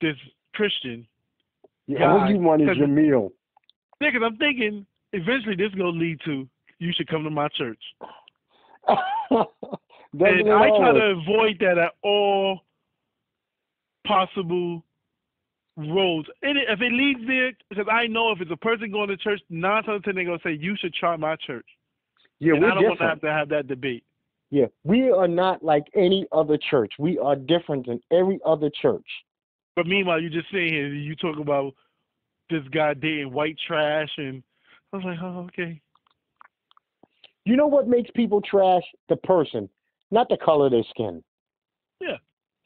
this 0.00 0.16
Christian. 0.54 1.06
Yeah, 1.86 2.12
all 2.12 2.30
you 2.30 2.38
want 2.38 2.62
is 2.62 2.76
your 2.76 2.88
meal. 2.88 3.32
Because 3.98 4.22
I'm 4.24 4.36
thinking 4.36 4.86
eventually 5.12 5.56
this 5.56 5.68
is 5.68 5.74
gonna 5.74 5.90
lead 5.90 6.18
to 6.24 6.48
you 6.78 6.92
should 6.96 7.08
come 7.08 7.24
to 7.24 7.30
my 7.30 7.48
church. 7.48 7.82
And 10.12 10.52
I 10.52 10.68
try 10.68 10.92
to 10.92 11.14
avoid 11.22 11.58
that 11.60 11.78
at 11.78 11.92
all 12.02 12.60
possible 14.06 14.82
roads. 15.76 16.28
And 16.42 16.58
if 16.58 16.80
it 16.80 16.92
leads 16.92 17.20
there, 17.26 17.52
because 17.68 17.86
I 17.90 18.06
know 18.06 18.32
if 18.32 18.40
it's 18.40 18.50
a 18.50 18.56
person 18.56 18.90
going 18.90 19.08
to 19.08 19.16
church, 19.16 19.40
nine 19.50 19.84
times 19.84 19.88
out 19.88 19.94
of 19.96 20.04
ten 20.04 20.14
they're 20.16 20.24
gonna 20.24 20.38
say 20.42 20.52
you 20.52 20.76
should 20.76 20.94
try 20.94 21.16
my 21.16 21.36
church. 21.36 21.66
yeah, 22.40 22.54
and 22.54 22.62
we're 22.62 22.70
I 22.70 22.74
don't 22.74 22.84
want 22.84 22.98
to 22.98 23.06
have 23.06 23.20
to 23.20 23.32
have 23.32 23.48
that 23.50 23.68
debate. 23.68 24.04
Yeah, 24.50 24.66
we 24.82 25.10
are 25.12 25.28
not 25.28 25.62
like 25.62 25.84
any 25.94 26.26
other 26.32 26.58
church. 26.70 26.92
We 26.98 27.18
are 27.18 27.36
different 27.36 27.86
than 27.86 28.00
every 28.10 28.40
other 28.44 28.68
church. 28.82 29.06
But 29.76 29.86
meanwhile, 29.86 30.20
you 30.20 30.30
just 30.30 30.50
sitting 30.50 30.72
here, 30.72 30.88
you 30.88 31.14
talk 31.16 31.38
about 31.38 31.74
this 32.50 32.62
guy 32.72 32.94
dating 32.94 33.32
white 33.32 33.56
trash, 33.66 34.10
and 34.18 34.42
I 34.92 34.96
was 34.96 35.04
like, 35.04 35.18
oh, 35.22 35.48
okay. 35.48 35.80
You 37.44 37.56
know 37.56 37.66
what 37.66 37.88
makes 37.88 38.10
people 38.14 38.40
trash? 38.40 38.82
The 39.08 39.16
person, 39.16 39.68
not 40.10 40.28
the 40.28 40.36
color 40.36 40.66
of 40.66 40.72
their 40.72 40.82
skin. 40.90 41.22
Yeah. 42.00 42.16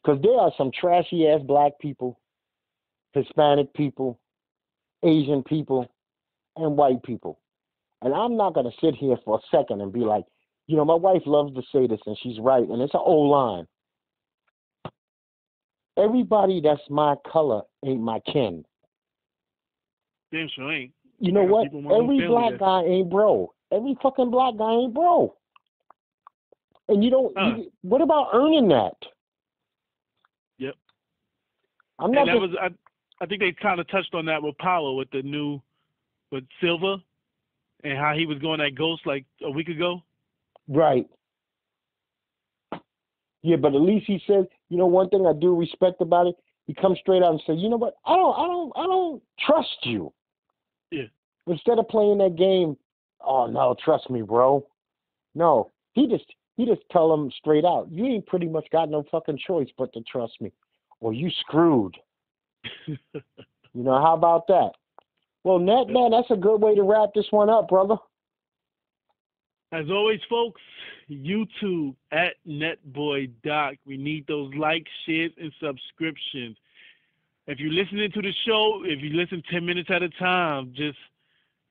Because 0.03 0.21
there 0.21 0.37
are 0.37 0.51
some 0.57 0.71
trashy 0.71 1.27
ass 1.27 1.41
black 1.41 1.73
people, 1.79 2.19
Hispanic 3.13 3.73
people, 3.73 4.19
Asian 5.03 5.43
people, 5.43 5.87
and 6.57 6.77
white 6.77 7.01
people. 7.03 7.39
And 8.01 8.13
I'm 8.13 8.37
not 8.37 8.53
going 8.53 8.69
to 8.69 8.77
sit 8.81 8.95
here 8.95 9.17
for 9.23 9.37
a 9.39 9.57
second 9.57 9.81
and 9.81 9.91
be 9.91 10.01
like, 10.01 10.25
you 10.67 10.75
know, 10.75 10.85
my 10.85 10.95
wife 10.95 11.21
loves 11.25 11.53
to 11.55 11.61
say 11.71 11.87
this 11.87 11.99
and 12.05 12.17
she's 12.21 12.39
right, 12.39 12.67
and 12.67 12.81
it's 12.81 12.93
an 12.93 13.01
old 13.03 13.31
line. 13.31 13.67
Everybody 15.97 16.61
that's 16.61 16.81
my 16.89 17.15
color 17.31 17.61
ain't 17.85 18.01
my 18.01 18.19
kin. 18.31 18.65
Damn 20.31 20.49
sure 20.55 20.71
ain't. 20.71 20.91
You 21.19 21.31
know 21.31 21.43
what? 21.43 21.63
people 21.63 21.81
want 21.81 22.07
to 22.07 22.13
Every 22.13 22.27
black 22.27 22.59
guy 22.59 22.83
ain't 22.83 23.09
bro. 23.09 23.53
Every 23.71 23.97
fucking 24.01 24.31
black 24.31 24.57
guy 24.57 24.71
ain't 24.71 24.93
bro. 24.93 25.35
And 26.89 27.03
you 27.03 27.09
don't. 27.09 27.33
Huh. 27.37 27.55
You, 27.57 27.71
what 27.81 28.01
about 28.01 28.29
earning 28.33 28.67
that? 28.67 28.95
Yep. 30.57 30.75
I'm 31.99 32.11
not 32.11 32.27
just, 32.27 32.39
was, 32.39 32.49
I, 32.61 32.69
I 33.21 33.25
think 33.25 33.41
they 33.41 33.53
kind 33.53 33.79
of 33.79 33.87
touched 33.87 34.13
on 34.13 34.25
that 34.25 34.43
with 34.43 34.57
Paulo 34.57 34.95
with 34.95 35.09
the 35.11 35.21
new, 35.21 35.61
with 36.31 36.43
Silva, 36.61 36.97
and 37.83 37.97
how 37.97 38.13
he 38.13 38.25
was 38.25 38.37
going 38.39 38.59
at 38.61 38.75
Ghost 38.75 39.03
like 39.05 39.25
a 39.43 39.49
week 39.49 39.69
ago. 39.69 40.03
right. 40.67 41.07
Yeah, 43.41 43.57
but 43.57 43.75
at 43.75 43.81
least 43.81 44.07
he 44.07 44.19
said, 44.25 44.47
you 44.69 44.77
know, 44.77 44.85
one 44.85 45.09
thing 45.09 45.25
I 45.27 45.33
do 45.33 45.55
respect 45.55 46.01
about 46.01 46.27
it. 46.27 46.35
He 46.67 46.73
comes 46.73 46.97
straight 46.99 47.21
out 47.21 47.31
and 47.31 47.41
said, 47.45 47.59
you 47.59 47.69
know 47.69 47.77
what? 47.77 47.95
I 48.05 48.15
don't, 48.15 48.35
I 48.35 48.47
don't, 48.47 48.71
I 48.75 48.83
don't 48.83 49.21
trust 49.39 49.77
you. 49.83 50.11
Yeah. 50.91 51.03
Instead 51.47 51.77
of 51.77 51.87
playing 51.87 52.17
that 52.19 52.35
game, 52.35 52.75
oh 53.21 53.45
no, 53.45 53.75
trust 53.83 54.09
me, 54.09 54.21
bro. 54.23 54.65
No, 55.35 55.71
he 55.93 56.07
just, 56.07 56.25
he 56.57 56.65
just 56.65 56.81
tell 56.91 57.13
him 57.13 57.31
straight 57.37 57.65
out, 57.65 57.87
you 57.91 58.05
ain't 58.05 58.25
pretty 58.25 58.47
much 58.47 58.65
got 58.71 58.89
no 58.89 59.03
fucking 59.11 59.39
choice 59.45 59.67
but 59.77 59.93
to 59.93 60.01
trust 60.01 60.33
me, 60.41 60.51
or 61.01 61.13
you 61.13 61.29
screwed. 61.41 61.95
You 63.75 63.83
know, 63.83 64.01
how 64.01 64.13
about 64.13 64.47
that? 64.47 64.71
Well, 65.43 65.59
net 65.59 65.89
man, 65.89 66.11
that's 66.11 66.31
a 66.31 66.37
good 66.37 66.61
way 66.61 66.75
to 66.75 66.83
wrap 66.83 67.09
this 67.13 67.27
one 67.29 67.49
up, 67.49 67.67
brother. 67.67 67.97
As 69.75 69.89
always, 69.89 70.21
folks, 70.29 70.61
YouTube 71.11 71.95
at 72.13 72.35
Netboy 72.47 73.29
NetBoyDoc. 73.43 73.77
We 73.85 73.97
need 73.97 74.25
those 74.25 74.53
likes, 74.55 74.89
shares, 75.05 75.33
and 75.37 75.51
subscriptions. 75.61 76.55
If 77.45 77.59
you're 77.59 77.73
listening 77.73 78.09
to 78.13 78.21
the 78.21 78.31
show, 78.47 78.83
if 78.85 79.01
you 79.01 79.09
listen 79.09 79.43
10 79.51 79.65
minutes 79.65 79.89
at 79.91 80.01
a 80.01 80.07
time, 80.11 80.71
just 80.77 80.97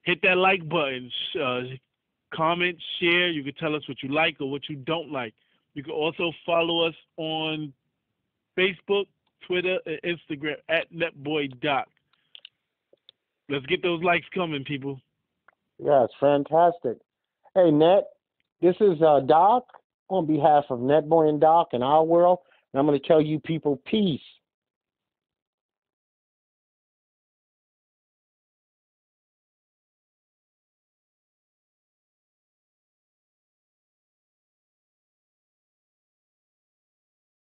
hit 0.03 0.21
that 0.23 0.37
like 0.37 0.69
button. 0.69 1.11
Uh, 1.43 1.63
comment, 2.35 2.77
share. 3.01 3.29
You 3.29 3.43
can 3.43 3.55
tell 3.55 3.75
us 3.75 3.89
what 3.89 4.03
you 4.03 4.11
like 4.11 4.37
or 4.39 4.51
what 4.51 4.69
you 4.69 4.77
don't 4.77 5.11
like. 5.11 5.33
You 5.73 5.83
can 5.83 5.95
also 5.95 6.31
follow 6.45 6.87
us 6.87 6.95
on 7.17 7.73
Facebook, 8.55 9.07
Twitter, 9.47 9.79
and 9.87 9.99
Instagram 10.05 10.57
at 10.69 10.93
Netboy 10.93 11.55
NetBoyDoc. 11.55 11.85
Let's 13.49 13.65
get 13.65 13.83
those 13.83 14.03
likes 14.03 14.27
coming, 14.35 14.63
people. 14.63 15.01
Yeah, 15.83 16.05
it's 16.05 16.15
fantastic. 16.21 16.99
Hey, 17.57 17.71
Net, 17.71 18.09
this 18.61 18.75
is 18.81 19.01
uh, 19.01 19.21
Doc 19.21 19.63
on 20.09 20.27
behalf 20.27 20.65
of 20.71 20.81
Netboy 20.81 21.29
and 21.29 21.41
Doc 21.41 21.69
and 21.71 21.85
our 21.85 22.03
world. 22.03 22.41
And 22.73 22.81
I'm 22.81 22.87
going 22.87 23.01
to 23.01 23.07
tell 23.07 23.21
you 23.21 23.39
people 23.39 23.81
peace. 23.87 24.21